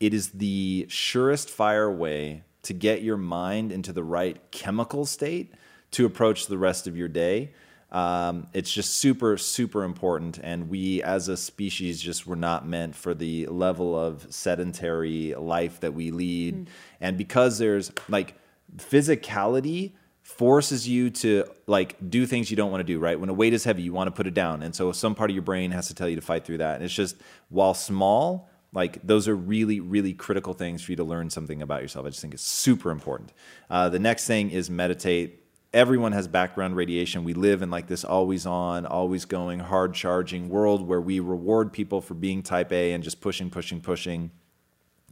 it 0.00 0.12
is 0.12 0.30
the 0.30 0.86
surest 0.88 1.50
fire 1.50 1.90
way 1.90 2.42
to 2.62 2.74
get 2.74 3.02
your 3.02 3.16
mind 3.16 3.72
into 3.72 3.92
the 3.92 4.04
right 4.04 4.38
chemical 4.50 5.06
state 5.06 5.54
to 5.92 6.06
approach 6.06 6.46
the 6.46 6.58
rest 6.58 6.86
of 6.86 6.96
your 6.96 7.08
day. 7.08 7.52
Um, 7.92 8.46
it's 8.52 8.72
just 8.72 8.94
super, 8.94 9.36
super 9.36 9.82
important. 9.82 10.38
And 10.42 10.68
we 10.68 11.02
as 11.02 11.28
a 11.28 11.36
species 11.36 12.00
just 12.00 12.26
were 12.26 12.36
not 12.36 12.66
meant 12.66 12.94
for 12.94 13.14
the 13.14 13.46
level 13.46 13.98
of 13.98 14.32
sedentary 14.32 15.34
life 15.34 15.80
that 15.80 15.94
we 15.94 16.10
lead. 16.10 16.68
And 17.00 17.18
because 17.18 17.58
there's 17.58 17.90
like 18.08 18.34
physicality 18.76 19.92
forces 20.22 20.86
you 20.86 21.10
to 21.10 21.44
like 21.66 21.96
do 22.08 22.24
things 22.24 22.50
you 22.50 22.56
don't 22.56 22.70
want 22.70 22.80
to 22.80 22.84
do 22.84 23.00
right? 23.00 23.18
When 23.18 23.28
a 23.28 23.34
weight 23.34 23.52
is 23.52 23.64
heavy 23.64 23.82
you 23.82 23.92
want 23.92 24.06
to 24.06 24.12
put 24.12 24.28
it 24.28 24.34
down. 24.34 24.62
And 24.62 24.74
so 24.74 24.92
some 24.92 25.16
part 25.16 25.30
of 25.30 25.34
your 25.34 25.42
brain 25.42 25.72
has 25.72 25.88
to 25.88 25.94
tell 25.94 26.08
you 26.08 26.16
to 26.16 26.22
fight 26.22 26.44
through 26.44 26.58
that. 26.58 26.76
And 26.76 26.84
it's 26.84 26.94
just 26.94 27.16
while 27.48 27.74
small 27.74 28.48
like 28.72 29.04
those 29.04 29.26
are 29.26 29.34
really 29.34 29.80
really 29.80 30.12
critical 30.12 30.54
things 30.54 30.82
for 30.82 30.92
you 30.92 30.96
to 30.96 31.04
learn 31.04 31.30
something 31.30 31.62
about 31.62 31.82
yourself. 31.82 32.06
I 32.06 32.10
just 32.10 32.20
think 32.20 32.34
it's 32.34 32.46
super 32.46 32.92
important. 32.92 33.32
Uh, 33.68 33.88
the 33.88 33.98
next 33.98 34.28
thing 34.28 34.50
is 34.50 34.70
meditate 34.70 35.39
everyone 35.72 36.12
has 36.12 36.26
background 36.26 36.74
radiation 36.76 37.24
we 37.24 37.34
live 37.34 37.62
in 37.62 37.70
like 37.70 37.86
this 37.86 38.04
always 38.04 38.46
on 38.46 38.86
always 38.86 39.24
going 39.24 39.58
hard 39.58 39.94
charging 39.94 40.48
world 40.48 40.86
where 40.86 41.00
we 41.00 41.20
reward 41.20 41.72
people 41.72 42.00
for 42.00 42.14
being 42.14 42.42
type 42.42 42.72
a 42.72 42.92
and 42.92 43.04
just 43.04 43.20
pushing 43.20 43.50
pushing 43.50 43.80
pushing 43.80 44.30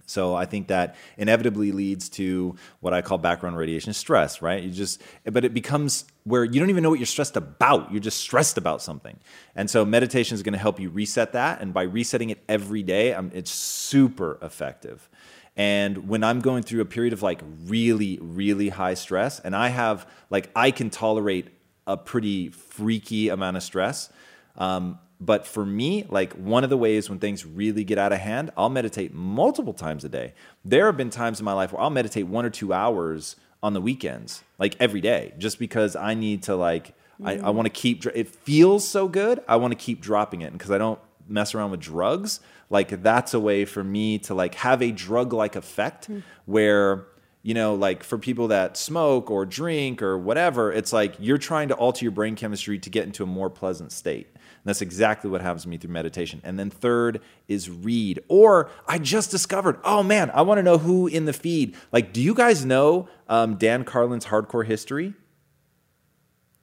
so 0.08 0.34
I 0.34 0.46
think 0.46 0.68
that 0.68 0.96
inevitably 1.18 1.70
leads 1.70 2.08
to 2.10 2.56
what 2.80 2.94
I 2.94 3.02
call 3.02 3.18
background 3.18 3.58
radiation 3.58 3.92
stress, 3.92 4.40
right? 4.40 4.62
You 4.62 4.70
just, 4.70 5.02
but 5.24 5.44
it 5.44 5.52
becomes 5.52 6.06
where 6.24 6.44
you 6.44 6.58
don't 6.58 6.70
even 6.70 6.82
know 6.82 6.88
what 6.88 6.98
you're 6.98 7.04
stressed 7.04 7.36
about. 7.36 7.92
You're 7.92 8.00
just 8.00 8.18
stressed 8.18 8.56
about 8.56 8.80
something. 8.80 9.18
And 9.54 9.68
so 9.68 9.84
meditation 9.84 10.34
is 10.34 10.42
going 10.42 10.54
to 10.54 10.58
help 10.58 10.80
you 10.80 10.88
reset 10.88 11.32
that. 11.32 11.60
And 11.60 11.74
by 11.74 11.82
resetting 11.82 12.30
it 12.30 12.42
every 12.48 12.82
day, 12.82 13.12
um, 13.12 13.30
it's 13.34 13.50
super 13.50 14.38
effective. 14.40 15.10
And 15.58 16.08
when 16.08 16.24
I'm 16.24 16.40
going 16.40 16.62
through 16.62 16.80
a 16.80 16.86
period 16.86 17.12
of 17.12 17.22
like 17.22 17.42
really, 17.66 18.18
really 18.22 18.70
high 18.70 18.94
stress, 18.94 19.40
and 19.40 19.54
I 19.54 19.68
have 19.68 20.06
like, 20.30 20.50
I 20.54 20.70
can 20.70 20.88
tolerate 20.88 21.48
a 21.86 21.96
pretty 21.96 22.48
freaky 22.48 23.28
amount 23.28 23.56
of 23.56 23.62
stress. 23.62 24.10
Um, 24.56 25.00
but 25.20 25.46
for 25.46 25.66
me, 25.66 26.06
like 26.08 26.32
one 26.34 26.62
of 26.62 26.70
the 26.70 26.76
ways 26.76 27.10
when 27.10 27.18
things 27.18 27.44
really 27.44 27.82
get 27.82 27.98
out 27.98 28.12
of 28.12 28.20
hand, 28.20 28.52
I'll 28.56 28.68
meditate 28.68 29.12
multiple 29.12 29.74
times 29.74 30.04
a 30.04 30.08
day. 30.08 30.32
There 30.64 30.86
have 30.86 30.96
been 30.96 31.10
times 31.10 31.40
in 31.40 31.44
my 31.44 31.54
life 31.54 31.72
where 31.72 31.82
I'll 31.82 31.90
meditate 31.90 32.28
one 32.28 32.44
or 32.44 32.50
two 32.50 32.72
hours 32.72 33.34
on 33.60 33.74
the 33.74 33.80
weekends, 33.80 34.44
like 34.60 34.76
every 34.78 35.00
day, 35.00 35.34
just 35.38 35.58
because 35.58 35.96
I 35.96 36.14
need 36.14 36.44
to 36.44 36.54
like 36.54 36.94
I, 37.24 37.38
I 37.38 37.50
want 37.50 37.66
to 37.66 37.70
keep. 37.70 38.06
It 38.06 38.28
feels 38.28 38.86
so 38.86 39.08
good. 39.08 39.42
I 39.48 39.56
want 39.56 39.72
to 39.72 39.76
keep 39.76 40.00
dropping 40.00 40.42
it, 40.42 40.52
because 40.52 40.70
I 40.70 40.78
don't 40.78 41.00
mess 41.28 41.54
around 41.54 41.70
with 41.70 41.80
drugs, 41.80 42.40
like 42.70 43.02
that's 43.02 43.34
a 43.34 43.40
way 43.40 43.64
for 43.64 43.84
me 43.84 44.18
to 44.20 44.34
like 44.34 44.54
have 44.56 44.82
a 44.82 44.90
drug-like 44.90 45.56
effect 45.56 46.10
where 46.46 47.06
you 47.42 47.54
know, 47.54 47.74
like 47.74 48.02
for 48.02 48.18
people 48.18 48.48
that 48.48 48.76
smoke 48.76 49.30
or 49.30 49.46
drink 49.46 50.02
or 50.02 50.18
whatever, 50.18 50.72
it's 50.72 50.92
like 50.92 51.14
you're 51.18 51.38
trying 51.38 51.68
to 51.68 51.74
alter 51.74 52.04
your 52.04 52.12
brain 52.12 52.34
chemistry 52.34 52.78
to 52.78 52.90
get 52.90 53.04
into 53.04 53.22
a 53.22 53.26
more 53.26 53.48
pleasant 53.48 53.92
state. 53.92 54.26
And 54.34 54.64
that's 54.64 54.82
exactly 54.82 55.30
what 55.30 55.40
happens 55.40 55.62
to 55.62 55.68
me 55.68 55.78
through 55.78 55.92
meditation. 55.92 56.40
And 56.44 56.58
then 56.58 56.68
third 56.68 57.20
is 57.46 57.70
read. 57.70 58.20
Or 58.28 58.70
I 58.86 58.98
just 58.98 59.30
discovered, 59.30 59.78
oh 59.84 60.02
man, 60.02 60.30
I 60.34 60.42
want 60.42 60.58
to 60.58 60.62
know 60.62 60.78
who 60.78 61.06
in 61.06 61.26
the 61.26 61.32
feed. 61.32 61.76
Like, 61.92 62.12
do 62.12 62.20
you 62.20 62.34
guys 62.34 62.64
know 62.64 63.08
um, 63.28 63.54
Dan 63.54 63.84
Carlin's 63.84 64.26
Hardcore 64.26 64.66
History? 64.66 65.14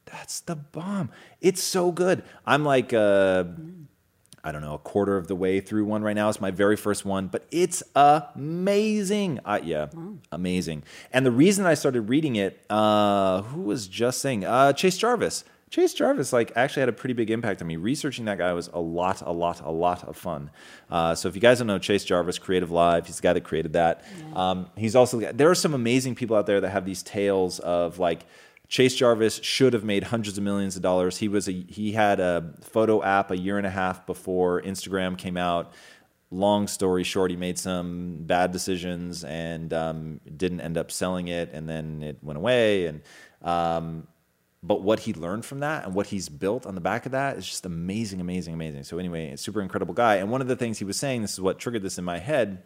That's 0.06 0.42
the 0.42 0.56
bomb. 0.56 1.10
It's 1.42 1.64
so 1.64 1.92
good. 1.92 2.24
I'm 2.46 2.64
like, 2.64 2.94
uh, 2.94 3.46
I 4.46 4.52
don't 4.52 4.62
know, 4.62 4.76
a 4.76 4.78
quarter 4.78 5.18
of 5.18 5.28
the 5.28 5.36
way 5.36 5.60
through 5.60 5.86
one 5.86 6.04
right 6.04 6.16
now. 6.16 6.30
It's 6.30 6.40
my 6.40 6.52
very 6.52 6.76
first 6.76 7.04
one, 7.04 7.28
but 7.28 7.46
it's 7.50 7.82
amazing. 7.96 9.40
Uh, 9.44 9.60
yeah, 9.64 9.88
amazing. 10.32 10.84
And 11.12 11.26
the 11.26 11.32
reason 11.32 11.66
I 11.66 11.74
started 11.74 12.02
reading 12.02 12.36
it, 12.36 12.64
uh, 12.70 13.42
who 13.42 13.62
was 13.62 13.88
just 13.88 14.22
saying? 14.22 14.46
Uh, 14.46 14.72
Chase 14.72 14.98
Jarvis. 14.98 15.44
Chase 15.72 15.96
Jarvis, 15.96 16.32
like, 16.32 16.54
actually 16.56 16.82
had 16.82 16.90
a 16.90 16.94
pretty 16.94 17.14
big 17.14 17.32
impact 17.32 17.60
on 17.60 17.68
me. 17.68 17.76
Researching 17.76 18.26
that 18.26 18.38
guy 18.38 18.54
was 18.54 18.70
a 18.72 18.80
lot, 18.80 19.22
a 19.26 19.32
lot, 19.32 19.62
a 19.62 19.72
lot 19.72 20.04
of 20.04 20.16
fun. 20.16 20.52
Uh, 20.92 21.16
so 21.16 21.28
if 21.28 21.34
you 21.34 21.42
guys 21.42 21.58
don't 21.58 21.68
know 21.68 21.80
Chase 21.80 22.06
Jarvis, 22.06 22.38
CreativeLive, 22.38 23.08
he's 23.08 23.16
the 23.18 23.24
guy 23.24 23.34
that 23.34 23.44
created 23.44 23.74
that. 23.74 24.06
Um, 24.36 24.70
he's 24.78 24.96
also 24.96 25.20
there 25.20 25.50
are 25.50 25.56
some 25.56 25.74
amazing 25.74 26.14
people 26.14 26.36
out 26.38 26.46
there 26.46 26.62
that 26.62 26.70
have 26.70 26.86
these 26.86 27.02
tales 27.02 27.60
of 27.60 27.98
like 27.98 28.26
Chase 28.68 28.96
Jarvis 28.96 29.40
should 29.44 29.74
have 29.74 29.84
made 29.84 30.04
hundreds 30.04 30.38
of 30.38 30.44
millions 30.44 30.76
of 30.76 30.82
dollars. 30.82 31.18
He 31.18 31.28
was 31.28 31.48
a 31.48 31.52
he 31.52 31.92
had 31.92 32.20
a 32.20 32.54
photo 32.62 33.04
app 33.04 33.32
a 33.32 33.38
year 33.38 33.58
and 33.58 33.68
a 33.68 33.70
half 33.70 34.06
before 34.06 34.62
Instagram 34.62 35.18
came 35.18 35.38
out. 35.38 35.74
Long 36.32 36.68
story 36.68 37.04
short, 37.04 37.32
he 37.32 37.38
made 37.38 37.58
some 37.60 38.18
bad 38.22 38.52
decisions 38.52 39.24
and 39.24 39.72
um, 39.74 40.20
didn't 40.36 40.62
end 40.62 40.78
up 40.78 40.92
selling 40.92 41.28
it, 41.28 41.52
and 41.54 41.70
then 41.70 42.02
it 42.02 42.18
went 42.22 42.38
away. 42.38 42.88
And 42.88 43.02
um, 43.42 44.08
but 44.64 44.82
what 44.82 45.02
he 45.02 45.14
learned 45.14 45.46
from 45.46 45.60
that 45.60 45.86
and 45.86 45.94
what 45.94 46.08
he's 46.08 46.28
built 46.28 46.66
on 46.66 46.74
the 46.74 46.82
back 46.82 47.06
of 47.06 47.12
that 47.12 47.38
is 47.38 47.46
just 47.48 47.66
amazing, 47.66 48.20
amazing, 48.20 48.56
amazing. 48.56 48.84
So 48.84 48.98
anyway, 48.98 49.36
super 49.36 49.62
incredible 49.62 49.94
guy. 49.94 50.16
And 50.16 50.32
one 50.32 50.42
of 50.42 50.48
the 50.48 50.56
things 50.56 50.80
he 50.80 50.86
was 50.86 50.98
saying, 50.98 51.22
this 51.22 51.34
is 51.34 51.42
what 51.42 51.60
triggered 51.60 51.84
this 51.84 52.00
in 52.00 52.04
my 52.04 52.18
head 52.18 52.64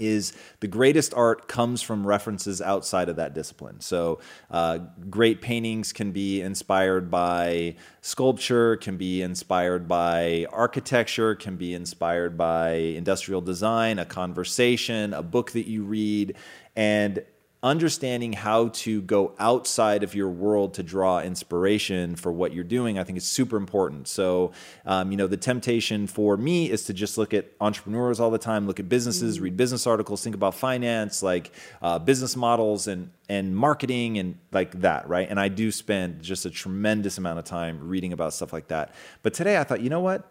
is 0.00 0.32
the 0.60 0.66
greatest 0.66 1.14
art 1.14 1.48
comes 1.48 1.82
from 1.82 2.06
references 2.06 2.60
outside 2.60 3.08
of 3.08 3.16
that 3.16 3.34
discipline. 3.34 3.80
So, 3.80 4.20
uh, 4.50 4.78
great 5.08 5.40
paintings 5.40 5.92
can 5.92 6.12
be 6.12 6.40
inspired 6.40 7.10
by 7.10 7.76
sculpture, 8.00 8.76
can 8.76 8.96
be 8.96 9.22
inspired 9.22 9.86
by 9.86 10.46
architecture, 10.52 11.34
can 11.34 11.56
be 11.56 11.74
inspired 11.74 12.36
by 12.36 12.72
industrial 12.72 13.40
design, 13.40 13.98
a 13.98 14.04
conversation, 14.04 15.14
a 15.14 15.22
book 15.22 15.52
that 15.52 15.68
you 15.68 15.84
read. 15.84 16.36
And 16.76 17.22
understanding 17.62 18.32
how 18.32 18.68
to 18.68 19.02
go 19.02 19.34
outside 19.38 20.02
of 20.02 20.14
your 20.14 20.30
world 20.30 20.72
to 20.72 20.82
draw 20.82 21.20
inspiration 21.20 22.16
for 22.16 22.32
what 22.32 22.54
you're 22.54 22.64
doing, 22.64 22.98
I 22.98 23.04
think 23.04 23.18
is 23.18 23.24
super 23.24 23.58
important. 23.58 24.08
So, 24.08 24.52
um, 24.86 25.10
you 25.10 25.16
know, 25.18 25.26
the 25.26 25.36
temptation 25.36 26.06
for 26.06 26.38
me 26.38 26.70
is 26.70 26.84
to 26.84 26.94
just 26.94 27.18
look 27.18 27.34
at 27.34 27.52
entrepreneurs 27.60 28.18
all 28.18 28.30
the 28.30 28.38
time, 28.38 28.66
look 28.66 28.80
at 28.80 28.88
businesses, 28.88 29.38
mm 29.38 29.40
read 29.40 29.56
business 29.56 29.86
articles, 29.86 30.22
think 30.22 30.34
about 30.34 30.54
finance, 30.54 31.22
like 31.22 31.50
uh, 31.80 31.98
business 31.98 32.36
models 32.36 32.86
and 32.86 33.10
and 33.28 33.56
marketing 33.56 34.18
and 34.18 34.36
like 34.52 34.80
that, 34.80 35.08
right? 35.08 35.28
And 35.30 35.40
I 35.40 35.48
do 35.48 35.70
spend 35.70 36.20
just 36.20 36.44
a 36.44 36.50
tremendous 36.50 37.16
amount 37.16 37.38
of 37.38 37.46
time 37.46 37.88
reading 37.88 38.12
about 38.12 38.34
stuff 38.34 38.52
like 38.52 38.68
that. 38.68 38.94
But 39.22 39.32
today 39.32 39.56
I 39.56 39.64
thought, 39.64 39.80
you 39.80 39.88
know 39.88 40.00
what? 40.00 40.30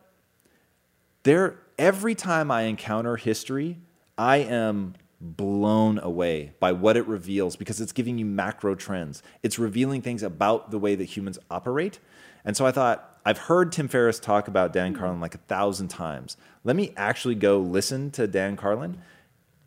There, 1.24 1.60
every 1.78 2.14
time 2.14 2.52
I 2.52 2.64
encounter 2.64 3.16
history, 3.16 3.78
I 4.18 4.38
am 4.38 4.96
blown 5.22 6.00
away 6.00 6.54
by 6.60 6.72
what 6.72 6.98
it 6.98 7.06
reveals 7.08 7.56
because 7.56 7.82
it's 7.82 7.92
giving 7.92 8.18
you 8.18 8.26
macro 8.26 8.76
trends. 8.76 9.22
It's 9.44 9.60
revealing 9.60 10.02
things 10.02 10.24
about 10.24 10.72
the 10.72 10.80
way 10.80 10.96
that 10.96 11.06
humans 11.06 11.40
operate. 11.52 12.00
And 12.46 12.56
so 12.56 12.66
I 12.66 12.72
thought, 12.72 13.20
I've 13.26 13.38
heard 13.38 13.72
Tim 13.72 13.88
Ferriss 13.88 14.20
talk 14.20 14.48
about 14.48 14.72
Dan 14.72 14.96
Carlin 14.96 15.20
like 15.20 15.36
a 15.36 15.40
thousand 15.40 15.90
times. 15.90 16.38
Let 16.64 16.76
me 16.76 16.94
actually 16.96 17.36
go 17.36 17.60
listen 17.60 18.12
to 18.12 18.28
Dan 18.28 18.56
Carlin. 18.56 19.02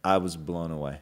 I 0.03 0.17
was 0.17 0.37
blown 0.37 0.71
away. 0.71 1.01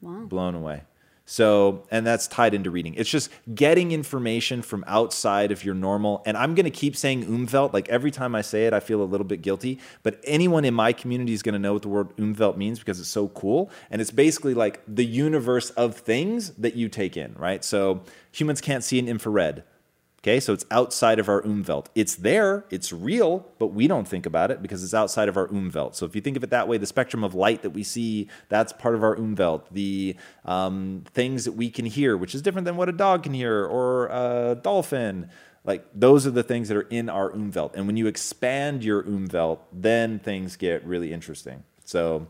Wow. 0.00 0.24
Blown 0.26 0.54
away. 0.54 0.82
So, 1.30 1.84
and 1.90 2.06
that's 2.06 2.26
tied 2.26 2.54
into 2.54 2.70
reading. 2.70 2.94
It's 2.94 3.10
just 3.10 3.30
getting 3.54 3.92
information 3.92 4.62
from 4.62 4.82
outside 4.86 5.52
of 5.52 5.62
your 5.62 5.74
normal. 5.74 6.22
And 6.24 6.38
I'm 6.38 6.54
going 6.54 6.64
to 6.64 6.70
keep 6.70 6.96
saying 6.96 7.26
Umwelt. 7.26 7.74
Like 7.74 7.86
every 7.90 8.10
time 8.10 8.34
I 8.34 8.40
say 8.40 8.64
it, 8.64 8.72
I 8.72 8.80
feel 8.80 9.02
a 9.02 9.04
little 9.04 9.26
bit 9.26 9.42
guilty. 9.42 9.78
But 10.02 10.20
anyone 10.24 10.64
in 10.64 10.72
my 10.72 10.94
community 10.94 11.34
is 11.34 11.42
going 11.42 11.52
to 11.52 11.58
know 11.58 11.74
what 11.74 11.82
the 11.82 11.88
word 11.88 12.16
Umwelt 12.16 12.56
means 12.56 12.78
because 12.78 12.98
it's 12.98 13.10
so 13.10 13.28
cool. 13.28 13.70
And 13.90 14.00
it's 14.00 14.10
basically 14.10 14.54
like 14.54 14.80
the 14.88 15.04
universe 15.04 15.68
of 15.68 15.96
things 15.96 16.54
that 16.54 16.76
you 16.76 16.88
take 16.88 17.14
in, 17.18 17.34
right? 17.34 17.62
So 17.62 18.00
humans 18.32 18.62
can't 18.62 18.82
see 18.82 18.98
in 18.98 19.06
infrared. 19.06 19.64
Okay, 20.28 20.40
so 20.40 20.52
it's 20.52 20.66
outside 20.70 21.18
of 21.18 21.30
our 21.30 21.40
Umwelt. 21.40 21.86
It's 21.94 22.16
there, 22.16 22.66
it's 22.68 22.92
real, 22.92 23.46
but 23.58 23.68
we 23.68 23.88
don't 23.88 24.06
think 24.06 24.26
about 24.26 24.50
it 24.50 24.60
because 24.60 24.84
it's 24.84 24.92
outside 24.92 25.26
of 25.26 25.38
our 25.38 25.48
Umwelt. 25.48 25.94
So 25.94 26.04
if 26.04 26.14
you 26.14 26.20
think 26.20 26.36
of 26.36 26.44
it 26.44 26.50
that 26.50 26.68
way, 26.68 26.76
the 26.76 26.84
spectrum 26.84 27.24
of 27.24 27.34
light 27.34 27.62
that 27.62 27.70
we 27.70 27.82
see, 27.82 28.28
that's 28.50 28.70
part 28.74 28.94
of 28.94 29.02
our 29.02 29.16
Umwelt. 29.16 29.62
The 29.70 30.16
um, 30.44 31.04
things 31.14 31.46
that 31.46 31.52
we 31.52 31.70
can 31.70 31.86
hear, 31.86 32.14
which 32.14 32.34
is 32.34 32.42
different 32.42 32.66
than 32.66 32.76
what 32.76 32.90
a 32.90 32.92
dog 32.92 33.22
can 33.22 33.32
hear 33.32 33.64
or 33.64 34.08
a 34.08 34.54
dolphin, 34.54 35.30
like 35.64 35.86
those 35.94 36.26
are 36.26 36.30
the 36.30 36.42
things 36.42 36.68
that 36.68 36.76
are 36.76 36.88
in 36.90 37.08
our 37.08 37.30
Umwelt. 37.30 37.74
And 37.74 37.86
when 37.86 37.96
you 37.96 38.06
expand 38.06 38.84
your 38.84 39.04
Umwelt, 39.04 39.60
then 39.72 40.18
things 40.18 40.56
get 40.56 40.84
really 40.84 41.10
interesting. 41.10 41.64
So 41.86 42.28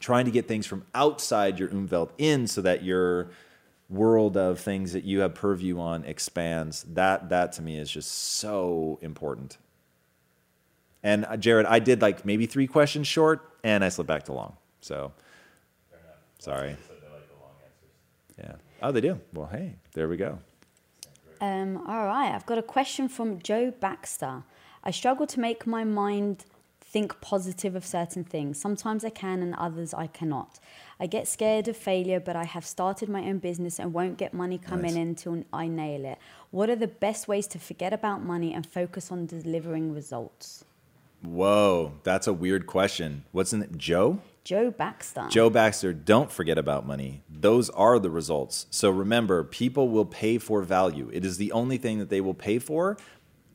trying 0.00 0.24
to 0.24 0.32
get 0.32 0.48
things 0.48 0.66
from 0.66 0.84
outside 0.96 1.60
your 1.60 1.68
Umwelt 1.68 2.10
in 2.18 2.48
so 2.48 2.60
that 2.62 2.82
you're 2.82 3.30
world 3.90 4.36
of 4.36 4.60
things 4.60 4.92
that 4.92 5.04
you 5.04 5.20
have 5.20 5.34
purview 5.34 5.78
on 5.80 6.04
expands. 6.04 6.84
That 6.94 7.28
that 7.30 7.52
to 7.52 7.62
me 7.62 7.76
is 7.76 7.90
just 7.90 8.10
so 8.10 8.98
important. 9.02 9.58
And 11.02 11.24
uh, 11.24 11.36
Jared, 11.36 11.66
I 11.66 11.78
did 11.78 12.00
like 12.00 12.24
maybe 12.24 12.46
three 12.46 12.66
questions 12.66 13.06
short, 13.06 13.40
and 13.64 13.84
I 13.84 13.88
slipped 13.88 14.08
back 14.08 14.24
to 14.24 14.32
long. 14.32 14.56
So 14.80 15.12
sorry. 16.38 16.76
Yeah. 18.38 18.52
Oh, 18.82 18.92
they 18.92 19.00
do. 19.00 19.20
Well, 19.34 19.48
hey, 19.52 19.74
there 19.92 20.08
we 20.08 20.16
go. 20.16 20.38
Um, 21.40 21.78
all 21.86 22.06
right. 22.06 22.32
I've 22.34 22.46
got 22.46 22.58
a 22.58 22.62
question 22.62 23.08
from 23.08 23.40
Joe 23.40 23.70
Baxter. 23.70 24.42
I 24.84 24.90
struggle 24.90 25.26
to 25.26 25.40
make 25.40 25.66
my 25.66 25.84
mind 25.84 26.44
think 26.80 27.20
positive 27.20 27.76
of 27.76 27.84
certain 27.84 28.24
things. 28.24 28.60
Sometimes 28.60 29.04
I 29.04 29.10
can, 29.10 29.42
and 29.42 29.54
others 29.54 29.94
I 29.94 30.06
cannot. 30.06 30.58
I 31.02 31.06
get 31.06 31.26
scared 31.26 31.66
of 31.66 31.78
failure, 31.78 32.20
but 32.20 32.36
I 32.36 32.44
have 32.44 32.66
started 32.66 33.08
my 33.08 33.22
own 33.22 33.38
business 33.38 33.78
and 33.80 33.94
won't 33.94 34.18
get 34.18 34.34
money 34.34 34.58
coming 34.58 34.92
nice. 34.92 34.96
in 34.96 35.08
until 35.08 35.44
I 35.50 35.66
nail 35.66 36.04
it. 36.04 36.18
What 36.50 36.68
are 36.68 36.76
the 36.76 36.88
best 36.88 37.26
ways 37.26 37.46
to 37.48 37.58
forget 37.58 37.94
about 37.94 38.22
money 38.22 38.52
and 38.52 38.66
focus 38.66 39.10
on 39.10 39.24
delivering 39.24 39.94
results? 39.94 40.66
Whoa, 41.22 41.92
that's 42.02 42.26
a 42.26 42.34
weird 42.34 42.66
question. 42.66 43.24
What's 43.32 43.54
in 43.54 43.62
it? 43.62 43.78
Joe? 43.78 44.20
Joe 44.44 44.70
Baxter. 44.70 45.26
Joe 45.30 45.48
Baxter, 45.48 45.92
don't 45.92 46.30
forget 46.30 46.58
about 46.58 46.86
money. 46.86 47.22
Those 47.30 47.70
are 47.70 47.98
the 47.98 48.10
results. 48.10 48.66
So 48.70 48.90
remember, 48.90 49.44
people 49.44 49.88
will 49.88 50.06
pay 50.06 50.38
for 50.38 50.62
value. 50.62 51.10
It 51.12 51.24
is 51.24 51.38
the 51.38 51.52
only 51.52 51.78
thing 51.78 51.98
that 51.98 52.10
they 52.10 52.20
will 52.20 52.34
pay 52.34 52.58
for, 52.58 52.96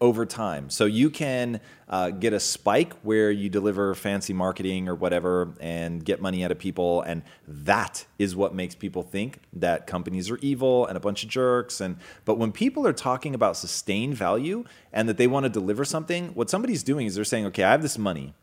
over 0.01 0.25
time. 0.25 0.69
So 0.69 0.85
you 0.85 1.09
can 1.09 1.61
uh, 1.87 2.09
get 2.09 2.33
a 2.33 2.39
spike 2.39 2.93
where 3.03 3.31
you 3.31 3.49
deliver 3.49 3.95
fancy 3.95 4.33
marketing 4.33 4.89
or 4.89 4.95
whatever 4.95 5.53
and 5.59 6.03
get 6.03 6.21
money 6.21 6.43
out 6.43 6.51
of 6.51 6.59
people. 6.59 7.01
And 7.01 7.23
that 7.47 8.05
is 8.19 8.35
what 8.35 8.53
makes 8.53 8.75
people 8.75 9.03
think 9.03 9.39
that 9.53 9.87
companies 9.87 10.29
are 10.29 10.37
evil 10.37 10.85
and 10.85 10.97
a 10.97 10.99
bunch 10.99 11.23
of 11.23 11.29
jerks. 11.29 11.79
And 11.79 11.97
but 12.25 12.37
when 12.37 12.51
people 12.51 12.85
are 12.85 12.93
talking 12.93 13.33
about 13.33 13.57
sustained 13.57 14.15
value 14.15 14.65
and 14.91 15.07
that 15.07 15.17
they 15.17 15.27
want 15.27 15.45
to 15.45 15.49
deliver 15.49 15.85
something, 15.85 16.29
what 16.29 16.49
somebody's 16.49 16.83
doing 16.83 17.07
is 17.07 17.15
they're 17.15 17.23
saying, 17.23 17.45
okay, 17.47 17.63
I 17.63 17.71
have 17.71 17.81
this 17.81 17.97
money. 17.97 18.33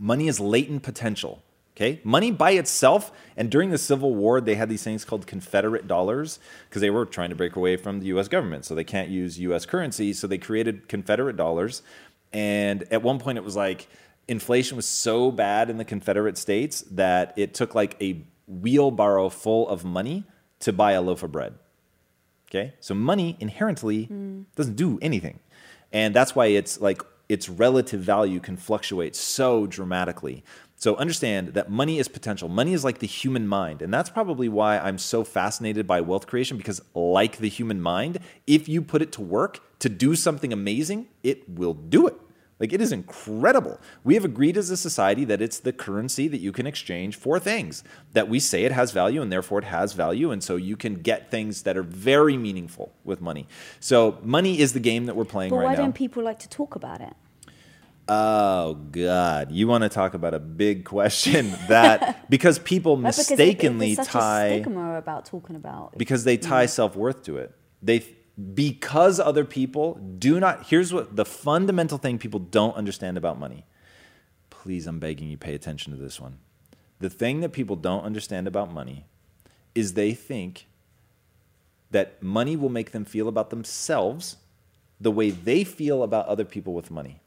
Money 0.00 0.26
is 0.26 0.40
latent 0.40 0.82
potential. 0.82 1.42
Okay, 1.74 2.00
money 2.04 2.30
by 2.30 2.50
itself, 2.50 3.10
and 3.34 3.50
during 3.50 3.70
the 3.70 3.78
Civil 3.78 4.14
War, 4.14 4.42
they 4.42 4.56
had 4.56 4.68
these 4.68 4.82
things 4.82 5.06
called 5.06 5.26
Confederate 5.26 5.88
dollars 5.88 6.38
because 6.68 6.82
they 6.82 6.90
were 6.90 7.06
trying 7.06 7.30
to 7.30 7.36
break 7.36 7.56
away 7.56 7.76
from 7.76 8.00
the 8.00 8.06
U.S. 8.06 8.28
government, 8.28 8.66
so 8.66 8.74
they 8.74 8.84
can't 8.84 9.08
use 9.08 9.38
U.S. 9.38 9.64
currency. 9.64 10.12
So 10.12 10.26
they 10.26 10.36
created 10.36 10.86
Confederate 10.86 11.36
dollars, 11.36 11.82
and 12.30 12.84
at 12.90 13.02
one 13.02 13.18
point, 13.18 13.38
it 13.38 13.44
was 13.44 13.56
like 13.56 13.88
inflation 14.28 14.76
was 14.76 14.86
so 14.86 15.30
bad 15.30 15.70
in 15.70 15.78
the 15.78 15.84
Confederate 15.84 16.36
States 16.36 16.82
that 16.90 17.32
it 17.36 17.54
took 17.54 17.74
like 17.74 17.96
a 18.02 18.22
wheelbarrow 18.46 19.30
full 19.30 19.66
of 19.68 19.82
money 19.82 20.24
to 20.60 20.74
buy 20.74 20.92
a 20.92 21.00
loaf 21.00 21.22
of 21.22 21.32
bread. 21.32 21.54
Okay, 22.50 22.74
so 22.80 22.94
money 22.94 23.38
inherently 23.40 24.08
mm. 24.08 24.44
doesn't 24.56 24.76
do 24.76 24.98
anything, 25.00 25.38
and 25.90 26.14
that's 26.14 26.34
why 26.36 26.46
it's 26.46 26.82
like 26.82 27.00
its 27.30 27.48
relative 27.48 28.00
value 28.00 28.40
can 28.40 28.58
fluctuate 28.58 29.16
so 29.16 29.66
dramatically. 29.66 30.44
So 30.82 30.96
understand 30.96 31.54
that 31.54 31.70
money 31.70 32.00
is 32.00 32.08
potential. 32.08 32.48
Money 32.48 32.72
is 32.72 32.82
like 32.82 32.98
the 32.98 33.06
human 33.06 33.46
mind. 33.46 33.82
And 33.82 33.94
that's 33.94 34.10
probably 34.10 34.48
why 34.48 34.80
I'm 34.80 34.98
so 34.98 35.22
fascinated 35.22 35.86
by 35.86 36.00
wealth 36.00 36.26
creation 36.26 36.56
because, 36.56 36.82
like 36.92 37.36
the 37.36 37.48
human 37.48 37.80
mind, 37.80 38.18
if 38.48 38.68
you 38.68 38.82
put 38.82 39.00
it 39.00 39.12
to 39.12 39.20
work 39.20 39.60
to 39.78 39.88
do 39.88 40.16
something 40.16 40.52
amazing, 40.52 41.06
it 41.22 41.48
will 41.48 41.74
do 41.74 42.08
it. 42.08 42.16
Like 42.58 42.72
it 42.72 42.80
is 42.80 42.90
incredible. 42.90 43.78
We 44.02 44.14
have 44.14 44.24
agreed 44.24 44.56
as 44.56 44.70
a 44.70 44.76
society 44.76 45.24
that 45.26 45.40
it's 45.40 45.60
the 45.60 45.72
currency 45.72 46.26
that 46.26 46.38
you 46.38 46.50
can 46.50 46.66
exchange 46.66 47.14
for 47.14 47.38
things, 47.38 47.84
that 48.12 48.28
we 48.28 48.40
say 48.40 48.64
it 48.64 48.72
has 48.72 48.90
value 48.90 49.22
and 49.22 49.30
therefore 49.30 49.60
it 49.60 49.66
has 49.66 49.92
value. 49.92 50.32
And 50.32 50.42
so 50.42 50.56
you 50.56 50.76
can 50.76 50.94
get 50.94 51.30
things 51.30 51.62
that 51.62 51.76
are 51.76 51.84
very 51.84 52.36
meaningful 52.36 52.92
with 53.04 53.20
money. 53.20 53.46
So 53.78 54.18
money 54.24 54.58
is 54.58 54.72
the 54.72 54.80
game 54.80 55.06
that 55.06 55.14
we're 55.14 55.26
playing 55.26 55.50
but 55.50 55.58
right 55.58 55.62
now. 55.62 55.68
Why 55.70 55.76
don't 55.76 55.94
people 55.94 56.24
like 56.24 56.40
to 56.40 56.48
talk 56.48 56.74
about 56.74 57.00
it? 57.00 57.14
Oh 58.14 58.74
God! 58.74 59.52
You 59.52 59.66
want 59.66 59.82
to 59.84 59.88
talk 59.88 60.12
about 60.12 60.34
a 60.34 60.38
big 60.38 60.84
question 60.84 61.50
that 61.68 62.28
because 62.28 62.58
people 62.58 62.96
mistakenly 62.98 63.92
because 63.92 64.08
tie 64.08 64.60
stigma 64.60 64.96
about 64.96 65.24
talking 65.24 65.56
about 65.56 65.96
because 65.96 66.24
they 66.24 66.36
tie 66.36 66.66
self 66.66 66.94
worth 66.94 67.22
to 67.24 67.38
it. 67.38 67.54
They 67.80 68.04
because 68.54 69.18
other 69.18 69.46
people 69.46 69.94
do 70.18 70.38
not. 70.38 70.66
Here's 70.66 70.92
what 70.92 71.16
the 71.16 71.24
fundamental 71.24 71.96
thing 71.96 72.18
people 72.18 72.40
don't 72.40 72.76
understand 72.76 73.16
about 73.16 73.38
money. 73.38 73.64
Please, 74.50 74.86
I'm 74.86 74.98
begging 74.98 75.28
you, 75.28 75.38
pay 75.38 75.54
attention 75.54 75.92
to 75.92 75.98
this 75.98 76.20
one. 76.20 76.38
The 76.98 77.10
thing 77.10 77.40
that 77.40 77.50
people 77.50 77.76
don't 77.76 78.04
understand 78.04 78.46
about 78.46 78.70
money 78.72 79.06
is 79.74 79.94
they 79.94 80.12
think 80.12 80.66
that 81.90 82.22
money 82.22 82.56
will 82.56 82.68
make 82.68 82.92
them 82.92 83.06
feel 83.06 83.26
about 83.26 83.48
themselves 83.48 84.36
the 85.00 85.10
way 85.10 85.30
they 85.30 85.64
feel 85.64 86.02
about 86.02 86.26
other 86.26 86.44
people 86.44 86.74
with 86.74 86.90
money. 86.90 87.21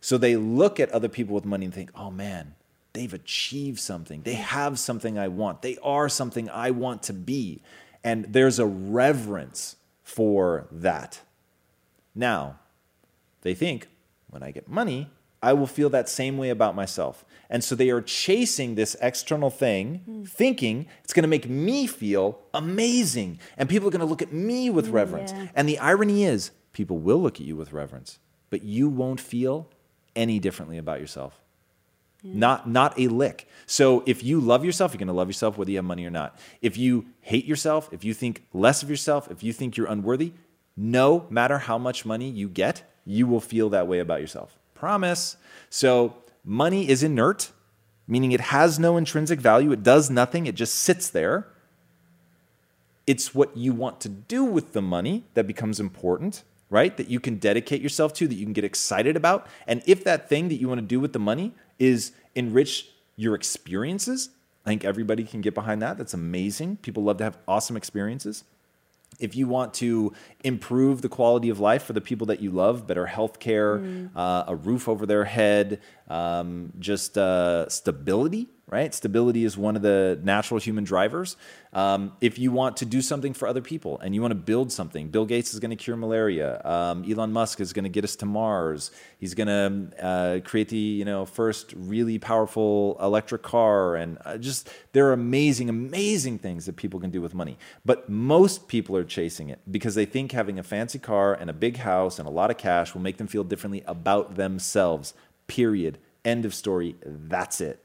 So 0.00 0.18
they 0.18 0.36
look 0.36 0.78
at 0.78 0.90
other 0.90 1.08
people 1.08 1.34
with 1.34 1.44
money 1.44 1.64
and 1.64 1.74
think, 1.74 1.90
oh 1.94 2.10
man, 2.10 2.54
they've 2.92 3.12
achieved 3.12 3.78
something. 3.78 4.22
They 4.22 4.34
have 4.34 4.78
something 4.78 5.18
I 5.18 5.28
want. 5.28 5.62
They 5.62 5.76
are 5.82 6.08
something 6.08 6.48
I 6.48 6.70
want 6.70 7.02
to 7.04 7.12
be. 7.12 7.62
And 8.02 8.24
there's 8.26 8.58
a 8.58 8.66
reverence 8.66 9.76
for 10.02 10.68
that. 10.70 11.20
Now, 12.14 12.58
they 13.42 13.54
think 13.54 13.88
when 14.30 14.42
I 14.42 14.50
get 14.50 14.68
money, 14.68 15.10
I 15.42 15.52
will 15.52 15.66
feel 15.66 15.90
that 15.90 16.08
same 16.08 16.38
way 16.38 16.50
about 16.50 16.74
myself. 16.74 17.24
And 17.50 17.62
so 17.62 17.74
they 17.74 17.90
are 17.90 18.00
chasing 18.00 18.74
this 18.74 18.96
external 19.00 19.50
thing, 19.50 20.02
hmm. 20.04 20.24
thinking 20.24 20.86
it's 21.04 21.12
going 21.12 21.22
to 21.22 21.28
make 21.28 21.48
me 21.48 21.86
feel 21.86 22.40
amazing. 22.54 23.38
And 23.56 23.68
people 23.68 23.88
are 23.88 23.92
going 23.92 24.00
to 24.00 24.06
look 24.06 24.22
at 24.22 24.32
me 24.32 24.70
with 24.70 24.88
hmm, 24.88 24.94
reverence. 24.94 25.32
yeah. 25.32 25.48
And 25.54 25.68
the 25.68 25.78
irony 25.78 26.24
is, 26.24 26.50
people 26.72 26.98
will 26.98 27.20
look 27.20 27.40
at 27.40 27.46
you 27.46 27.56
with 27.56 27.72
reverence, 27.72 28.18
but 28.50 28.62
you 28.62 28.88
won't 28.88 29.20
feel 29.20 29.68
any 30.16 30.38
differently 30.38 30.78
about 30.78 31.00
yourself. 31.00 31.40
Not 32.24 32.68
not 32.68 32.98
a 32.98 33.06
lick. 33.06 33.48
So 33.66 34.02
if 34.04 34.24
you 34.24 34.40
love 34.40 34.64
yourself, 34.64 34.92
you're 34.92 34.98
going 34.98 35.06
to 35.06 35.14
love 35.14 35.28
yourself 35.28 35.56
whether 35.56 35.70
you 35.70 35.76
have 35.76 35.84
money 35.84 36.04
or 36.04 36.10
not. 36.10 36.36
If 36.60 36.76
you 36.76 37.06
hate 37.20 37.44
yourself, 37.44 37.88
if 37.92 38.02
you 38.02 38.14
think 38.14 38.44
less 38.52 38.82
of 38.82 38.90
yourself, 38.90 39.30
if 39.30 39.44
you 39.44 39.52
think 39.52 39.76
you're 39.76 39.86
unworthy, 39.86 40.32
no 40.76 41.26
matter 41.30 41.58
how 41.58 41.78
much 41.78 42.04
money 42.04 42.28
you 42.28 42.48
get, 42.48 42.82
you 43.04 43.26
will 43.28 43.40
feel 43.40 43.68
that 43.70 43.86
way 43.86 44.00
about 44.00 44.20
yourself. 44.20 44.58
Promise. 44.74 45.36
So 45.70 46.16
money 46.44 46.88
is 46.88 47.02
inert, 47.02 47.52
meaning 48.08 48.32
it 48.32 48.40
has 48.40 48.78
no 48.78 48.96
intrinsic 48.96 49.40
value. 49.40 49.70
It 49.70 49.82
does 49.82 50.10
nothing. 50.10 50.46
It 50.46 50.54
just 50.56 50.74
sits 50.74 51.08
there. 51.08 51.46
It's 53.06 53.34
what 53.34 53.56
you 53.56 53.72
want 53.72 54.00
to 54.00 54.08
do 54.08 54.44
with 54.44 54.72
the 54.72 54.82
money 54.82 55.24
that 55.34 55.46
becomes 55.46 55.78
important, 55.78 56.42
right? 56.70 56.96
That 56.96 57.08
you 57.08 57.20
can 57.20 57.36
dedicate 57.36 57.80
yourself 57.80 58.12
to, 58.14 58.28
that 58.28 58.34
you 58.34 58.44
can 58.44 58.52
get 58.52 58.64
excited 58.64 59.16
about. 59.16 59.46
And 59.66 59.82
if 59.86 60.04
that 60.04 60.28
thing 60.28 60.48
that 60.48 60.56
you 60.56 60.68
want 60.68 60.80
to 60.80 60.86
do 60.86 61.00
with 61.00 61.12
the 61.12 61.18
money 61.18 61.54
is 61.78 62.12
enrich 62.34 62.90
your 63.16 63.34
experiences, 63.34 64.30
I 64.64 64.70
think 64.70 64.84
everybody 64.84 65.24
can 65.24 65.40
get 65.40 65.54
behind 65.54 65.80
that. 65.82 65.96
That's 65.96 66.14
amazing. 66.14 66.78
People 66.78 67.04
love 67.04 67.18
to 67.18 67.24
have 67.24 67.38
awesome 67.46 67.76
experiences. 67.76 68.44
If 69.18 69.34
you 69.36 69.46
want 69.46 69.72
to 69.74 70.12
improve 70.44 71.00
the 71.00 71.08
quality 71.08 71.48
of 71.48 71.60
life 71.60 71.84
for 71.84 71.92
the 71.94 72.00
people 72.00 72.26
that 72.26 72.40
you 72.40 72.50
love, 72.50 72.86
better 72.86 73.06
health 73.06 73.38
care, 73.38 73.82
uh, 74.14 74.44
a 74.48 74.54
roof 74.56 74.88
over 74.88 75.06
their 75.06 75.24
head, 75.24 75.80
um, 76.08 76.72
just 76.78 77.18
uh, 77.18 77.68
stability, 77.68 78.48
right? 78.68 78.92
Stability 78.92 79.44
is 79.44 79.56
one 79.56 79.76
of 79.76 79.82
the 79.82 80.18
natural 80.22 80.58
human 80.58 80.84
drivers. 80.84 81.36
Um, 81.72 82.16
if 82.20 82.38
you 82.38 82.52
want 82.52 82.78
to 82.78 82.84
do 82.84 83.02
something 83.02 83.34
for 83.34 83.46
other 83.46 83.60
people 83.60 84.00
and 84.00 84.14
you 84.14 84.22
want 84.22 84.32
to 84.32 84.36
build 84.36 84.72
something, 84.72 85.08
Bill 85.08 85.26
Gates 85.26 85.52
is 85.52 85.60
going 85.60 85.70
to 85.70 85.76
cure 85.76 85.96
malaria. 85.96 86.60
Um, 86.64 87.04
Elon 87.08 87.32
Musk 87.32 87.60
is 87.60 87.72
going 87.72 87.84
to 87.84 87.90
get 87.90 88.02
us 88.02 88.16
to 88.16 88.26
Mars. 88.26 88.90
He's 89.18 89.34
going 89.34 89.48
to 89.48 90.04
uh, 90.04 90.40
create 90.40 90.68
the 90.68 90.76
you 90.76 91.04
know 91.04 91.26
first 91.26 91.74
really 91.76 92.18
powerful 92.18 92.96
electric 93.00 93.42
car, 93.42 93.94
and 93.94 94.18
uh, 94.24 94.38
just 94.38 94.70
there 94.92 95.06
are 95.08 95.12
amazing, 95.12 95.68
amazing 95.68 96.38
things 96.38 96.66
that 96.66 96.76
people 96.76 96.98
can 96.98 97.10
do 97.10 97.20
with 97.20 97.34
money. 97.34 97.58
But 97.84 98.08
most 98.08 98.68
people 98.68 98.96
are 98.96 99.04
chasing 99.04 99.48
it 99.48 99.60
because 99.70 99.94
they 99.94 100.06
think 100.06 100.32
having 100.32 100.58
a 100.58 100.62
fancy 100.62 100.98
car 100.98 101.34
and 101.34 101.50
a 101.50 101.52
big 101.52 101.78
house 101.78 102.18
and 102.18 102.26
a 102.26 102.30
lot 102.30 102.50
of 102.50 102.58
cash 102.58 102.94
will 102.94 103.02
make 103.02 103.18
them 103.18 103.26
feel 103.26 103.44
differently 103.44 103.82
about 103.86 104.36
themselves. 104.36 105.14
Period. 105.46 105.98
End 106.24 106.44
of 106.44 106.54
story. 106.54 106.96
That's 107.04 107.60
it. 107.60 107.82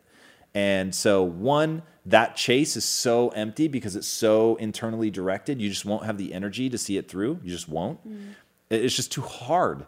And 0.54 0.94
so, 0.94 1.24
one, 1.24 1.82
that 2.06 2.36
chase 2.36 2.76
is 2.76 2.84
so 2.84 3.30
empty 3.30 3.68
because 3.68 3.96
it's 3.96 4.08
so 4.08 4.56
internally 4.56 5.10
directed. 5.10 5.62
You 5.62 5.70
just 5.70 5.86
won't 5.86 6.06
have 6.06 6.18
the 6.18 6.34
energy 6.34 6.70
to 6.70 6.78
see 6.78 6.98
it 6.98 7.08
through. 7.08 7.40
You 7.44 7.50
just 7.52 7.70
won't. 7.70 8.06
Mm. 8.08 8.34
It's 8.70 8.96
just 8.96 9.12
too 9.12 9.22
hard, 9.22 9.86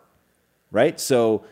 right? 0.72 1.00
So, 1.00 1.44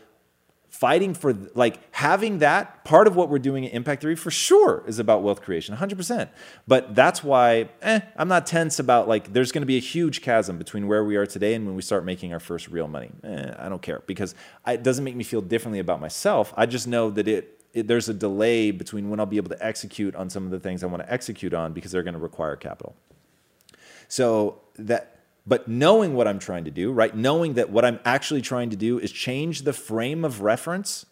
fighting 0.72 1.12
for, 1.12 1.34
like, 1.54 1.78
having 1.94 2.38
that 2.38 2.82
part 2.82 3.06
of 3.06 3.14
what 3.14 3.28
we're 3.28 3.38
doing 3.38 3.66
at 3.66 3.72
Impact 3.74 4.00
Theory 4.00 4.16
for 4.16 4.30
sure 4.30 4.82
is 4.86 4.98
about 4.98 5.22
wealth 5.22 5.42
creation, 5.42 5.76
100%. 5.76 6.30
But 6.66 6.94
that's 6.94 7.22
why, 7.22 7.68
eh, 7.82 8.00
I'm 8.16 8.26
not 8.26 8.46
tense 8.46 8.78
about, 8.78 9.06
like, 9.06 9.34
there's 9.34 9.52
going 9.52 9.60
to 9.60 9.66
be 9.66 9.76
a 9.76 9.80
huge 9.80 10.22
chasm 10.22 10.56
between 10.56 10.88
where 10.88 11.04
we 11.04 11.16
are 11.16 11.26
today 11.26 11.52
and 11.54 11.66
when 11.66 11.76
we 11.76 11.82
start 11.82 12.06
making 12.06 12.32
our 12.32 12.40
first 12.40 12.68
real 12.68 12.88
money. 12.88 13.10
Eh, 13.22 13.54
I 13.58 13.68
don't 13.68 13.82
care 13.82 14.02
because 14.06 14.34
it 14.66 14.82
doesn't 14.82 15.04
make 15.04 15.14
me 15.14 15.24
feel 15.24 15.42
differently 15.42 15.78
about 15.78 16.00
myself. 16.00 16.54
I 16.56 16.64
just 16.64 16.88
know 16.88 17.10
that 17.10 17.28
it, 17.28 17.60
it, 17.74 17.86
there's 17.86 18.08
a 18.08 18.14
delay 18.14 18.70
between 18.70 19.10
when 19.10 19.20
I'll 19.20 19.26
be 19.26 19.36
able 19.36 19.50
to 19.50 19.64
execute 19.64 20.16
on 20.16 20.30
some 20.30 20.46
of 20.46 20.50
the 20.50 20.58
things 20.58 20.82
I 20.82 20.86
want 20.86 21.02
to 21.02 21.12
execute 21.12 21.52
on 21.52 21.74
because 21.74 21.92
they're 21.92 22.02
going 22.02 22.14
to 22.14 22.20
require 22.20 22.56
capital. 22.56 22.96
So 24.08 24.62
that, 24.78 25.21
but 25.46 25.66
knowing 25.68 26.14
what 26.14 26.28
I'm 26.28 26.38
trying 26.38 26.64
to 26.64 26.70
do, 26.70 26.92
right? 26.92 27.14
Knowing 27.14 27.54
that 27.54 27.70
what 27.70 27.84
I'm 27.84 27.98
actually 28.04 28.42
trying 28.42 28.70
to 28.70 28.76
do 28.76 28.98
is 28.98 29.10
change 29.10 29.62
the 29.62 29.72
frame 29.72 30.24
of 30.24 30.40
reference 30.40 31.06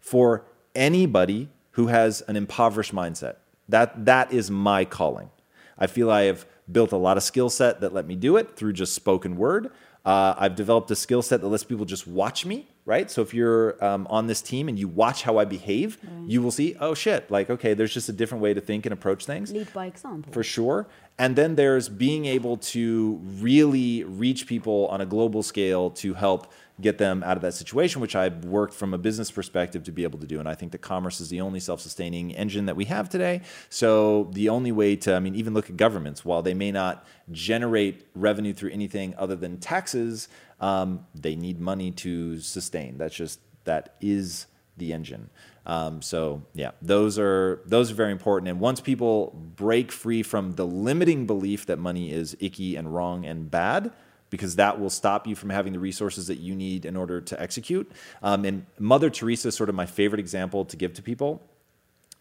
for 0.00 0.44
anybody 0.74 1.48
who 1.72 1.86
has 1.86 2.20
an 2.22 2.36
impoverished 2.36 2.94
mindset. 2.94 3.36
That 3.68 4.04
that 4.06 4.32
is 4.32 4.50
my 4.50 4.84
calling. 4.84 5.30
I 5.78 5.86
feel 5.86 6.10
I 6.10 6.22
have 6.22 6.46
built 6.70 6.92
a 6.92 6.96
lot 6.96 7.16
of 7.16 7.22
skill 7.22 7.50
set 7.50 7.80
that 7.80 7.92
let 7.92 8.06
me 8.06 8.16
do 8.16 8.36
it 8.36 8.56
through 8.56 8.72
just 8.72 8.94
spoken 8.94 9.36
word. 9.36 9.70
Uh, 10.04 10.34
I've 10.38 10.56
developed 10.56 10.90
a 10.90 10.96
skill 10.96 11.20
set 11.20 11.42
that 11.42 11.48
lets 11.48 11.62
people 11.62 11.84
just 11.84 12.06
watch 12.06 12.46
me, 12.46 12.68
right? 12.86 13.10
So 13.10 13.20
if 13.20 13.34
you're 13.34 13.82
um, 13.84 14.06
on 14.08 14.26
this 14.28 14.40
team 14.40 14.68
and 14.68 14.78
you 14.78 14.88
watch 14.88 15.22
how 15.22 15.36
I 15.36 15.44
behave, 15.44 15.98
you 16.26 16.40
will 16.40 16.50
see, 16.50 16.74
oh 16.80 16.94
shit, 16.94 17.30
like 17.30 17.50
okay, 17.50 17.74
there's 17.74 17.92
just 17.92 18.08
a 18.08 18.12
different 18.12 18.42
way 18.42 18.54
to 18.54 18.60
think 18.60 18.86
and 18.86 18.92
approach 18.92 19.26
things 19.26 19.52
Lead 19.52 19.72
by 19.72 19.86
example. 19.86 20.32
for 20.32 20.42
sure. 20.42 20.86
And 21.20 21.36
then 21.36 21.54
there's 21.54 21.90
being 21.90 22.24
able 22.24 22.56
to 22.56 23.20
really 23.40 24.04
reach 24.04 24.46
people 24.46 24.86
on 24.86 25.02
a 25.02 25.06
global 25.06 25.42
scale 25.42 25.90
to 25.90 26.14
help 26.14 26.50
get 26.80 26.96
them 26.96 27.22
out 27.22 27.36
of 27.36 27.42
that 27.42 27.52
situation, 27.52 28.00
which 28.00 28.16
I've 28.16 28.42
worked 28.46 28.72
from 28.72 28.94
a 28.94 28.98
business 28.98 29.30
perspective 29.30 29.84
to 29.84 29.92
be 29.92 30.02
able 30.04 30.18
to 30.20 30.26
do. 30.26 30.40
And 30.40 30.48
I 30.48 30.54
think 30.54 30.72
that 30.72 30.78
commerce 30.78 31.20
is 31.20 31.28
the 31.28 31.42
only 31.42 31.60
self 31.60 31.82
sustaining 31.82 32.30
engine 32.34 32.64
that 32.64 32.74
we 32.74 32.86
have 32.86 33.10
today. 33.10 33.42
So 33.68 34.30
the 34.32 34.48
only 34.48 34.72
way 34.72 34.96
to, 34.96 35.14
I 35.14 35.20
mean, 35.20 35.34
even 35.34 35.52
look 35.52 35.68
at 35.68 35.76
governments, 35.76 36.24
while 36.24 36.40
they 36.40 36.54
may 36.54 36.72
not 36.72 37.04
generate 37.30 38.06
revenue 38.14 38.54
through 38.54 38.70
anything 38.70 39.14
other 39.18 39.36
than 39.36 39.58
taxes, 39.58 40.26
um, 40.58 41.06
they 41.14 41.36
need 41.36 41.60
money 41.60 41.90
to 41.90 42.40
sustain. 42.40 42.96
That's 42.96 43.14
just, 43.14 43.40
that 43.64 43.94
is 44.00 44.46
the 44.78 44.94
engine. 44.94 45.28
Um, 45.70 46.02
so 46.02 46.42
yeah, 46.52 46.72
those 46.82 47.16
are 47.16 47.62
those 47.64 47.92
are 47.92 47.94
very 47.94 48.10
important. 48.10 48.48
And 48.48 48.58
once 48.58 48.80
people 48.80 49.30
break 49.54 49.92
free 49.92 50.24
from 50.24 50.56
the 50.56 50.66
limiting 50.66 51.28
belief 51.28 51.66
that 51.66 51.78
money 51.78 52.10
is 52.10 52.36
icky 52.40 52.74
and 52.74 52.92
wrong 52.92 53.24
and 53.24 53.48
bad, 53.48 53.92
because 54.30 54.56
that 54.56 54.80
will 54.80 54.90
stop 54.90 55.28
you 55.28 55.36
from 55.36 55.50
having 55.50 55.72
the 55.72 55.78
resources 55.78 56.26
that 56.26 56.38
you 56.38 56.56
need 56.56 56.84
in 56.84 56.96
order 56.96 57.20
to 57.20 57.40
execute. 57.40 57.88
Um, 58.20 58.44
and 58.44 58.66
Mother 58.80 59.10
Teresa 59.10 59.48
is 59.48 59.54
sort 59.54 59.68
of 59.68 59.76
my 59.76 59.86
favorite 59.86 60.18
example 60.18 60.64
to 60.64 60.76
give 60.76 60.92
to 60.94 61.02
people 61.02 61.40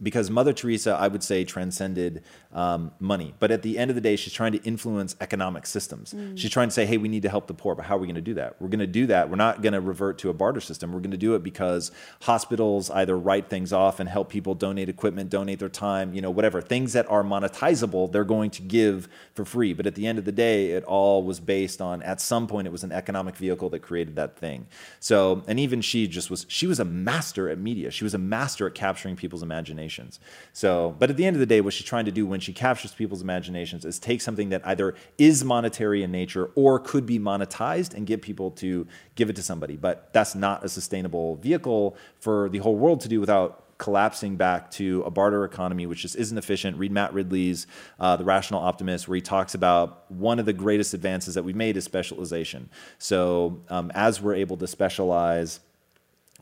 because 0.01 0.29
Mother 0.29 0.53
Teresa, 0.53 0.91
I 0.91 1.07
would 1.07 1.23
say, 1.23 1.43
transcended 1.43 2.23
um, 2.53 2.91
money. 2.99 3.33
But 3.39 3.51
at 3.51 3.61
the 3.61 3.77
end 3.77 3.91
of 3.91 3.95
the 3.95 4.01
day, 4.01 4.15
she's 4.15 4.33
trying 4.33 4.53
to 4.53 4.63
influence 4.63 5.15
economic 5.19 5.67
systems. 5.67 6.15
She's 6.35 6.51
trying 6.51 6.69
to 6.69 6.73
say, 6.73 6.85
hey, 6.85 6.97
we 6.97 7.09
need 7.09 7.23
to 7.23 7.29
help 7.29 7.47
the 7.47 7.53
poor. 7.53 7.75
But 7.75 7.85
how 7.85 7.97
are 7.97 7.99
we 7.99 8.07
going 8.07 8.15
to 8.15 8.21
do 8.21 8.33
that? 8.35 8.55
We're 8.61 8.69
going 8.69 8.79
to 8.79 8.87
do 8.87 9.07
that. 9.07 9.29
We're 9.29 9.35
not 9.35 9.61
going 9.61 9.73
to 9.73 9.81
revert 9.81 10.17
to 10.19 10.29
a 10.29 10.33
barter 10.33 10.61
system. 10.61 10.93
We're 10.93 11.01
going 11.01 11.11
to 11.11 11.17
do 11.17 11.35
it 11.35 11.43
because 11.43 11.91
hospitals 12.21 12.89
either 12.89 13.17
write 13.17 13.49
things 13.49 13.73
off 13.73 13.99
and 13.99 14.07
help 14.07 14.29
people 14.29 14.55
donate 14.55 14.87
equipment, 14.87 15.29
donate 15.29 15.59
their 15.59 15.69
time, 15.69 16.13
you 16.13 16.21
know, 16.21 16.31
whatever. 16.31 16.61
Things 16.61 16.93
that 16.93 17.09
are 17.09 17.23
monetizable, 17.23 18.11
they're 18.11 18.23
going 18.23 18.51
to 18.51 18.61
give 18.61 19.09
for 19.33 19.43
free. 19.43 19.73
But 19.73 19.85
at 19.85 19.95
the 19.95 20.07
end 20.07 20.17
of 20.17 20.25
the 20.25 20.31
day, 20.31 20.71
it 20.71 20.83
all 20.85 21.23
was 21.23 21.39
based 21.39 21.81
on, 21.81 22.01
at 22.03 22.21
some 22.21 22.47
point, 22.47 22.67
it 22.67 22.71
was 22.71 22.83
an 22.83 22.91
economic 22.91 23.35
vehicle 23.35 23.69
that 23.71 23.79
created 23.79 24.15
that 24.15 24.37
thing. 24.37 24.67
So, 24.99 25.43
and 25.47 25.59
even 25.59 25.81
she 25.81 26.07
just 26.07 26.29
was, 26.29 26.45
she 26.47 26.67
was 26.67 26.79
a 26.79 26.85
master 26.85 27.49
at 27.49 27.57
media. 27.59 27.91
She 27.91 28.05
was 28.05 28.13
a 28.13 28.17
master 28.17 28.65
at 28.65 28.75
capturing 28.75 29.15
people's 29.15 29.43
imaginations. 29.89 30.19
So, 30.53 30.95
but 30.99 31.09
at 31.09 31.17
the 31.17 31.25
end 31.25 31.35
of 31.35 31.39
the 31.39 31.45
day, 31.45 31.61
what 31.61 31.73
she's 31.73 31.85
trying 31.85 32.05
to 32.05 32.11
do 32.11 32.25
when 32.25 32.39
she 32.39 32.53
captures 32.53 32.93
people's 32.93 33.21
imaginations 33.21 33.85
is 33.85 33.99
take 33.99 34.21
something 34.21 34.49
that 34.49 34.65
either 34.65 34.95
is 35.17 35.43
monetary 35.43 36.03
in 36.03 36.11
nature 36.11 36.51
or 36.55 36.79
could 36.79 37.05
be 37.05 37.19
monetized 37.19 37.93
and 37.93 38.05
get 38.05 38.21
people 38.21 38.51
to 38.51 38.87
give 39.15 39.29
it 39.29 39.35
to 39.35 39.41
somebody. 39.41 39.75
But 39.75 40.11
that's 40.13 40.35
not 40.35 40.63
a 40.63 40.69
sustainable 40.69 41.35
vehicle 41.37 41.95
for 42.19 42.49
the 42.49 42.59
whole 42.59 42.75
world 42.75 43.01
to 43.01 43.09
do 43.09 43.19
without 43.19 43.65
collapsing 43.77 44.35
back 44.35 44.69
to 44.69 45.01
a 45.05 45.09
barter 45.09 45.45
economy, 45.45 45.85
which 45.85 46.01
just 46.01 46.17
isn't 46.17 46.37
efficient. 46.37 46.75
Read 46.77 46.91
Matt 46.91 47.13
Ridley's 47.13 47.65
uh, 47.97 48.17
The 48.17 48.25
Rational 48.25 48.59
Optimist, 48.59 49.07
where 49.07 49.15
he 49.15 49.21
talks 49.21 49.55
about 49.55 50.11
one 50.11 50.37
of 50.37 50.45
the 50.45 50.51
greatest 50.51 50.93
advances 50.93 51.35
that 51.35 51.43
we've 51.43 51.55
made 51.55 51.77
is 51.77 51.85
specialization. 51.85 52.69
So, 52.97 53.61
um, 53.69 53.89
as 53.95 54.21
we're 54.21 54.35
able 54.35 54.57
to 54.57 54.67
specialize, 54.67 55.61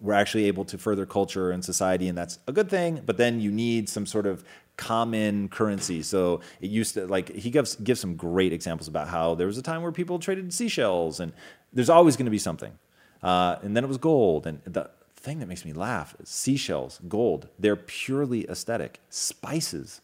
we're 0.02 0.14
actually 0.14 0.46
able 0.46 0.66
to 0.66 0.78
further 0.78 1.06
culture 1.06 1.52
and 1.52 1.64
society, 1.64 2.08
and 2.08 2.18
that's 2.18 2.40
a 2.48 2.52
good 2.52 2.70
thing. 2.70 3.02
But 3.06 3.18
then 3.18 3.40
you 3.40 3.52
need 3.52 3.90
some 3.90 4.06
sort 4.06 4.26
of 4.26 4.44
common 4.78 5.50
currency. 5.50 6.04
So 6.04 6.42
it 6.62 6.70
used 6.70 6.94
to 6.94 7.08
like 7.08 7.34
he 7.36 7.50
gives 7.50 7.76
gives 7.76 8.00
some 8.00 8.16
great 8.16 8.54
examples 8.54 8.88
about 8.88 9.08
how 9.08 9.36
there 9.36 9.48
was 9.48 9.58
a 9.58 9.62
time 9.62 9.82
where 9.82 9.92
people 9.92 10.20
traded 10.20 10.54
seashells, 10.54 11.20
and 11.20 11.34
there's 11.74 11.90
always 11.90 12.16
going 12.16 12.26
to 12.26 12.32
be 12.32 12.38
something. 12.38 12.78
Uh, 13.24 13.58
and 13.64 13.76
then 13.76 13.84
it 13.84 13.88
was 13.88 13.98
gold, 13.98 14.46
and 14.46 14.62
the 14.66 14.90
thing 15.16 15.40
that 15.40 15.48
makes 15.48 15.66
me 15.66 15.74
laugh 15.74 16.16
is 16.20 16.30
seashells, 16.30 17.02
gold. 17.08 17.50
They're 17.58 17.76
purely 17.76 18.48
aesthetic. 18.50 19.00
Spices, 19.10 20.02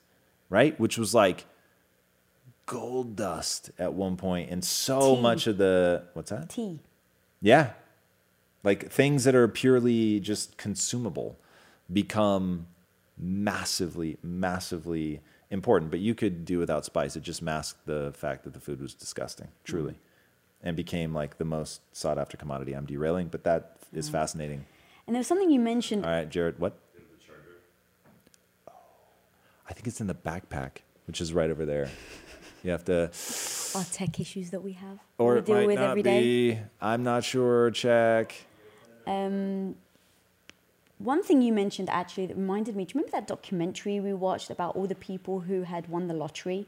right? 0.50 0.78
Which 0.80 0.98
was 0.98 1.14
like 1.14 1.46
gold 2.66 3.16
dust 3.16 3.72
at 3.78 3.94
one 3.94 4.18
point, 4.18 4.50
and 4.50 4.64
so 4.64 5.16
Tea. 5.16 5.22
much 5.22 5.48
of 5.48 5.58
the 5.58 6.04
what's 6.14 6.32
that? 6.32 6.50
Tea. 6.50 6.80
Yeah. 7.42 7.72
Like 8.64 8.92
things 8.92 9.24
that 9.26 9.36
are 9.36 9.48
purely 9.48 10.20
just 10.20 10.58
consumable 10.58 11.38
become 11.92 12.68
massively, 13.18 14.18
massively 14.24 15.22
important. 15.50 15.92
But 15.92 16.00
you 16.00 16.16
could 16.16 16.46
do 16.46 16.60
without 16.60 16.86
spice. 16.86 17.16
It 17.16 17.24
just 17.24 17.42
masked 17.42 17.86
the 17.86 18.14
fact 18.16 18.44
that 18.46 18.54
the 18.54 18.60
food 18.60 18.82
was 18.82 18.94
disgusting, 18.94 19.48
mm-hmm. 19.48 19.72
truly. 19.72 19.96
and 20.64 20.76
became 20.78 21.14
like 21.14 21.38
the 21.38 21.46
most 21.46 21.82
sought 21.96 22.18
after 22.18 22.38
commodity. 22.38 22.74
I'm 22.74 22.86
derailing, 22.86 23.28
but 23.28 23.44
that 23.44 23.78
is 23.94 24.06
mm-hmm. 24.06 24.14
fascinating. 24.14 24.66
And 25.06 25.14
there 25.14 25.20
was 25.20 25.28
something 25.28 25.50
you 25.50 25.60
mentioned. 25.60 26.06
All 26.06 26.12
right, 26.12 26.30
Jared, 26.30 26.58
what? 26.60 26.78
Oh, 28.68 28.72
I 29.70 29.74
think 29.74 29.88
it's 29.88 30.00
in 30.00 30.08
the 30.08 30.16
backpack, 30.16 30.78
which 31.06 31.20
is 31.20 31.34
right 31.34 31.52
over 31.52 31.66
there. 31.66 31.90
You 32.64 32.72
have 32.72 32.86
to, 32.86 33.12
Our 33.76 33.84
tech 33.92 34.22
issues 34.22 34.52
that 34.52 34.64
we 34.64 34.72
have, 34.74 35.00
or 35.18 35.34
we 35.34 35.40
it 35.40 35.46
deal 35.46 35.56
might 35.56 35.68
with 35.68 35.80
not 35.80 35.90
every 35.90 36.04
day. 36.04 36.22
be. 36.22 36.60
I'm 36.80 37.04
not 37.04 37.26
sure. 37.26 37.72
Check. 37.72 38.34
Um, 39.08 39.76
one 41.00 41.24
thing 41.24 41.42
you 41.42 41.52
mentioned 41.52 41.90
actually 41.90 42.28
that 42.28 42.38
reminded 42.38 42.76
me. 42.76 42.86
Do 42.86 42.92
you 42.92 43.00
remember 43.00 43.18
that 43.18 43.28
documentary 43.28 44.00
we 44.00 44.14
watched 44.14 44.50
about 44.50 44.76
all 44.76 44.88
the 44.88 44.96
people 44.96 45.42
who 45.42 45.64
had 45.64 45.90
won 45.90 46.08
the 46.08 46.14
lottery 46.14 46.66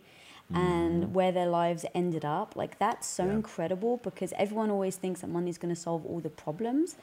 and 0.53 1.15
where 1.15 1.31
their 1.31 1.47
lives 1.47 1.85
ended 1.95 2.25
up? 2.25 2.55
Like 2.55 2.77
that's 2.77 3.07
so. 3.07 3.25
Yeah. 3.25 3.33
incredible 3.33 3.97
because 3.97 4.33
everyone 4.37 4.69
always 4.69 4.95
thinks 4.95 5.21
that 5.21 5.27
money 5.27 5.49
is 5.49 5.57
going 5.57 5.73
to 5.73 5.79
solve 5.79 6.05
all 6.05 6.19
the 6.19 6.29
problems. 6.29 6.95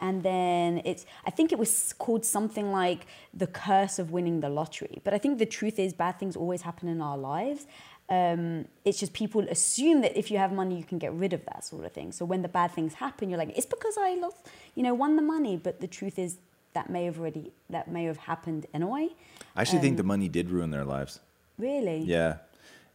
And 0.00 0.22
then 0.22 0.80
it's, 0.84 1.04
I 1.26 1.30
think 1.30 1.52
it 1.52 1.58
was 1.58 1.92
called 1.98 2.24
something 2.24 2.72
like 2.72 3.06
the 3.34 3.46
curse 3.46 3.98
of 3.98 4.10
winning 4.12 4.40
the 4.40 4.48
lottery. 4.48 5.00
But 5.04 5.12
I 5.12 5.18
think 5.18 5.38
the 5.38 5.46
truth 5.46 5.78
is, 5.78 5.92
bad 5.92 6.18
things 6.18 6.36
always 6.36 6.62
happen 6.62 6.88
in 6.88 7.02
our 7.02 7.18
lives. 7.18 7.66
Um, 8.10 8.66
it's 8.84 8.98
just 8.98 9.12
people 9.12 9.42
assume 9.48 10.00
that 10.00 10.18
if 10.18 10.30
you 10.32 10.38
have 10.38 10.52
money, 10.52 10.76
you 10.76 10.82
can 10.84 10.98
get 10.98 11.12
rid 11.12 11.32
of 11.32 11.44
that 11.46 11.64
sort 11.64 11.84
of 11.84 11.92
thing. 11.92 12.10
So 12.10 12.24
when 12.24 12.42
the 12.42 12.48
bad 12.48 12.72
things 12.72 12.94
happen, 12.94 13.30
you're 13.30 13.38
like, 13.38 13.56
it's 13.56 13.66
because 13.66 13.96
I 13.96 14.16
lost, 14.16 14.48
you 14.74 14.82
know, 14.82 14.94
won 14.94 15.14
the 15.14 15.22
money. 15.22 15.56
But 15.56 15.80
the 15.80 15.86
truth 15.86 16.18
is, 16.18 16.38
that 16.72 16.90
may 16.90 17.04
have 17.04 17.18
already, 17.18 17.52
that 17.68 17.90
may 17.90 18.04
have 18.04 18.16
happened 18.16 18.66
anyway. 18.72 19.08
I 19.56 19.62
actually 19.62 19.80
think 19.80 19.96
the 19.96 20.02
Um, 20.02 20.08
money 20.08 20.28
did 20.28 20.50
ruin 20.50 20.70
their 20.70 20.84
lives. 20.84 21.20
Really? 21.58 21.98
Yeah. 21.98 22.38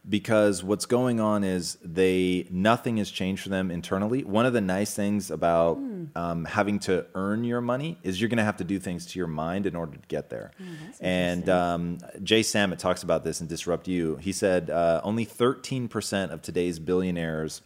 Because 0.08 0.62
what's 0.62 0.86
going 0.86 1.18
on 1.18 1.42
is 1.42 1.78
they 1.84 2.46
nothing 2.50 2.98
has 2.98 3.10
changed 3.10 3.42
for 3.42 3.48
them 3.48 3.72
internally. 3.72 4.22
One 4.22 4.46
of 4.46 4.52
the 4.52 4.60
nice 4.60 4.94
things 4.94 5.32
about 5.32 5.78
Hmm. 5.78 6.04
um, 6.14 6.44
having 6.44 6.78
to 6.80 7.06
earn 7.16 7.42
your 7.42 7.60
money 7.60 7.98
is 8.04 8.20
you're 8.20 8.28
going 8.28 8.38
to 8.38 8.44
have 8.44 8.58
to 8.58 8.64
do 8.64 8.78
things 8.78 9.06
to 9.06 9.18
your 9.18 9.26
mind 9.26 9.66
in 9.66 9.74
order 9.74 9.92
to 9.96 10.06
get 10.06 10.30
there. 10.30 10.52
Oh, 10.60 10.64
and 11.00 11.48
um, 11.48 11.98
Jay 12.22 12.44
Samit 12.44 12.78
talks 12.78 13.02
about 13.02 13.24
this 13.24 13.40
in 13.40 13.48
Disrupt 13.48 13.88
You. 13.88 14.14
He 14.16 14.30
said 14.30 14.70
uh, 14.70 15.00
only 15.02 15.26
13% 15.26 16.30
of 16.30 16.40
today's 16.40 16.78
billionaires 16.78 17.62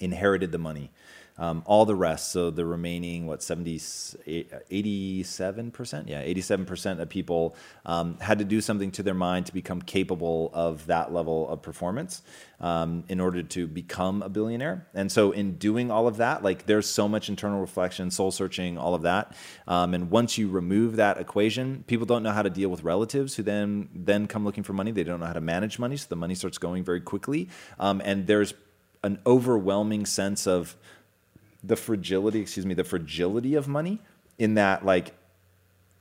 inherited 0.00 0.52
the 0.52 0.58
money. 0.58 0.90
Um, 1.36 1.64
all 1.66 1.84
the 1.84 1.96
rest, 1.96 2.30
so 2.30 2.50
the 2.50 2.64
remaining, 2.64 3.26
what, 3.26 3.42
70, 3.42 3.78
87%? 3.78 6.08
Yeah, 6.08 6.24
87% 6.24 7.00
of 7.00 7.08
people 7.08 7.56
um, 7.84 8.18
had 8.20 8.38
to 8.38 8.44
do 8.44 8.60
something 8.60 8.92
to 8.92 9.02
their 9.02 9.14
mind 9.14 9.46
to 9.46 9.52
become 9.52 9.82
capable 9.82 10.52
of 10.54 10.86
that 10.86 11.12
level 11.12 11.48
of 11.48 11.60
performance 11.60 12.22
um, 12.60 13.02
in 13.08 13.18
order 13.20 13.42
to 13.42 13.66
become 13.66 14.22
a 14.22 14.28
billionaire. 14.28 14.86
And 14.94 15.10
so, 15.10 15.32
in 15.32 15.56
doing 15.56 15.90
all 15.90 16.06
of 16.06 16.18
that, 16.18 16.44
like 16.44 16.66
there's 16.66 16.86
so 16.86 17.08
much 17.08 17.28
internal 17.28 17.60
reflection, 17.60 18.12
soul 18.12 18.30
searching, 18.30 18.78
all 18.78 18.94
of 18.94 19.02
that. 19.02 19.34
Um, 19.66 19.92
and 19.92 20.10
once 20.10 20.38
you 20.38 20.48
remove 20.48 20.94
that 20.96 21.18
equation, 21.18 21.82
people 21.88 22.06
don't 22.06 22.22
know 22.22 22.30
how 22.30 22.42
to 22.42 22.50
deal 22.50 22.68
with 22.68 22.84
relatives 22.84 23.34
who 23.34 23.42
then 23.42 23.88
then 23.94 24.28
come 24.28 24.44
looking 24.44 24.62
for 24.62 24.72
money. 24.72 24.92
They 24.92 25.04
don't 25.04 25.20
know 25.20 25.26
how 25.26 25.32
to 25.32 25.40
manage 25.40 25.80
money, 25.80 25.96
so 25.96 26.06
the 26.08 26.16
money 26.16 26.36
starts 26.36 26.58
going 26.58 26.84
very 26.84 27.00
quickly. 27.00 27.48
Um, 27.78 28.00
and 28.04 28.26
there's 28.26 28.54
an 29.02 29.18
overwhelming 29.26 30.06
sense 30.06 30.46
of 30.46 30.76
the 31.66 31.76
fragility, 31.76 32.40
excuse 32.40 32.66
me, 32.66 32.74
the 32.74 32.84
fragility 32.84 33.54
of 33.54 33.68
money 33.68 34.00
in 34.38 34.54
that 34.54 34.84
like 34.84 35.14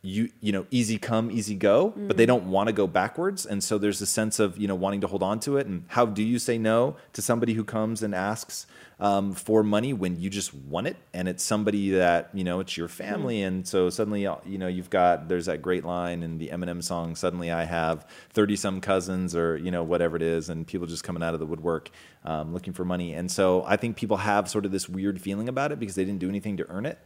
you 0.06 0.30
you 0.41 0.51
know 0.51 0.66
easy 0.70 0.97
come 0.97 1.32
easy 1.32 1.56
go 1.56 1.93
but 1.95 2.18
they 2.18 2.26
don't 2.26 2.43
want 2.43 2.68
to 2.68 2.74
go 2.74 2.86
backwards. 2.86 3.45
And 3.45 3.64
so 3.64 3.78
there's 3.78 4.01
a 4.01 4.06
sense 4.06 4.38
of 4.38 4.58
you 4.58 4.68
know 4.68 4.76
wanting 4.76 4.99
to 5.01 5.08
hold 5.08 5.24
on 5.24 5.39
to 5.41 5.56
it. 5.58 5.66
And 5.66 5.86
how 5.88 6.06
do 6.06 6.22
you 6.22 6.39
say 6.39 6.58
no 6.58 6.97
to 7.14 7.22
somebody 7.22 7.54
who 7.54 7.64
comes 7.64 8.04
and 8.04 8.14
asks 8.14 8.68
um, 8.99 9.32
for 9.32 9.64
money 9.64 9.93
when 9.93 10.20
you 10.20 10.30
just 10.30 10.54
want 10.54 10.88
it? 10.88 10.97
And 11.14 11.30
it's 11.30 11.41
somebody 11.41 11.91
that 11.91 12.30
you 12.34 12.43
know 12.43 12.60
it's 12.60 12.76
your 12.76 12.89
family. 12.89 13.41
And 13.43 13.66
so 13.66 13.89
suddenly 13.89 14.28
uh, 14.28 14.36
you 14.45 14.58
know 14.58 14.68
you've 14.68 14.89
got 14.89 15.30
there's 15.30 15.45
that 15.45 15.62
great 15.62 15.86
line 15.86 16.22
in 16.22 16.38
the 16.38 16.49
Eminem 16.49 16.84
song 16.84 17.16
suddenly 17.16 17.49
I 17.49 17.64
have 17.64 18.06
30 18.32 18.58
some 18.58 18.82
cousins 18.82 19.36
or 19.38 19.56
you 19.56 19.72
know 19.72 19.84
whatever 19.84 20.18
it 20.18 20.22
is 20.22 20.49
and 20.49 20.68
people 20.68 20.86
just 20.86 21.06
coming 21.06 21.24
out 21.24 21.34
of 21.34 21.39
the 21.39 21.45
woodwork 21.45 21.89
um, 22.26 22.54
looking 22.54 22.74
for 22.74 22.84
money. 22.84 23.14
And 23.14 23.32
so 23.32 23.64
I 23.66 23.78
think 23.78 23.95
people 23.95 24.18
have 24.18 24.49
sort 24.49 24.66
of 24.66 24.72
this 24.74 24.89
weird 24.89 25.22
feeling 25.22 25.47
about 25.47 25.72
it 25.72 25.80
because 25.80 25.95
they 25.95 26.04
didn't 26.04 26.20
do 26.20 26.28
anything 26.28 26.58
to 26.58 26.70
earn 26.70 26.86
it 26.86 26.99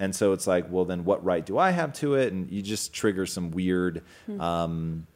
and 0.00 0.16
so 0.16 0.32
it's 0.32 0.46
like, 0.46 0.66
well, 0.70 0.86
then 0.86 1.04
what 1.04 1.22
right 1.24 1.44
do 1.44 1.58
I 1.58 1.70
have 1.70 1.92
to 1.94 2.14
it? 2.14 2.32
And 2.32 2.50
you 2.50 2.62
just 2.62 2.92
trigger 2.92 3.26
some 3.26 3.50
weird 3.50 4.02
um, 4.40 5.06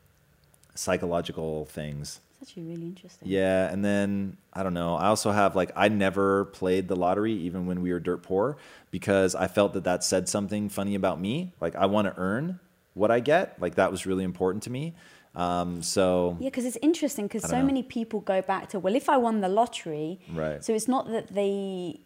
psychological 0.74 1.64
things. 1.64 2.20
It's 2.40 2.50
actually 2.50 2.64
really 2.64 2.84
interesting. 2.84 3.26
Yeah. 3.26 3.72
And 3.72 3.82
then 3.82 4.36
I 4.52 4.62
don't 4.62 4.74
know. 4.74 4.96
I 4.96 5.06
also 5.06 5.30
have 5.30 5.56
like, 5.56 5.70
I 5.74 5.88
never 5.88 6.44
played 6.46 6.88
the 6.88 6.96
lottery 6.96 7.32
even 7.32 7.64
when 7.66 7.80
we 7.80 7.92
were 7.92 8.00
dirt 8.00 8.22
poor 8.22 8.58
because 8.90 9.34
I 9.34 9.46
felt 9.46 9.72
that 9.72 9.84
that 9.84 10.04
said 10.04 10.28
something 10.28 10.68
funny 10.68 10.94
about 10.94 11.18
me. 11.18 11.54
Like, 11.60 11.74
I 11.76 11.86
want 11.86 12.06
to 12.06 12.14
earn 12.20 12.60
what 12.92 13.10
I 13.10 13.20
get. 13.20 13.60
Like, 13.60 13.76
that 13.76 13.90
was 13.90 14.04
really 14.04 14.24
important 14.24 14.62
to 14.64 14.70
me. 14.70 14.94
Um, 15.34 15.82
so, 15.82 16.36
Yeah, 16.38 16.48
because 16.48 16.64
it's 16.64 16.78
interesting 16.82 17.26
because 17.26 17.48
so 17.48 17.58
know. 17.58 17.64
many 17.64 17.82
people 17.82 18.20
go 18.20 18.40
back 18.42 18.68
to 18.68 18.78
well, 18.78 18.94
if 18.94 19.08
I 19.08 19.16
won 19.16 19.40
the 19.40 19.48
lottery, 19.48 20.20
Right. 20.30 20.62
So 20.62 20.74
it's 20.74 20.86
not 20.86 21.10
that 21.10 21.34
they 21.34 22.00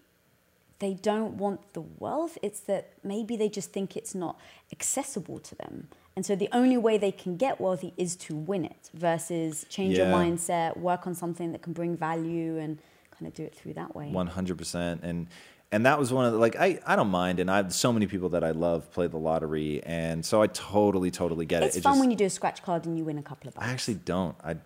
they 0.81 0.95
don't 0.95 1.35
want 1.35 1.73
the 1.73 1.83
wealth; 1.99 2.39
it's 2.43 2.61
that 2.61 2.93
maybe 3.03 3.37
they 3.37 3.49
just 3.49 3.73
think 3.73 3.97
it's 3.97 4.15
not 4.15 4.39
accessible 4.73 5.39
to 5.41 5.55
them, 5.55 5.89
and 6.17 6.25
so 6.25 6.37
the 6.37 6.49
only 6.53 6.77
way 6.77 6.99
they 6.99 7.13
can 7.13 7.37
get 7.37 7.61
wealthy 7.61 7.95
is 7.97 8.17
to 8.17 8.37
win 8.37 8.65
it. 8.65 8.91
Versus 8.95 9.67
change 9.69 9.97
your 9.97 10.07
mindset, 10.07 10.77
work 10.77 11.07
on 11.07 11.15
something 11.15 11.53
that 11.53 11.63
can 11.63 11.73
bring 11.73 11.97
value, 11.97 12.59
and 12.59 12.79
kind 13.11 13.27
of 13.27 13.35
do 13.35 13.43
it 13.43 13.55
through 13.55 13.75
that 13.75 13.95
way. 13.95 14.11
One 14.11 14.29
hundred 14.29 14.59
percent, 14.59 15.01
and 15.03 15.27
and 15.71 15.85
that 15.85 15.99
was 15.99 16.13
one 16.13 16.25
of 16.25 16.33
the 16.33 16.39
like 16.39 16.57
I 16.57 16.81
I 16.87 16.97
don't 16.97 17.11
mind, 17.11 17.41
and 17.41 17.51
I 17.51 17.57
have 17.57 17.75
so 17.75 17.93
many 17.93 18.07
people 18.07 18.31
that 18.31 18.43
I 18.45 18.53
love 18.53 18.91
play 18.93 19.07
the 19.07 19.19
lottery, 19.19 19.83
and 19.85 20.25
so 20.25 20.41
I 20.41 20.47
totally 20.47 21.11
totally 21.11 21.45
get 21.45 21.63
it's 21.63 21.75
it. 21.75 21.79
It's 21.79 21.85
fun 21.85 21.95
just- 21.95 22.01
when 22.01 22.11
you 22.11 22.17
do 22.17 22.25
a 22.25 22.31
scratch 22.31 22.63
card 22.63 22.87
and 22.87 22.97
you 22.97 23.05
win 23.05 23.19
a 23.19 23.23
couple 23.23 23.49
of 23.49 23.55
bucks. 23.55 23.67
I 23.67 23.71
actually 23.71 23.97
don't. 23.97 24.37
I 24.43 24.57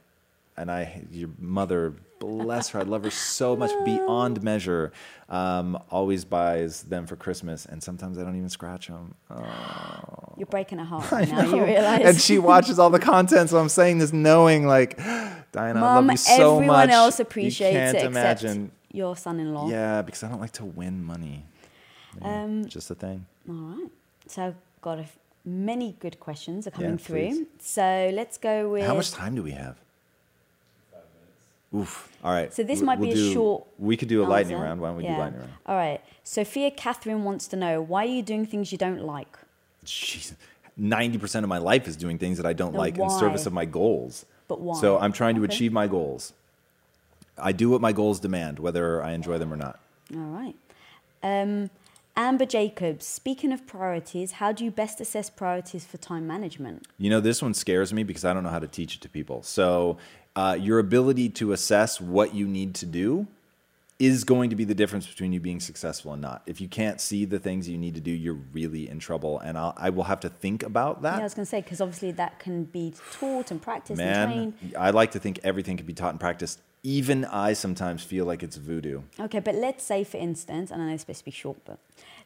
and 0.56 0.70
I 0.70 1.04
your 1.10 1.30
mother 1.38 1.94
bless 2.18 2.68
her. 2.70 2.78
I 2.80 2.82
love 2.82 3.02
her 3.04 3.10
so 3.10 3.56
much 3.56 3.70
beyond 3.84 4.42
measure. 4.42 4.92
Um, 5.28 5.76
always 5.90 6.24
buys 6.24 6.82
them 6.82 7.06
for 7.06 7.16
Christmas, 7.16 7.66
and 7.66 7.82
sometimes 7.82 8.18
I 8.18 8.22
don't 8.22 8.36
even 8.36 8.48
scratch 8.48 8.86
them. 8.88 9.14
Oh. 9.30 10.34
You're 10.36 10.46
breaking 10.46 10.78
a 10.78 10.84
heart 10.84 11.10
right 11.12 11.28
now. 11.28 11.42
You 11.54 11.64
realize? 11.64 12.02
and 12.04 12.20
she 12.20 12.38
watches 12.38 12.78
all 12.78 12.90
the 12.90 12.98
content, 13.00 13.50
so 13.50 13.58
I'm 13.58 13.68
saying 13.68 13.98
this 13.98 14.12
knowing 14.12 14.66
like 14.66 14.96
Diana, 15.52 15.78
I 15.78 15.82
Mom, 15.82 16.06
love 16.06 16.12
you 16.12 16.16
so 16.18 16.56
everyone 16.56 16.66
much. 16.66 16.90
else 16.90 17.18
You 17.18 17.22
appreciates 17.24 17.76
can't 17.76 17.96
it 17.98 18.04
imagine. 18.04 18.72
your 18.92 19.16
son-in-law. 19.16 19.68
Yeah, 19.70 20.02
because 20.02 20.22
I 20.22 20.28
don't 20.28 20.40
like 20.40 20.52
to 20.52 20.64
win 20.64 21.02
money. 21.02 21.44
Yeah, 22.20 22.42
Um, 22.44 22.64
just 22.66 22.90
a 22.90 22.94
thing. 22.94 23.26
All 23.48 23.54
right. 23.54 23.88
So 24.28 24.46
I've 24.46 24.56
got 24.80 24.98
a 24.98 25.06
many 25.44 25.96
good 25.98 26.20
questions 26.20 26.66
are 26.66 26.70
coming 26.70 26.90
Yeah, 26.92 26.96
through. 26.98 27.46
So 27.58 28.10
let's 28.14 28.38
go 28.38 28.68
with. 28.70 28.84
How 28.86 28.94
much 28.94 29.10
time 29.10 29.34
do 29.34 29.42
we 29.42 29.52
have? 29.52 29.76
Oof. 31.74 32.10
All 32.22 32.32
right. 32.32 32.52
So 32.52 32.62
this 32.62 32.78
We'll- 32.80 32.86
might 32.86 33.00
be 33.00 33.08
we'll 33.08 33.12
a 33.16 33.20
do- 33.20 33.32
short. 33.32 33.66
We 33.78 33.96
could 33.96 34.08
do 34.08 34.22
a 34.22 34.26
lightning 34.26 34.58
round. 34.58 34.80
Why 34.80 34.88
don't 34.88 34.98
we 34.98 35.04
Yeah. 35.04 35.14
do 35.14 35.20
lightning 35.20 35.40
round? 35.40 35.52
All 35.66 35.76
right. 35.76 36.00
Sophia 36.22 36.70
Catherine 36.70 37.24
wants 37.24 37.48
to 37.48 37.56
know 37.56 37.80
why 37.80 38.04
are 38.04 38.08
you 38.08 38.22
doing 38.22 38.44
things 38.46 38.72
you 38.72 38.78
don't 38.78 39.00
like? 39.04 39.38
Ninety 40.76 41.18
percent 41.18 41.44
of 41.44 41.48
my 41.50 41.58
life 41.58 41.86
is 41.86 41.96
doing 41.96 42.18
things 42.18 42.36
that 42.38 42.46
I 42.46 42.52
don't 42.54 42.74
like 42.74 42.98
in 42.98 43.10
service 43.10 43.44
of 43.46 43.52
my 43.52 43.64
goals. 43.64 44.24
But 44.48 44.60
why? 44.60 44.80
So 44.80 44.98
I'm 44.98 45.12
trying 45.12 45.34
to 45.36 45.44
Okay. 45.44 45.54
achieve 45.54 45.72
my 45.72 45.86
goals. 45.86 46.32
I 47.38 47.52
do 47.52 47.70
what 47.70 47.80
my 47.80 47.92
goals 47.92 48.20
demand, 48.20 48.58
whether 48.58 49.02
I 49.02 49.12
enjoy 49.12 49.38
them 49.38 49.52
or 49.52 49.56
not. 49.56 49.80
All 50.14 50.20
right. 50.20 50.54
Um, 51.22 51.70
Amber 52.16 52.44
Jacobs, 52.44 53.06
speaking 53.06 53.52
of 53.52 53.66
priorities, 53.66 54.32
how 54.32 54.52
do 54.52 54.64
you 54.64 54.70
best 54.70 55.00
assess 55.00 55.30
priorities 55.30 55.84
for 55.86 55.96
time 55.96 56.26
management? 56.26 56.86
You 56.98 57.08
know, 57.10 57.20
this 57.20 57.40
one 57.42 57.54
scares 57.54 57.92
me 57.92 58.02
because 58.02 58.24
I 58.24 58.34
don't 58.34 58.42
know 58.42 58.50
how 58.50 58.58
to 58.58 58.66
teach 58.68 58.96
it 58.96 59.00
to 59.02 59.08
people. 59.08 59.42
So, 59.42 59.96
uh, 60.36 60.56
your 60.58 60.78
ability 60.78 61.28
to 61.30 61.52
assess 61.52 62.00
what 62.00 62.34
you 62.34 62.46
need 62.46 62.74
to 62.76 62.86
do 62.86 63.26
is 63.98 64.24
going 64.24 64.50
to 64.50 64.56
be 64.56 64.64
the 64.64 64.74
difference 64.74 65.06
between 65.06 65.32
you 65.32 65.38
being 65.38 65.60
successful 65.60 66.12
and 66.12 66.20
not. 66.20 66.42
If 66.44 66.60
you 66.60 66.66
can't 66.66 67.00
see 67.00 67.24
the 67.24 67.38
things 67.38 67.68
you 67.68 67.78
need 67.78 67.94
to 67.94 68.00
do, 68.00 68.10
you're 68.10 68.38
really 68.52 68.88
in 68.88 68.98
trouble. 68.98 69.38
And 69.38 69.56
I'll, 69.56 69.74
I 69.76 69.90
will 69.90 70.02
have 70.04 70.18
to 70.20 70.28
think 70.28 70.64
about 70.64 71.02
that. 71.02 71.14
Yeah, 71.14 71.20
I 71.20 71.22
was 71.22 71.34
going 71.34 71.46
to 71.46 71.50
say, 71.50 71.60
because 71.60 71.80
obviously 71.80 72.10
that 72.12 72.40
can 72.40 72.64
be 72.64 72.94
taught 73.12 73.52
and 73.52 73.62
practiced 73.62 74.00
and 74.00 74.10
Man, 74.10 74.54
trained. 74.58 74.76
I 74.76 74.90
like 74.90 75.12
to 75.12 75.20
think 75.20 75.38
everything 75.44 75.76
can 75.76 75.86
be 75.86 75.92
taught 75.92 76.10
and 76.10 76.18
practiced. 76.18 76.60
Even 76.82 77.24
I 77.26 77.52
sometimes 77.52 78.02
feel 78.02 78.24
like 78.24 78.42
it's 78.42 78.56
voodoo. 78.56 79.02
Okay, 79.20 79.38
but 79.38 79.54
let's 79.54 79.84
say, 79.84 80.02
for 80.02 80.16
instance, 80.16 80.72
and 80.72 80.82
I 80.82 80.86
know 80.86 80.94
it's 80.94 81.02
supposed 81.02 81.20
to 81.20 81.24
be 81.26 81.30
short, 81.30 81.58
but 81.64 81.78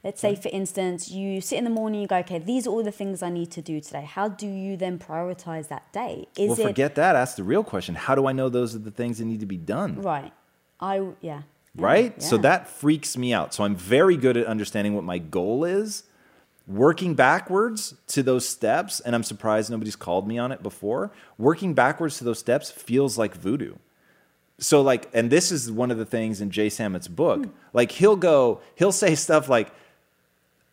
let's 0.06 0.20
say, 0.20 0.36
for 0.36 0.48
instance, 0.52 1.10
you 1.10 1.40
sit 1.40 1.58
in 1.58 1.64
the 1.64 1.70
morning, 1.70 2.00
you 2.00 2.06
go, 2.06 2.18
okay, 2.18 2.38
these 2.38 2.66
are 2.66 2.70
all 2.70 2.84
the 2.84 2.92
things 2.92 3.24
I 3.24 3.28
need 3.28 3.50
to 3.50 3.60
do 3.60 3.80
today. 3.80 4.04
How 4.04 4.28
do 4.28 4.46
you 4.46 4.76
then 4.76 5.00
prioritize 5.00 5.66
that 5.68 5.92
day? 5.92 6.28
Is 6.38 6.50
well, 6.50 6.60
it 6.60 6.62
forget 6.68 6.94
that. 6.94 7.16
Ask 7.16 7.36
the 7.36 7.42
real 7.42 7.64
question. 7.64 7.96
How 7.96 8.14
do 8.14 8.26
I 8.26 8.32
know 8.32 8.48
those 8.48 8.76
are 8.76 8.78
the 8.78 8.92
things 8.92 9.18
that 9.18 9.24
need 9.24 9.40
to 9.40 9.46
be 9.46 9.56
done? 9.56 10.00
right? 10.00 10.32
I 10.80 10.98
yeah. 10.98 11.10
Yeah, 11.20 11.42
Right? 11.74 12.22
So 12.22 12.38
that 12.38 12.68
freaks 12.68 13.18
me 13.18 13.34
out. 13.34 13.52
So 13.52 13.64
I'm 13.64 13.74
very 13.74 14.16
good 14.16 14.36
at 14.36 14.46
understanding 14.46 14.94
what 14.94 15.04
my 15.04 15.18
goal 15.18 15.64
is, 15.64 16.04
working 16.66 17.14
backwards 17.14 17.94
to 18.08 18.22
those 18.22 18.48
steps. 18.48 19.00
And 19.00 19.14
I'm 19.14 19.24
surprised 19.24 19.70
nobody's 19.70 19.96
called 19.96 20.26
me 20.26 20.38
on 20.38 20.52
it 20.52 20.62
before. 20.62 21.12
Working 21.36 21.74
backwards 21.74 22.16
to 22.18 22.24
those 22.24 22.38
steps 22.38 22.70
feels 22.70 23.18
like 23.18 23.34
voodoo 23.34 23.74
so 24.58 24.80
like, 24.80 25.08
and 25.12 25.30
this 25.30 25.52
is 25.52 25.70
one 25.70 25.90
of 25.90 25.98
the 25.98 26.06
things 26.06 26.40
in 26.40 26.50
Jay 26.50 26.68
Samit's 26.68 27.08
book. 27.08 27.44
Hmm. 27.44 27.50
Like 27.72 27.92
he'll 27.92 28.16
go, 28.16 28.60
he'll 28.74 28.92
say 28.92 29.14
stuff 29.14 29.48
like, 29.48 29.72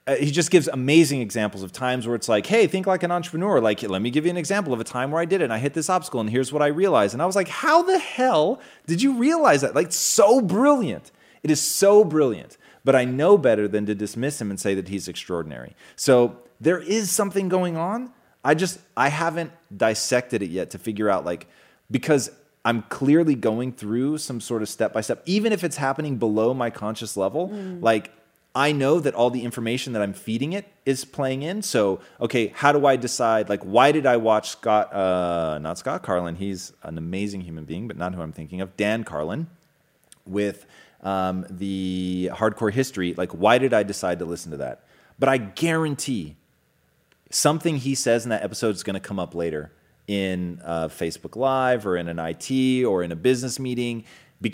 uh, 0.05 0.15
he 0.15 0.31
just 0.31 0.51
gives 0.51 0.67
amazing 0.67 1.21
examples 1.21 1.63
of 1.63 1.71
times 1.71 2.05
where 2.05 2.15
it's 2.15 2.27
like, 2.27 2.45
hey, 2.45 2.67
think 2.67 2.85
like 2.85 3.03
an 3.03 3.11
entrepreneur. 3.11 3.61
Like, 3.61 3.81
let 3.83 4.01
me 4.01 4.09
give 4.09 4.25
you 4.25 4.31
an 4.31 4.37
example 4.37 4.73
of 4.73 4.81
a 4.81 4.83
time 4.83 5.11
where 5.11 5.21
I 5.21 5.25
did 5.25 5.41
it 5.41 5.45
and 5.45 5.53
I 5.53 5.59
hit 5.59 5.73
this 5.73 5.89
obstacle 5.89 6.19
and 6.19 6.29
here's 6.29 6.51
what 6.51 6.61
I 6.61 6.67
realized. 6.67 7.13
And 7.13 7.21
I 7.21 7.25
was 7.25 7.35
like, 7.35 7.47
how 7.47 7.83
the 7.83 7.97
hell 7.97 8.59
did 8.85 9.01
you 9.01 9.17
realize 9.17 9.61
that? 9.61 9.75
Like, 9.75 9.93
so 9.93 10.41
brilliant. 10.41 11.11
It 11.41 11.51
is 11.51 11.61
so 11.61 12.03
brilliant. 12.03 12.57
But 12.83 12.97
I 12.97 13.05
know 13.05 13.37
better 13.37 13.65
than 13.67 13.85
to 13.85 13.95
dismiss 13.95 14.41
him 14.41 14.49
and 14.49 14.59
say 14.59 14.75
that 14.75 14.89
he's 14.89 15.07
extraordinary. 15.07 15.73
So 15.95 16.37
there 16.59 16.79
is 16.79 17.09
something 17.09 17.47
going 17.47 17.77
on. 17.77 18.11
I 18.43 18.55
just, 18.55 18.79
I 18.97 19.07
haven't 19.07 19.51
dissected 19.75 20.41
it 20.41 20.49
yet 20.49 20.71
to 20.71 20.77
figure 20.77 21.09
out, 21.09 21.23
like, 21.23 21.47
because 21.89 22.29
I'm 22.65 22.81
clearly 22.83 23.35
going 23.35 23.71
through 23.71 24.17
some 24.17 24.41
sort 24.41 24.61
of 24.61 24.67
step 24.67 24.91
by 24.91 24.99
step, 24.99 25.23
even 25.25 25.53
if 25.53 25.63
it's 25.63 25.77
happening 25.77 26.17
below 26.17 26.53
my 26.53 26.69
conscious 26.69 27.15
level. 27.15 27.47
Like, 27.79 28.11
I 28.55 28.71
know 28.71 28.99
that 28.99 29.15
all 29.15 29.31
the 29.31 29.43
information 29.43 29.93
that 29.93 30.01
I'm 30.01 30.13
feeding 30.13 30.53
it 30.53 30.71
is 30.85 31.05
playing 31.05 31.41
in. 31.41 31.63
So, 31.63 32.01
okay, 32.21 32.47
how 32.55 32.71
do 32.71 32.85
I 32.85 32.95
decide? 32.95 33.49
Like, 33.49 33.63
why 33.63 33.91
did 33.91 34.05
I 34.05 34.17
watch 34.17 34.49
Scott, 34.49 34.93
uh, 34.93 35.57
not 35.59 35.79
Scott 35.79 36.03
Carlin? 36.03 36.35
He's 36.35 36.71
an 36.83 36.97
amazing 36.99 37.41
human 37.41 37.65
being, 37.65 37.87
but 37.87 37.97
not 37.97 38.13
who 38.13 38.21
I'm 38.21 38.31
thinking 38.31 38.61
of. 38.61 38.77
Dan 38.77 39.03
Carlin 39.03 39.47
with 40.25 40.67
um, 41.01 41.45
the 41.49 42.29
hardcore 42.33 42.71
history. 42.71 43.15
Like, 43.15 43.31
why 43.31 43.57
did 43.57 43.73
I 43.73 43.81
decide 43.81 44.19
to 44.19 44.25
listen 44.25 44.51
to 44.51 44.57
that? 44.57 44.83
But 45.17 45.29
I 45.29 45.37
guarantee 45.37 46.35
something 47.31 47.77
he 47.77 47.95
says 47.95 48.23
in 48.23 48.29
that 48.29 48.43
episode 48.43 48.75
is 48.75 48.83
going 48.83 48.93
to 48.93 48.99
come 48.99 49.17
up 49.17 49.33
later 49.33 49.71
in 50.07 50.61
uh, 50.63 50.89
Facebook 50.89 51.35
Live 51.35 51.87
or 51.87 51.97
in 51.97 52.07
an 52.07 52.19
IT 52.19 52.83
or 52.85 53.01
in 53.01 53.11
a 53.11 53.15
business 53.15 53.59
meeting. 53.59 54.03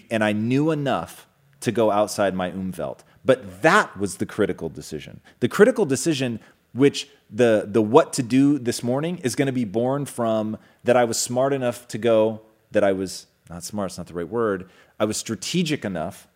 And 0.10 0.24
I 0.24 0.32
knew 0.32 0.72
enough 0.72 1.28
to 1.62 1.72
go 1.72 1.92
outside 1.92 2.34
my 2.34 2.52
Umwelt. 2.52 3.00
But 3.26 3.62
that 3.62 3.98
was 3.98 4.18
the 4.18 4.26
critical 4.26 4.70
decision. 4.70 5.22
The 5.40 5.48
critical 5.48 5.86
decision, 5.86 6.40
which 6.74 7.10
the, 7.30 7.66
the 7.68 7.82
what 7.82 8.14
to 8.14 8.24
do 8.24 8.58
this 8.58 8.84
morning 8.84 9.20
is 9.20 9.36
going 9.36 9.48
to 9.48 9.52
be 9.52 9.66
born 9.66 10.06
from 10.06 10.58
that 10.84 10.96
I 10.96 11.04
was 11.04 11.18
smart 11.18 11.54
enough 11.54 11.88
to 11.90 11.98
go, 11.98 12.42
that 12.72 12.84
I 12.84 12.92
was 12.92 13.28
not 13.50 13.64
smart, 13.64 13.92
it's 13.92 13.98
not 13.98 14.08
the 14.08 14.14
right 14.14 14.28
word. 14.28 14.70
I 15.00 15.06
was 15.06 15.18
strategic 15.18 15.84
enough 15.84 16.28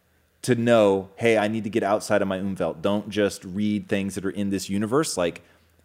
to 0.44 0.56
know, 0.56 1.10
hey, 1.16 1.38
I 1.38 1.48
need 1.48 1.64
to 1.64 1.70
get 1.70 1.84
outside 1.84 2.22
of 2.22 2.28
my 2.28 2.38
Umwelt. 2.38 2.82
Don't 2.82 3.10
just 3.10 3.46
read 3.46 3.88
things 3.88 4.16
that 4.16 4.26
are 4.26 4.30
in 4.30 4.50
this 4.50 4.70
universe. 4.70 5.16
Like, 5.16 5.42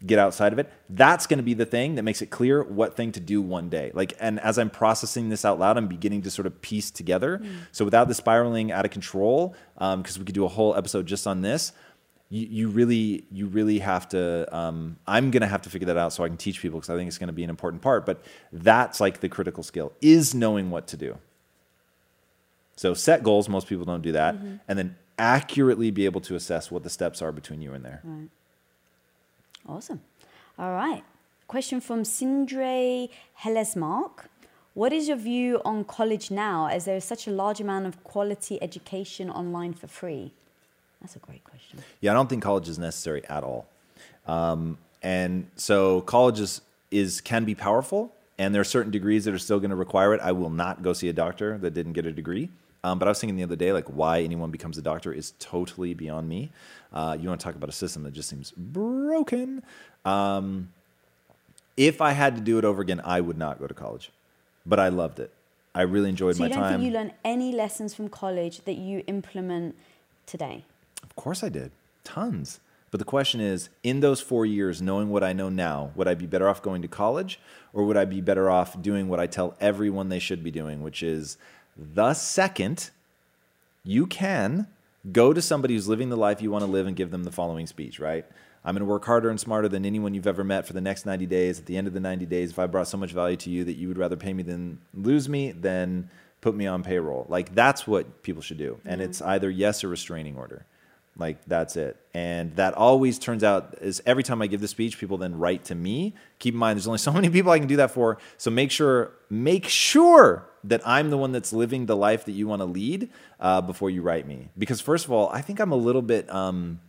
get 0.06 0.18
outside 0.18 0.52
of 0.52 0.58
it. 0.58 0.70
That's 0.88 1.26
going 1.26 1.38
to 1.38 1.42
be 1.42 1.54
the 1.54 1.66
thing 1.66 1.96
that 1.96 2.02
makes 2.02 2.22
it 2.22 2.30
clear 2.30 2.62
what 2.62 2.96
thing 2.96 3.12
to 3.12 3.20
do 3.20 3.42
one 3.42 3.68
day. 3.68 3.90
Like, 3.94 4.14
and 4.20 4.38
as 4.40 4.58
I'm 4.58 4.70
processing 4.70 5.28
this 5.28 5.44
out 5.44 5.58
loud, 5.58 5.76
I'm 5.76 5.88
beginning 5.88 6.22
to 6.22 6.30
sort 6.30 6.46
of 6.46 6.60
piece 6.62 6.90
together. 6.90 7.38
Mm. 7.38 7.50
So 7.72 7.84
without 7.84 8.08
the 8.08 8.14
spiraling 8.14 8.70
out 8.70 8.84
of 8.84 8.90
control, 8.90 9.54
um, 9.78 10.02
because 10.02 10.18
we 10.18 10.24
could 10.24 10.34
do 10.34 10.44
a 10.44 10.48
whole 10.48 10.76
episode 10.76 11.06
just 11.06 11.26
on 11.26 11.42
this. 11.42 11.72
You, 12.30 12.46
you 12.46 12.68
really, 12.68 13.24
you 13.32 13.46
really 13.46 13.78
have 13.78 14.08
to. 14.10 14.54
Um, 14.54 14.98
I'm 15.06 15.30
gonna 15.30 15.46
have 15.46 15.62
to 15.62 15.70
figure 15.70 15.86
that 15.86 15.96
out 15.96 16.12
so 16.12 16.22
I 16.24 16.28
can 16.28 16.36
teach 16.36 16.60
people 16.60 16.78
because 16.78 16.90
I 16.90 16.96
think 16.96 17.08
it's 17.08 17.16
gonna 17.16 17.32
be 17.32 17.42
an 17.42 17.50
important 17.50 17.82
part. 17.82 18.04
But 18.04 18.22
that's 18.52 19.00
like 19.00 19.20
the 19.20 19.30
critical 19.30 19.62
skill 19.62 19.92
is 20.02 20.34
knowing 20.34 20.70
what 20.70 20.86
to 20.88 20.98
do. 20.98 21.16
So 22.76 22.92
set 22.92 23.22
goals. 23.22 23.48
Most 23.48 23.66
people 23.66 23.86
don't 23.86 24.02
do 24.02 24.12
that, 24.12 24.36
mm-hmm. 24.36 24.56
and 24.68 24.78
then 24.78 24.96
accurately 25.18 25.90
be 25.90 26.04
able 26.04 26.20
to 26.20 26.34
assess 26.34 26.70
what 26.70 26.82
the 26.84 26.90
steps 26.90 27.22
are 27.22 27.32
between 27.32 27.62
you 27.62 27.72
and 27.72 27.84
there. 27.84 28.02
Awesome. 29.68 30.00
All 30.58 30.72
right. 30.72 31.04
Question 31.46 31.80
from 31.80 32.02
Sindre 32.02 33.08
Hellesmark. 33.42 34.26
What 34.74 34.92
is 34.92 35.08
your 35.08 35.16
view 35.16 35.60
on 35.64 35.84
college 35.84 36.30
now 36.30 36.68
as 36.68 36.84
there 36.84 36.96
is 36.96 37.04
such 37.04 37.26
a 37.26 37.30
large 37.30 37.60
amount 37.60 37.86
of 37.86 38.02
quality 38.04 38.62
education 38.62 39.28
online 39.30 39.74
for 39.74 39.88
free? 39.88 40.32
That's 41.00 41.16
a 41.16 41.18
great 41.18 41.44
question. 41.44 41.80
Yeah, 42.00 42.12
I 42.12 42.14
don't 42.14 42.28
think 42.28 42.42
college 42.42 42.68
is 42.68 42.78
necessary 42.78 43.24
at 43.28 43.44
all. 43.44 43.66
Um, 44.26 44.78
and 45.02 45.48
so 45.56 46.00
college 46.02 46.40
is, 46.40 46.60
is 46.90 47.20
can 47.20 47.44
be 47.44 47.54
powerful, 47.54 48.12
and 48.38 48.54
there 48.54 48.60
are 48.60 48.64
certain 48.64 48.90
degrees 48.90 49.24
that 49.24 49.34
are 49.34 49.38
still 49.38 49.58
going 49.58 49.70
to 49.70 49.76
require 49.76 50.14
it. 50.14 50.20
I 50.20 50.32
will 50.32 50.50
not 50.50 50.82
go 50.82 50.92
see 50.92 51.08
a 51.08 51.12
doctor 51.12 51.58
that 51.58 51.72
didn't 51.74 51.92
get 51.92 52.06
a 52.06 52.12
degree. 52.12 52.48
Um, 52.84 52.98
but 52.98 53.08
I 53.08 53.10
was 53.10 53.20
thinking 53.20 53.36
the 53.36 53.42
other 53.42 53.56
day, 53.56 53.72
like 53.72 53.86
why 53.86 54.22
anyone 54.22 54.50
becomes 54.50 54.78
a 54.78 54.82
doctor 54.82 55.12
is 55.12 55.32
totally 55.38 55.94
beyond 55.94 56.28
me. 56.28 56.50
Uh, 56.92 57.16
you 57.18 57.28
want 57.28 57.40
to 57.40 57.44
talk 57.44 57.54
about 57.56 57.68
a 57.68 57.72
system 57.72 58.02
that 58.04 58.12
just 58.12 58.28
seems 58.28 58.52
broken. 58.52 59.62
Um, 60.04 60.70
if 61.76 62.00
I 62.00 62.12
had 62.12 62.34
to 62.36 62.40
do 62.40 62.58
it 62.58 62.64
over 62.64 62.80
again, 62.82 63.00
I 63.04 63.20
would 63.20 63.38
not 63.38 63.58
go 63.58 63.66
to 63.66 63.74
college, 63.74 64.10
but 64.64 64.78
I 64.78 64.88
loved 64.88 65.18
it. 65.20 65.32
I 65.74 65.82
really 65.82 66.08
enjoyed 66.08 66.36
So 66.36 66.40
my 66.40 66.46
you 66.48 66.54
don't 66.54 66.62
time. 66.62 66.80
think 66.80 66.86
you 66.86 66.92
learn 66.92 67.12
any 67.24 67.52
lessons 67.52 67.94
from 67.94 68.08
college 68.08 68.62
that 68.64 68.76
you 68.76 69.04
implement 69.06 69.76
today? 70.26 70.64
Of 71.02 71.14
course 71.14 71.42
I 71.44 71.48
did. 71.48 71.70
Tons. 72.04 72.60
But 72.90 72.98
the 72.98 73.04
question 73.04 73.40
is, 73.40 73.68
in 73.82 74.00
those 74.00 74.20
four 74.20 74.46
years, 74.46 74.80
knowing 74.80 75.10
what 75.10 75.22
I 75.22 75.32
know 75.34 75.50
now, 75.50 75.90
would 75.94 76.08
I 76.08 76.14
be 76.14 76.26
better 76.26 76.48
off 76.48 76.62
going 76.62 76.80
to 76.82 76.88
college 76.88 77.38
or 77.72 77.84
would 77.84 77.98
I 77.98 78.06
be 78.06 78.20
better 78.22 78.48
off 78.48 78.80
doing 78.80 79.08
what 79.08 79.20
I 79.20 79.26
tell 79.26 79.54
everyone 79.60 80.08
they 80.08 80.18
should 80.18 80.42
be 80.42 80.50
doing, 80.50 80.82
which 80.82 81.02
is 81.02 81.36
the 81.78 82.12
second 82.14 82.90
you 83.84 84.06
can 84.06 84.66
go 85.12 85.32
to 85.32 85.40
somebody 85.40 85.74
who's 85.74 85.88
living 85.88 86.08
the 86.08 86.16
life 86.16 86.42
you 86.42 86.50
want 86.50 86.64
to 86.64 86.70
live 86.70 86.86
and 86.86 86.96
give 86.96 87.10
them 87.10 87.24
the 87.24 87.30
following 87.30 87.66
speech, 87.66 88.00
right? 88.00 88.26
I'm 88.64 88.74
going 88.74 88.80
to 88.80 88.90
work 88.90 89.04
harder 89.04 89.30
and 89.30 89.38
smarter 89.38 89.68
than 89.68 89.86
anyone 89.86 90.12
you've 90.12 90.26
ever 90.26 90.44
met 90.44 90.66
for 90.66 90.72
the 90.72 90.80
next 90.80 91.06
90 91.06 91.26
days. 91.26 91.58
At 91.58 91.66
the 91.66 91.76
end 91.76 91.86
of 91.86 91.94
the 91.94 92.00
90 92.00 92.26
days, 92.26 92.50
if 92.50 92.58
I 92.58 92.66
brought 92.66 92.88
so 92.88 92.98
much 92.98 93.12
value 93.12 93.36
to 93.36 93.50
you 93.50 93.64
that 93.64 93.76
you 93.76 93.88
would 93.88 93.96
rather 93.96 94.16
pay 94.16 94.32
me 94.34 94.42
than 94.42 94.80
lose 94.92 95.28
me, 95.28 95.52
then 95.52 96.10
put 96.40 96.54
me 96.54 96.66
on 96.66 96.82
payroll. 96.82 97.26
Like 97.28 97.54
that's 97.54 97.86
what 97.86 98.22
people 98.22 98.42
should 98.42 98.58
do. 98.58 98.80
And 98.84 99.00
mm-hmm. 99.00 99.10
it's 99.10 99.22
either 99.22 99.48
yes 99.48 99.84
or 99.84 99.88
restraining 99.88 100.36
order. 100.36 100.66
Like 101.16 101.44
that's 101.46 101.76
it. 101.76 101.96
And 102.14 102.54
that 102.56 102.74
always 102.74 103.18
turns 103.18 103.42
out 103.42 103.76
is 103.80 104.02
every 104.04 104.22
time 104.22 104.42
I 104.42 104.48
give 104.48 104.60
the 104.60 104.68
speech, 104.68 104.98
people 104.98 105.18
then 105.18 105.38
write 105.38 105.64
to 105.66 105.74
me. 105.74 106.14
Keep 106.38 106.54
in 106.54 106.58
mind, 106.58 106.76
there's 106.76 106.86
only 106.86 106.98
so 106.98 107.12
many 107.12 107.30
people 107.30 107.52
I 107.52 107.58
can 107.58 107.68
do 107.68 107.76
that 107.76 107.92
for. 107.92 108.18
So 108.36 108.50
make 108.50 108.70
sure, 108.70 109.12
make 109.30 109.66
sure 109.66 110.47
that 110.64 110.80
I'm 110.86 111.10
the 111.10 111.16
one 111.18 111.32
that's 111.32 111.52
living 111.52 111.86
the 111.86 111.96
life 111.96 112.24
that 112.24 112.32
you 112.32 112.46
want 112.48 112.60
to 112.60 112.66
lead 112.66 113.08
uh, 113.40 113.60
before 113.60 113.90
you 113.90 114.02
write 114.02 114.26
me. 114.26 114.48
Because 114.58 114.80
first 114.80 115.04
of 115.04 115.12
all, 115.12 115.28
I 115.30 115.40
think 115.40 115.60
I'm 115.60 115.72
a 115.72 115.76
little 115.76 116.02
bit, 116.02 116.28
um, 116.34 116.80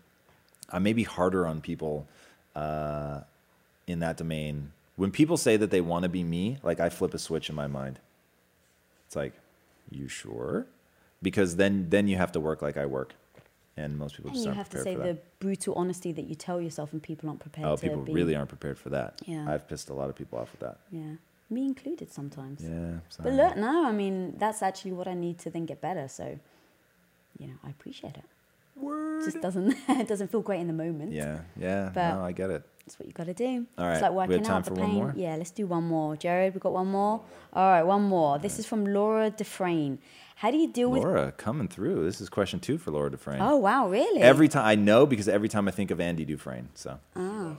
I 0.69 0.79
may 0.79 0.93
be 0.93 1.03
harder 1.03 1.45
on 1.45 1.61
people 1.61 2.07
uh, 2.55 3.21
in 3.87 3.99
that 3.99 4.17
domain. 4.17 4.71
When 4.95 5.11
people 5.11 5.37
say 5.37 5.55
that 5.57 5.71
they 5.71 5.81
want 5.81 6.03
to 6.03 6.09
be 6.09 6.23
me, 6.23 6.57
like 6.63 6.79
I 6.79 6.89
flip 6.89 7.13
a 7.13 7.19
switch 7.19 7.49
in 7.49 7.55
my 7.55 7.67
mind. 7.67 7.99
It's 9.07 9.15
like, 9.15 9.33
you 9.89 10.07
sure? 10.07 10.67
Because 11.21 11.55
then 11.55 11.87
then 11.89 12.07
you 12.07 12.15
have 12.17 12.31
to 12.33 12.39
work 12.39 12.61
like 12.61 12.77
I 12.77 12.85
work, 12.85 13.13
and 13.75 13.97
most 13.97 14.15
people 14.15 14.31
and 14.31 14.39
you 14.39 14.51
have 14.51 14.69
to 14.69 14.81
say 14.81 14.95
the 14.95 15.17
brutal 15.39 15.73
honesty 15.75 16.11
that 16.13 16.25
you 16.25 16.35
tell 16.35 16.61
yourself 16.61 16.93
and 16.93 17.01
people 17.03 17.27
aren't 17.29 17.41
prepared 17.41 17.67
Oh, 17.67 17.75
people 17.75 18.01
be. 18.03 18.13
really 18.13 18.35
aren't 18.35 18.49
prepared 18.49 18.77
for 18.77 18.89
that. 18.89 19.21
Yeah. 19.25 19.45
I've 19.51 19.67
pissed 19.67 19.89
a 19.89 19.93
lot 19.93 20.09
of 20.09 20.15
people 20.15 20.37
off 20.39 20.51
with 20.51 20.61
that. 20.61 20.77
Yeah. 20.91 21.15
Me 21.49 21.65
included 21.65 22.11
sometimes. 22.11 22.61
Yeah. 22.63 22.99
But 23.23 23.33
look, 23.33 23.57
now, 23.57 23.85
I 23.85 23.91
mean, 23.91 24.35
that's 24.37 24.61
actually 24.61 24.91
what 24.91 25.07
I 25.07 25.13
need 25.15 25.39
to 25.39 25.49
then 25.49 25.65
get 25.65 25.81
better. 25.81 26.07
So, 26.07 26.37
you 27.39 27.47
know, 27.47 27.53
I 27.63 27.69
appreciate 27.69 28.15
it. 28.17 28.23
Word. 28.75 29.23
Just 29.25 29.41
doesn't 29.41 29.75
it 29.89 30.07
doesn't 30.07 30.29
feel 30.31 30.41
great 30.41 30.61
in 30.61 30.67
the 30.67 30.73
moment. 30.73 31.11
Yeah, 31.11 31.39
yeah. 31.59 31.89
But- 31.93 32.13
no, 32.15 32.23
I 32.23 32.31
get 32.33 32.49
it. 32.49 32.63
That's 32.85 32.97
what 32.99 33.05
you 33.07 33.13
got 33.13 33.27
to 33.27 33.35
do. 33.35 33.67
All 33.77 33.85
right, 33.85 33.93
It's 33.93 34.01
like 34.01 34.11
we 34.13 34.17
have 34.21 34.29
working 34.29 34.43
time 34.43 34.57
out 34.57 34.63
the 34.65 34.71
for 34.71 34.79
one 34.81 34.89
pain. 34.89 34.95
more? 34.95 35.13
Yeah, 35.15 35.35
let's 35.35 35.51
do 35.51 35.67
one 35.67 35.83
more. 35.83 36.15
Jared, 36.15 36.55
we 36.55 36.59
got 36.59 36.73
one 36.73 36.87
more. 36.87 37.21
All 37.53 37.69
right, 37.69 37.83
one 37.83 38.01
more. 38.01 38.39
This 38.39 38.57
is 38.57 38.65
from 38.65 38.83
Laura 38.83 39.29
Dufresne. 39.29 39.99
How 40.37 40.49
do 40.49 40.57
you 40.57 40.67
deal 40.71 40.89
with? 40.89 41.03
Laura 41.03 41.31
coming 41.33 41.67
through. 41.67 42.03
This 42.05 42.19
is 42.19 42.29
question 42.29 42.59
two 42.59 42.79
for 42.79 42.89
Laura 42.89 43.11
Dufresne. 43.11 43.41
Oh 43.41 43.57
wow, 43.57 43.87
really? 43.89 44.21
Every 44.21 44.47
time 44.47 44.65
I 44.65 44.73
know 44.73 45.05
because 45.05 45.27
every 45.27 45.49
time 45.49 45.67
I 45.67 45.71
think 45.71 45.91
of 45.91 45.99
Andy 45.99 46.25
Dufresne. 46.25 46.69
So 46.73 46.99
Ah. 47.15 47.57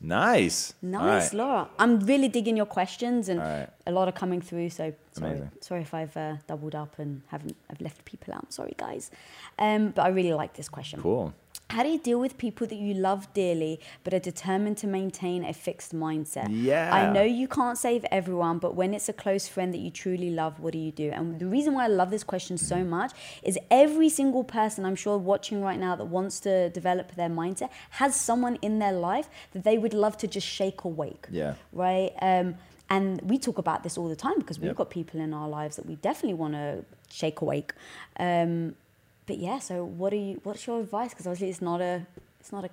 Nice. 0.00 0.74
Nice, 0.82 1.02
right. 1.02 1.34
Laura. 1.34 1.68
I'm 1.78 2.00
really 2.00 2.28
digging 2.28 2.56
your 2.56 2.66
questions, 2.66 3.28
and 3.28 3.40
right. 3.40 3.68
A 3.88 3.92
lot 3.92 4.06
are 4.06 4.12
coming 4.12 4.40
through. 4.40 4.70
So 4.70 4.92
sorry, 5.12 5.32
Amazing. 5.32 5.50
sorry 5.60 5.82
if 5.82 5.94
I've 5.94 6.16
uh, 6.16 6.36
doubled 6.46 6.74
up 6.74 6.98
and 6.98 7.22
haven't 7.28 7.56
I've 7.70 7.80
left 7.80 8.04
people 8.04 8.34
out. 8.34 8.44
I'm 8.44 8.50
sorry, 8.50 8.74
guys. 8.76 9.10
Um, 9.58 9.90
but 9.90 10.02
I 10.02 10.08
really 10.08 10.34
like 10.34 10.54
this 10.54 10.68
question. 10.68 11.00
Cool. 11.00 11.34
How 11.70 11.82
do 11.82 11.90
you 11.90 11.98
deal 11.98 12.18
with 12.18 12.38
people 12.38 12.66
that 12.66 12.76
you 12.76 12.94
love 12.94 13.30
dearly 13.34 13.78
but 14.02 14.14
are 14.14 14.18
determined 14.18 14.78
to 14.78 14.86
maintain 14.86 15.44
a 15.44 15.52
fixed 15.52 15.94
mindset? 15.94 16.48
Yeah. 16.50 16.94
I 16.94 17.12
know 17.12 17.22
you 17.22 17.46
can't 17.46 17.76
save 17.76 18.06
everyone, 18.10 18.58
but 18.58 18.74
when 18.74 18.94
it's 18.94 19.10
a 19.10 19.12
close 19.12 19.48
friend 19.48 19.74
that 19.74 19.78
you 19.78 19.90
truly 19.90 20.30
love, 20.30 20.60
what 20.60 20.72
do 20.72 20.78
you 20.78 20.90
do? 20.90 21.10
And 21.10 21.38
the 21.38 21.46
reason 21.46 21.74
why 21.74 21.84
I 21.84 21.88
love 21.88 22.10
this 22.10 22.24
question 22.24 22.56
so 22.56 22.82
much 22.84 23.12
is 23.42 23.58
every 23.70 24.08
single 24.08 24.44
person 24.44 24.86
I'm 24.86 24.96
sure 24.96 25.18
watching 25.18 25.60
right 25.60 25.78
now 25.78 25.94
that 25.96 26.06
wants 26.06 26.40
to 26.40 26.70
develop 26.70 27.14
their 27.16 27.28
mindset 27.28 27.68
has 27.90 28.16
someone 28.16 28.56
in 28.62 28.78
their 28.78 28.94
life 28.94 29.28
that 29.52 29.64
they 29.64 29.76
would 29.76 29.92
love 29.92 30.16
to 30.18 30.26
just 30.26 30.46
shake 30.46 30.84
awake. 30.84 31.26
Yeah. 31.30 31.54
Right? 31.72 32.12
Um, 32.22 32.54
and 32.90 33.20
we 33.22 33.38
talk 33.38 33.58
about 33.58 33.82
this 33.82 33.98
all 33.98 34.08
the 34.08 34.16
time 34.16 34.38
because 34.38 34.58
we've 34.58 34.68
Yep. 34.68 34.76
got 34.76 34.90
people 34.90 35.20
in 35.20 35.34
our 35.34 35.48
lives 35.48 35.76
that 35.76 35.86
we 35.86 35.96
definitely 35.96 36.34
want 36.34 36.54
to 36.54 36.84
shake 37.10 37.40
awake. 37.40 37.72
Um, 38.18 38.74
but 39.26 39.38
yeah, 39.38 39.58
so 39.58 39.84
what 39.84 40.12
are 40.12 40.16
you? 40.16 40.40
What's 40.44 40.66
your 40.66 40.80
advice? 40.80 41.10
Because 41.10 41.26
obviously 41.26 41.50
it's 41.50 41.60
not 41.62 41.80
a, 41.80 42.06
it's 42.40 42.50
not 42.52 42.64
a 42.64 42.70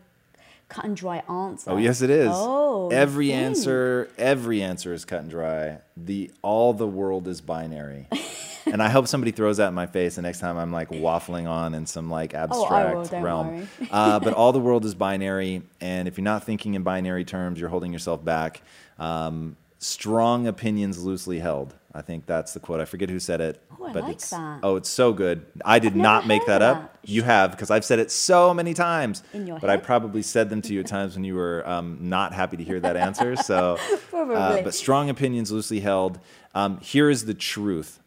cut 0.69 0.85
and 0.85 0.95
dry 0.95 1.21
answer. 1.29 1.71
Oh 1.71 1.77
yes, 1.77 2.01
it 2.01 2.09
is. 2.09 2.29
Oh, 2.31 2.89
every 2.89 3.27
dang. 3.29 3.43
answer, 3.45 4.09
every 4.17 4.61
answer 4.61 4.93
is 4.93 5.03
cut 5.05 5.19
and 5.21 5.29
dry. 5.29 5.79
The 5.97 6.31
all 6.41 6.73
the 6.73 6.87
world 6.87 7.27
is 7.27 7.41
binary. 7.41 8.07
and 8.65 8.81
I 8.81 8.89
hope 8.89 9.07
somebody 9.07 9.31
throws 9.31 9.57
that 9.57 9.67
in 9.67 9.73
my 9.75 9.85
face 9.85 10.15
the 10.15 10.21
next 10.23 10.39
time 10.39 10.57
I'm 10.57 10.71
like 10.71 10.89
waffling 10.89 11.47
on 11.47 11.75
in 11.75 11.85
some 11.85 12.09
like 12.09 12.33
abstract 12.33 13.11
Oh, 13.11 13.17
will, 13.17 13.21
realm. 13.21 13.67
uh, 13.91 14.19
but 14.21 14.33
all 14.33 14.53
the 14.53 14.59
world 14.59 14.85
is 14.85 14.95
binary, 14.95 15.61
and 15.81 16.07
if 16.07 16.17
you're 16.17 16.23
not 16.23 16.45
thinking 16.45 16.73
in 16.73 16.83
binary 16.83 17.25
terms, 17.25 17.59
you're 17.59 17.69
holding 17.69 17.91
yourself 17.93 18.23
back. 18.25 18.61
Um, 18.97 19.55
strong 19.85 20.47
opinions 20.47 21.03
loosely 21.03 21.39
held. 21.39 21.75
I 21.93 22.01
think 22.01 22.25
that's 22.25 22.53
the 22.53 22.59
quote. 22.59 22.81
I 22.81 22.85
forget 22.85 23.09
who 23.09 23.19
said 23.19 23.39
it, 23.39 23.61
Oh, 23.79 23.85
I 23.85 23.93
but 23.93 24.03
like 24.03 24.13
it's 24.13 24.29
that. 24.31 24.59
oh, 24.63 24.75
it's 24.75 24.89
so 24.89 25.13
good. 25.13 25.45
I 25.63 25.79
did 25.79 25.95
not 25.95 26.27
make 26.27 26.45
that 26.47 26.61
heard 26.61 26.77
up. 26.77 26.97
You 27.05 27.23
have 27.23 27.51
because 27.51 27.71
I've 27.71 27.85
said 27.85 27.99
it 27.99 28.11
so 28.11 28.53
many 28.53 28.73
times. 28.73 29.23
In 29.33 29.47
your 29.47 29.59
but 29.59 29.69
I 29.69 29.77
probably 29.77 30.21
said 30.21 30.49
them 30.49 30.61
to 30.63 30.73
you 30.73 30.81
at 30.81 30.87
times 30.87 31.15
when 31.15 31.23
you 31.23 31.35
were 31.35 31.67
um, 31.67 31.97
not 32.01 32.33
happy 32.33 32.57
to 32.57 32.63
hear 32.63 32.79
that 32.81 32.97
answer. 32.97 33.35
So, 33.35 33.77
uh, 34.13 34.61
but 34.61 34.73
strong 34.73 35.09
opinions 35.09 35.51
loosely 35.51 35.79
held. 35.79 36.19
Um, 36.53 36.79
here 36.81 37.09
is 37.09 37.25
the 37.25 37.33
truth: 37.33 37.99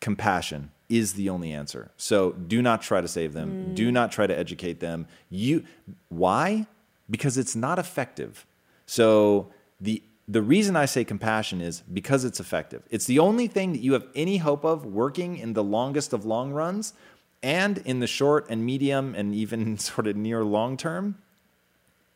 compassion 0.00 0.70
is 0.88 1.14
the 1.14 1.28
only 1.28 1.52
answer. 1.52 1.90
So 1.96 2.32
do 2.32 2.62
not 2.62 2.80
try 2.80 3.00
to 3.00 3.08
save 3.08 3.32
them. 3.32 3.74
Do 3.74 3.90
not 3.90 4.12
try 4.12 4.26
to 4.26 4.38
educate 4.38 4.80
them. 4.80 5.06
You 5.28 5.64
why? 6.08 6.66
Because 7.10 7.36
it's 7.36 7.56
not 7.56 7.78
effective. 7.78 8.46
So 8.86 9.50
the 9.80 10.02
the 10.28 10.42
reason 10.42 10.76
I 10.76 10.86
say 10.86 11.04
compassion 11.04 11.60
is 11.60 11.82
because 11.82 12.24
it's 12.24 12.40
effective. 12.40 12.82
It's 12.90 13.06
the 13.06 13.18
only 13.18 13.46
thing 13.46 13.72
that 13.72 13.80
you 13.80 13.92
have 13.92 14.06
any 14.14 14.38
hope 14.38 14.64
of 14.64 14.84
working 14.84 15.38
in 15.38 15.52
the 15.52 15.62
longest 15.62 16.12
of 16.12 16.24
long 16.24 16.52
runs 16.52 16.94
and 17.42 17.78
in 17.78 18.00
the 18.00 18.06
short 18.06 18.46
and 18.48 18.64
medium 18.64 19.14
and 19.14 19.34
even 19.34 19.78
sort 19.78 20.06
of 20.06 20.16
near 20.16 20.42
long 20.44 20.76
term. 20.76 21.16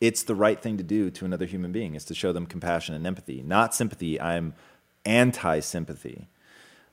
It's 0.01 0.23
the 0.23 0.35
right 0.35 0.59
thing 0.61 0.77
to 0.77 0.83
do 0.83 1.11
to 1.11 1.25
another 1.25 1.45
human 1.45 1.71
being 1.71 1.93
is 1.95 2.03
to 2.05 2.15
show 2.15 2.31
them 2.31 2.47
compassion 2.47 2.95
and 2.95 3.05
empathy, 3.05 3.43
not 3.43 3.75
sympathy. 3.75 4.19
I'm 4.19 4.55
anti 5.05 5.59
sympathy 5.59 6.27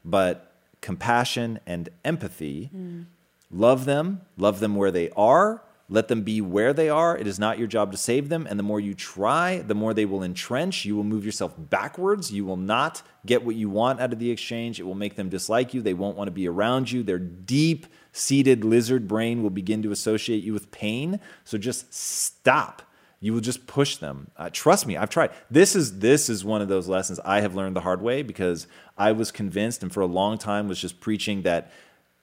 but 0.05 0.53
compassion 0.81 1.61
and 1.67 1.89
empathy. 2.05 2.71
Mm. 2.75 3.07
Love 3.51 3.85
them, 3.85 4.23
love 4.37 4.61
them 4.61 4.77
where 4.77 4.91
they 4.91 5.11
are, 5.11 5.63
let 5.91 6.09
them 6.09 6.23
be 6.23 6.41
where 6.43 6.75
they 6.75 6.91
are. 6.91 7.17
It 7.17 7.27
is 7.27 7.39
not 7.39 7.59
your 7.59 7.67
job 7.67 7.93
to 7.93 7.99
save 7.99 8.29
them. 8.29 8.47
And 8.49 8.59
the 8.59 8.63
more 8.63 8.79
you 8.79 8.93
try, 8.93 9.59
the 9.59 9.75
more 9.75 9.95
they 9.95 10.05
will 10.05 10.23
entrench. 10.23 10.85
You 10.85 10.95
will 10.95 11.05
move 11.05 11.25
yourself 11.25 11.55
backwards. 11.57 12.31
You 12.31 12.45
will 12.45 12.59
not 12.59 13.03
get 13.25 13.43
what 13.43 13.57
you 13.57 13.71
want 13.71 13.99
out 13.99 14.13
of 14.13 14.19
the 14.19 14.31
exchange. 14.31 14.79
It 14.79 14.83
will 14.83 14.95
make 14.95 15.17
them 15.17 15.31
dislike 15.31 15.73
you. 15.73 15.81
They 15.81 15.95
won't 15.95 16.17
want 16.17 16.29
to 16.29 16.33
be 16.33 16.47
around 16.47 16.91
you. 16.91 17.03
Their 17.03 17.19
deep 17.19 17.87
seated 18.13 18.65
lizard 18.65 19.09
brain 19.09 19.43
will 19.43 19.51
begin 19.51 19.83
to 19.83 19.91
associate 19.91 20.45
you 20.45 20.53
with 20.53 20.71
pain. 20.71 21.21
So 21.45 21.57
just 21.57 21.93
stop 21.95 22.83
you 23.21 23.33
will 23.33 23.41
just 23.41 23.67
push 23.67 23.97
them 23.97 24.31
uh, 24.37 24.49
trust 24.53 24.87
me 24.87 24.97
i've 24.97 25.11
tried 25.11 25.31
this 25.51 25.75
is 25.75 25.99
this 25.99 26.29
is 26.29 26.45
one 26.45 26.63
of 26.63 26.69
those 26.69 26.87
lessons 26.87 27.19
i 27.25 27.41
have 27.41 27.55
learned 27.55 27.75
the 27.75 27.81
hard 27.81 28.01
way 28.01 28.23
because 28.23 28.69
i 28.97 29.11
was 29.11 29.33
convinced 29.33 29.83
and 29.83 29.93
for 29.93 30.01
a 30.03 30.07
long 30.07 30.39
time 30.39 30.69
was 30.69 30.81
just 30.81 31.01
preaching 31.01 31.43
that 31.43 31.73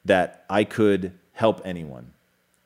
that 0.05 0.45
i 0.49 0.63
could 0.63 1.11
help 1.33 1.61
anyone 1.65 2.13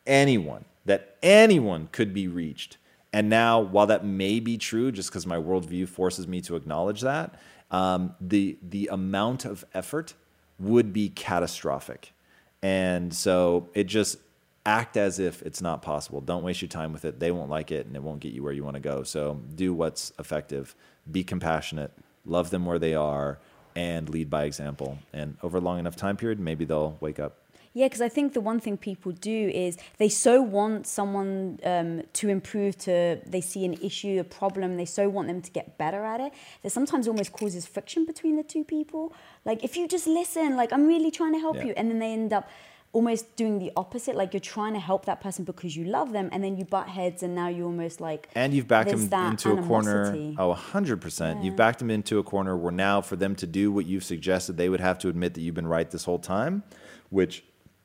anyone 0.06 0.64
that 0.90 1.18
anyone 1.24 1.88
could 1.92 2.14
be 2.14 2.28
reached 2.28 2.78
and 3.14 3.30
now 3.30 3.60
while 3.60 3.88
that 3.88 4.06
may 4.06 4.40
be 4.40 4.58
true 4.58 4.92
just 4.92 5.10
because 5.10 5.26
my 5.26 5.38
worldview 5.38 5.88
forces 5.88 6.28
me 6.28 6.42
to 6.42 6.56
acknowledge 6.56 7.02
that 7.02 7.40
um, 7.72 8.14
the 8.20 8.58
the 8.62 8.90
amount 8.92 9.46
of 9.46 9.64
effort 9.74 10.14
would 10.60 10.92
be 10.92 11.10
catastrophic 11.10 12.14
and 12.62 13.14
so 13.14 13.70
it 13.74 13.86
just 13.86 14.18
act 14.66 14.98
as 14.98 15.20
if 15.20 15.42
it's 15.42 15.62
not 15.62 15.82
possible. 15.82 16.22
Don't 16.22 16.44
waste 16.44 16.62
your 16.62 16.70
time 16.70 16.94
with 16.94 17.06
it. 17.06 17.20
They 17.20 17.32
won't 17.32 17.50
like 17.50 17.72
it 17.72 17.88
and 17.88 17.96
it 17.96 18.04
won't 18.04 18.20
get 18.20 18.34
you 18.34 18.44
where 18.44 18.54
you 18.54 18.64
want 18.64 18.76
to 18.76 18.82
go. 18.82 19.04
So 19.04 19.42
do 19.56 19.74
what's 19.74 20.12
effective. 20.20 20.76
Be 21.10 21.24
compassionate. 21.24 21.92
Love 22.26 22.50
them 22.50 22.66
where 22.66 22.80
they 22.80 22.94
are 22.94 23.40
and 23.76 24.10
lead 24.10 24.30
by 24.30 24.44
example. 24.44 25.00
And 25.14 25.38
over 25.42 25.58
a 25.58 25.62
long 25.62 25.80
enough 25.80 25.96
time 25.96 26.18
period, 26.18 26.40
maybe 26.40 26.66
they'll 26.66 26.98
wake 27.00 27.20
up. 27.20 27.39
Yeah, 27.74 27.86
because 27.86 28.02
I 28.02 28.10
think 28.10 28.34
the 28.34 28.42
one 28.42 28.60
thing 28.60 28.78
people 28.78 29.12
do 29.12 29.50
is 29.54 29.78
they 29.98 30.10
so 30.10 30.42
want 30.42 30.88
someone 30.88 31.60
um, 31.64 32.02
to 32.14 32.30
improve. 32.30 32.78
To 32.80 33.20
they 33.26 33.42
see 33.42 33.64
an 33.66 33.76
issue, 33.82 34.20
a 34.20 34.24
problem, 34.24 34.78
they 34.78 34.86
so 34.86 35.08
want 35.08 35.28
them 35.28 35.42
to 35.42 35.52
get 35.52 35.78
better 35.78 36.04
at 36.04 36.20
it 36.20 36.34
that 36.64 36.72
sometimes 36.72 37.08
almost 37.08 37.32
causes 37.32 37.68
friction 37.68 38.06
between 38.06 38.38
the 38.38 38.44
two 38.44 38.64
people. 38.64 39.14
Like 39.46 39.64
if 39.64 39.78
you 39.78 39.88
just 39.88 40.08
listen, 40.08 40.56
like 40.56 40.74
I'm 40.74 40.88
really 40.88 41.12
trying 41.12 41.34
to 41.34 41.40
help 41.40 41.58
Yeah. 41.58 41.66
you, 41.66 41.74
and 41.78 41.90
then 41.92 42.00
they 42.00 42.12
end 42.14 42.34
up 42.34 42.50
almost 42.92 43.36
doing 43.36 43.60
the 43.60 43.72
opposite. 43.78 44.16
Like 44.16 44.34
you're 44.34 44.40
trying 44.42 44.74
to 44.74 44.80
help 44.80 45.06
that 45.06 45.22
person 45.22 45.46
because 45.46 45.76
you 45.78 45.86
love 45.86 46.12
them, 46.12 46.28
and 46.32 46.44
then 46.44 46.58
you 46.58 46.66
butt 46.66 46.90
heads, 46.90 47.22
and 47.22 47.36
now 47.36 47.50
you're 47.50 47.68
almost 47.68 48.02
like 48.02 48.30
And 48.34 48.52
you've 48.52 48.68
backed 48.68 48.90
them 48.90 49.02
into 49.02 49.52
a 49.54 49.62
corner. 49.62 50.06
animosity. 50.08 50.36
Oh, 50.40 50.56
100%. 50.56 51.44
You've 51.44 51.56
backed 51.56 51.80
them 51.80 51.92
into 51.92 52.18
a 52.18 52.24
corner 52.24 52.58
where 52.58 52.72
now, 52.72 53.02
for 53.02 53.16
them 53.16 53.36
to 53.36 53.46
do 53.46 53.72
what 53.72 53.86
you've 53.86 54.04
suggested, 54.04 54.58
they 54.58 54.70
would 54.70 54.80
have 54.80 54.98
to 55.00 55.08
admit 55.10 55.36
that 55.36 55.42
you've 55.42 55.54
been 55.56 55.68
right 55.68 55.90
this 55.92 56.06
whole 56.06 56.18
time, 56.20 56.64
which 57.12 57.44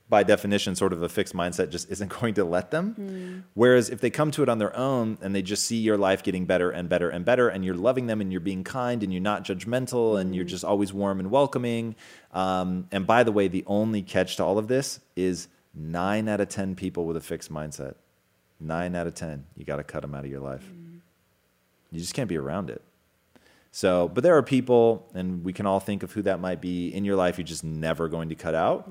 by 0.09 0.23
definition, 0.23 0.75
sort 0.75 0.93
of 0.93 1.03
a 1.03 1.09
fixed 1.09 1.35
mindset 1.35 1.71
just 1.71 1.91
isn't 1.91 2.09
going 2.21 2.35
to 2.35 2.45
let 2.45 2.71
them. 2.71 2.93
Hmm. 2.95 3.39
Whereas 3.55 3.91
if 3.91 4.01
they 4.01 4.11
come 4.11 4.31
to 4.33 4.43
it 4.43 4.49
on 4.49 4.59
their 4.59 4.77
own 4.77 5.19
and 5.23 5.35
they 5.35 5.43
just 5.43 5.65
see 5.65 5.79
your 5.79 5.97
life 5.97 6.23
getting 6.23 6.45
better 6.45 6.71
and 6.71 6.89
better 6.89 7.09
and 7.09 7.25
better, 7.25 7.49
and 7.49 7.65
you're 7.65 7.75
loving 7.75 8.07
them 8.07 8.21
and 8.21 8.31
you're 8.31 8.41
being 8.41 8.65
kind 8.65 9.03
and 9.03 9.13
you're 9.13 9.23
not 9.23 9.45
judgmental 9.45 10.21
and 10.21 10.35
you're 10.35 10.45
hmm. 10.45 10.49
just 10.49 10.65
always 10.65 10.93
warm 10.93 11.21
and 11.21 11.31
welcoming. 11.31 11.97
Um, 12.33 12.87
and 12.93 13.07
by 13.07 13.23
the 13.23 13.33
way, 13.33 13.49
the 13.49 13.65
only 13.67 14.03
catch 14.03 14.37
to 14.37 14.45
all 14.45 14.59
of 14.59 14.69
this 14.69 15.01
is 15.17 15.49
nine 15.75 16.29
out 16.29 16.41
of 16.41 16.49
10 16.49 16.75
people 16.75 17.07
with 17.07 17.17
a 17.17 17.21
fixed 17.21 17.53
mindset. 17.53 17.95
Nine 18.61 18.95
out 18.95 19.07
of 19.07 19.15
10, 19.15 19.45
you 19.57 19.65
got 19.65 19.77
to 19.77 19.85
cut 19.85 20.03
them 20.03 20.15
out 20.15 20.25
of 20.25 20.31
your 20.31 20.41
life. 20.41 20.63
Hmm. 20.63 20.97
You 21.91 22.01
just 22.01 22.15
can't 22.15 22.29
be 22.29 22.37
around 22.37 22.71
it. 22.71 22.83
So, 23.77 24.07
but 24.07 24.23
there 24.23 24.37
are 24.37 24.43
people, 24.45 25.11
and 25.15 25.45
we 25.45 25.53
can 25.53 25.67
all 25.67 25.81
think 25.81 26.05
of 26.05 26.13
who 26.13 26.23
that 26.23 26.39
might 26.39 26.61
be 26.61 26.95
in 26.95 27.05
your 27.05 27.17
life. 27.17 27.39
You're 27.39 27.45
just 27.45 27.65
never 27.65 28.09
going 28.09 28.29
to 28.29 28.37
cut 28.37 28.55
out, 28.55 28.89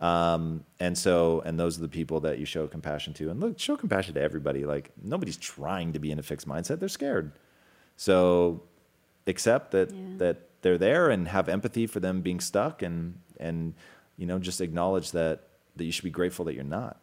um, 0.00 0.64
and 0.80 0.98
so, 0.98 1.40
and 1.46 1.56
those 1.56 1.78
are 1.78 1.82
the 1.82 1.88
people 1.88 2.18
that 2.18 2.40
you 2.40 2.44
show 2.44 2.66
compassion 2.66 3.14
to. 3.14 3.30
And 3.30 3.38
look, 3.38 3.60
show 3.60 3.76
compassion 3.76 4.14
to 4.14 4.20
everybody. 4.20 4.64
Like 4.64 4.90
nobody's 5.00 5.36
trying 5.36 5.92
to 5.92 6.00
be 6.00 6.10
in 6.10 6.18
a 6.18 6.22
fixed 6.24 6.48
mindset; 6.48 6.80
they're 6.80 6.88
scared. 6.88 7.30
So, 7.96 8.64
accept 9.28 9.70
that 9.70 9.90
that 10.18 10.38
they're 10.62 10.78
there 10.78 11.10
and 11.10 11.28
have 11.28 11.48
empathy 11.48 11.86
for 11.86 12.00
them 12.00 12.20
being 12.20 12.40
stuck, 12.40 12.82
and 12.82 13.20
and 13.38 13.74
you 14.16 14.26
know 14.26 14.40
just 14.40 14.60
acknowledge 14.60 15.12
that 15.12 15.44
that 15.76 15.84
you 15.84 15.92
should 15.92 16.02
be 16.02 16.10
grateful 16.10 16.44
that 16.46 16.54
you're 16.54 16.64
not. 16.64 17.00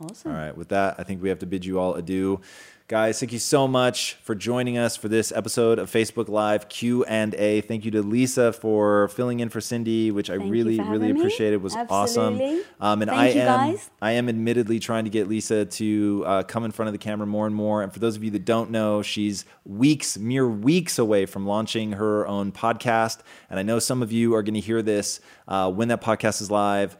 Awesome. 0.00 0.30
All 0.30 0.36
right, 0.36 0.56
with 0.56 0.68
that, 0.68 0.96
I 0.98 1.02
think 1.02 1.22
we 1.22 1.28
have 1.28 1.38
to 1.40 1.46
bid 1.46 1.64
you 1.64 1.78
all 1.78 1.94
adieu. 1.94 2.40
Guys, 2.86 3.18
thank 3.18 3.32
you 3.32 3.38
so 3.38 3.66
much 3.66 4.12
for 4.22 4.34
joining 4.34 4.76
us 4.76 4.94
for 4.94 5.08
this 5.08 5.32
episode 5.32 5.78
of 5.78 5.90
Facebook 5.90 6.28
Live 6.28 6.68
Q&A. 6.68 7.62
Thank 7.62 7.86
you 7.86 7.90
to 7.92 8.02
Lisa 8.02 8.52
for 8.52 9.08
filling 9.08 9.40
in 9.40 9.48
for 9.48 9.62
Cindy, 9.62 10.10
which 10.10 10.28
I 10.28 10.34
Thank 10.34 10.48
you 10.48 10.52
really 10.52 10.78
really 10.78 11.10
me. 11.10 11.18
appreciated. 11.18 11.54
It 11.54 11.62
was 11.62 11.74
awesome. 11.88 12.34
Absolutely. 12.34 12.62
Um, 12.80 13.00
and 13.00 13.10
Thank 13.10 13.36
I 13.36 13.40
am 13.40 13.46
guys. 13.46 13.90
I 14.02 14.12
am 14.12 14.28
admittedly 14.28 14.80
trying 14.80 15.04
to 15.04 15.10
get 15.10 15.28
Lisa 15.28 15.64
to 15.64 16.24
uh, 16.26 16.42
come 16.42 16.64
in 16.64 16.72
front 16.72 16.88
of 16.88 16.92
the 16.92 16.98
camera 16.98 17.26
more 17.26 17.46
and 17.46 17.56
more. 17.56 17.82
And 17.82 17.90
for 17.90 18.00
those 18.00 18.16
of 18.16 18.22
you 18.22 18.30
that 18.32 18.44
don't 18.44 18.70
know, 18.70 19.00
she's 19.00 19.46
weeks, 19.64 20.18
mere 20.18 20.46
weeks 20.46 20.98
away 20.98 21.24
from 21.24 21.46
launching 21.46 21.92
her 21.92 22.26
own 22.26 22.52
podcast. 22.52 23.20
And 23.48 23.58
I 23.58 23.62
know 23.62 23.78
some 23.78 24.02
of 24.02 24.12
you 24.12 24.34
are 24.34 24.42
going 24.42 24.54
to 24.54 24.60
hear 24.60 24.82
this 24.82 25.20
uh, 25.48 25.72
when 25.72 25.88
that 25.88 26.02
podcast 26.02 26.42
is 26.42 26.50
live. 26.50 26.98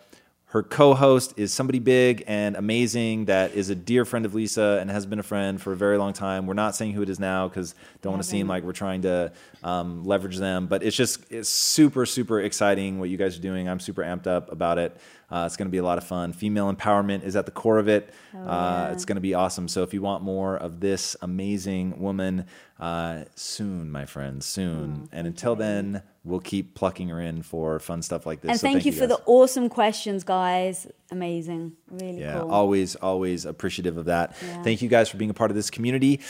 Her 0.55 0.63
co 0.63 0.95
host 0.95 1.35
is 1.37 1.53
somebody 1.53 1.81
big 1.81 2.23
and 2.29 2.55
amazing 2.55 3.25
that 3.25 3.55
is 3.55 3.71
a 3.71 3.75
dear 3.75 4.05
friend 4.05 4.25
of 4.25 4.37
Lisa 4.37 4.79
and 4.81 4.89
has 4.89 5.05
been 5.05 5.19
a 5.19 5.23
friend 5.25 5.61
for 5.61 5.73
a 5.73 5.77
very 5.77 5.99
long 5.99 6.13
time. 6.13 6.47
We're 6.47 6.55
not 6.55 6.77
saying 6.77 6.93
who 6.93 7.03
it 7.03 7.09
is 7.09 7.19
now 7.19 7.49
because 7.49 7.75
don't 8.03 8.13
want 8.13 8.23
to 8.23 8.29
seem 8.29 8.47
like 8.47 8.63
we're 8.63 8.71
trying 8.71 9.03
to 9.03 9.33
um, 9.65 10.05
leverage 10.05 10.37
them, 10.37 10.67
but 10.67 10.83
it's 10.83 10.95
just 10.95 11.25
it's 11.33 11.49
super, 11.49 12.05
super 12.05 12.39
exciting 12.41 13.01
what 13.01 13.09
you 13.09 13.17
guys 13.17 13.37
are 13.37 13.41
doing. 13.41 13.67
I'm 13.67 13.81
super 13.81 14.03
amped 14.03 14.27
up 14.27 14.53
about 14.53 14.79
it. 14.79 14.97
Uh, 15.31 15.45
it's 15.47 15.57
going 15.57 15.67
to 15.67 15.71
be 15.73 15.79
a 15.79 15.83
lot 15.83 15.97
of 15.97 16.05
fun. 16.05 16.35
Female 16.35 16.73
empowerment 16.73 17.25
is 17.25 17.35
at 17.35 17.47
the 17.47 17.51
core 17.51 17.79
of 17.79 17.89
it. 17.89 18.13
uh, 18.37 18.91
it's 18.93 19.07
going 19.07 19.17
to 19.17 19.23
be 19.23 19.33
awesome. 19.33 19.67
So 19.67 19.83
if 19.83 19.95
you 19.95 20.03
want 20.03 20.23
more 20.23 20.57
of 20.57 20.81
this 20.81 21.17
amazing 21.23 21.99
woman, 21.99 22.47
uh, 22.79 23.25
soon, 23.35 23.91
my 23.91 24.05
friends, 24.05 24.45
soon. 24.45 25.09
and 25.13 25.27
until 25.27 25.57
then, 25.57 26.03
we'll 26.25 26.41
keep 26.41 26.75
plucking 26.75 27.09
her 27.09 27.21
in 27.21 27.43
for 27.43 27.79
fun 27.81 28.03
stuff 28.03 28.27
like 28.27 28.43
this. 28.43 28.51
And 28.51 28.61
So 28.61 28.67
thank, 28.69 28.85
you 28.85 28.93
for 28.93 29.07
the 29.07 29.21
awesome 29.25 29.71
questions, 29.71 30.25
guys. 30.25 30.87
Amazing. 31.11 31.73
Really 31.91 32.21
Yeah, 32.21 32.41
cool. 32.41 32.51
always, 32.53 32.97
always 32.97 33.47
appreciative 33.47 33.97
of 33.97 34.05
that. 34.05 34.37
Yeah. 34.47 34.63
Thank 34.63 34.83
you 34.83 34.89
guys 34.91 35.09
for 35.09 35.17
being 35.17 35.31
a 35.31 35.35
part 35.35 35.51
of 35.51 35.55
this 35.55 35.71
community. 35.71 36.21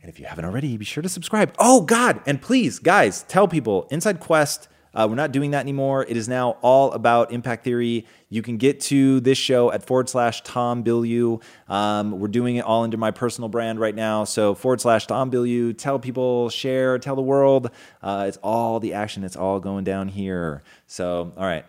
And 0.00 0.08
if 0.08 0.20
you 0.20 0.26
haven't 0.26 0.44
already, 0.44 0.76
be 0.76 0.84
sure 0.84 1.02
to 1.02 1.08
subscribe. 1.08 1.54
Oh, 1.58 1.80
God. 1.82 2.20
And 2.26 2.40
please, 2.40 2.78
guys, 2.78 3.24
tell 3.24 3.48
people 3.48 3.88
Inside 3.90 4.20
Quest, 4.20 4.68
uh, 4.94 5.06
we're 5.08 5.16
not 5.16 5.32
doing 5.32 5.50
that 5.52 5.60
anymore. 5.60 6.04
It 6.08 6.16
is 6.16 6.28
now 6.28 6.56
all 6.62 6.92
about 6.92 7.30
impact 7.30 7.64
theory. 7.64 8.06
You 8.30 8.42
can 8.42 8.56
get 8.56 8.80
to 8.82 9.20
this 9.20 9.38
show 9.38 9.70
at 9.70 9.84
forward 9.84 10.08
slash 10.08 10.42
Tom 10.42 10.82
Bilyeu. 10.82 11.42
Um, 11.68 12.18
we're 12.18 12.28
doing 12.28 12.56
it 12.56 12.64
all 12.64 12.84
under 12.84 12.96
my 12.96 13.10
personal 13.10 13.48
brand 13.48 13.78
right 13.78 13.94
now. 13.94 14.24
So 14.24 14.54
forward 14.54 14.80
slash 14.80 15.06
Tom 15.06 15.30
Bilyeu. 15.30 15.76
Tell 15.76 15.98
people, 15.98 16.48
share, 16.48 16.98
tell 16.98 17.16
the 17.16 17.22
world. 17.22 17.70
Uh, 18.02 18.24
it's 18.28 18.38
all 18.42 18.80
the 18.80 18.94
action. 18.94 19.24
It's 19.24 19.36
all 19.36 19.60
going 19.60 19.84
down 19.84 20.08
here. 20.08 20.62
So, 20.86 21.32
all 21.36 21.44
right, 21.44 21.64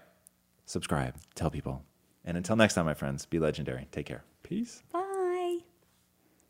subscribe, 0.65 1.15
tell 1.36 1.51
people. 1.51 1.84
And 2.25 2.38
until 2.38 2.55
next 2.55 2.75
time, 2.75 2.86
my 2.86 2.93
friends, 2.93 3.25
be 3.25 3.39
legendary. 3.39 3.88
Take 3.91 4.05
care. 4.05 4.23
Peace. 4.43 4.82
Bye. 4.91 4.99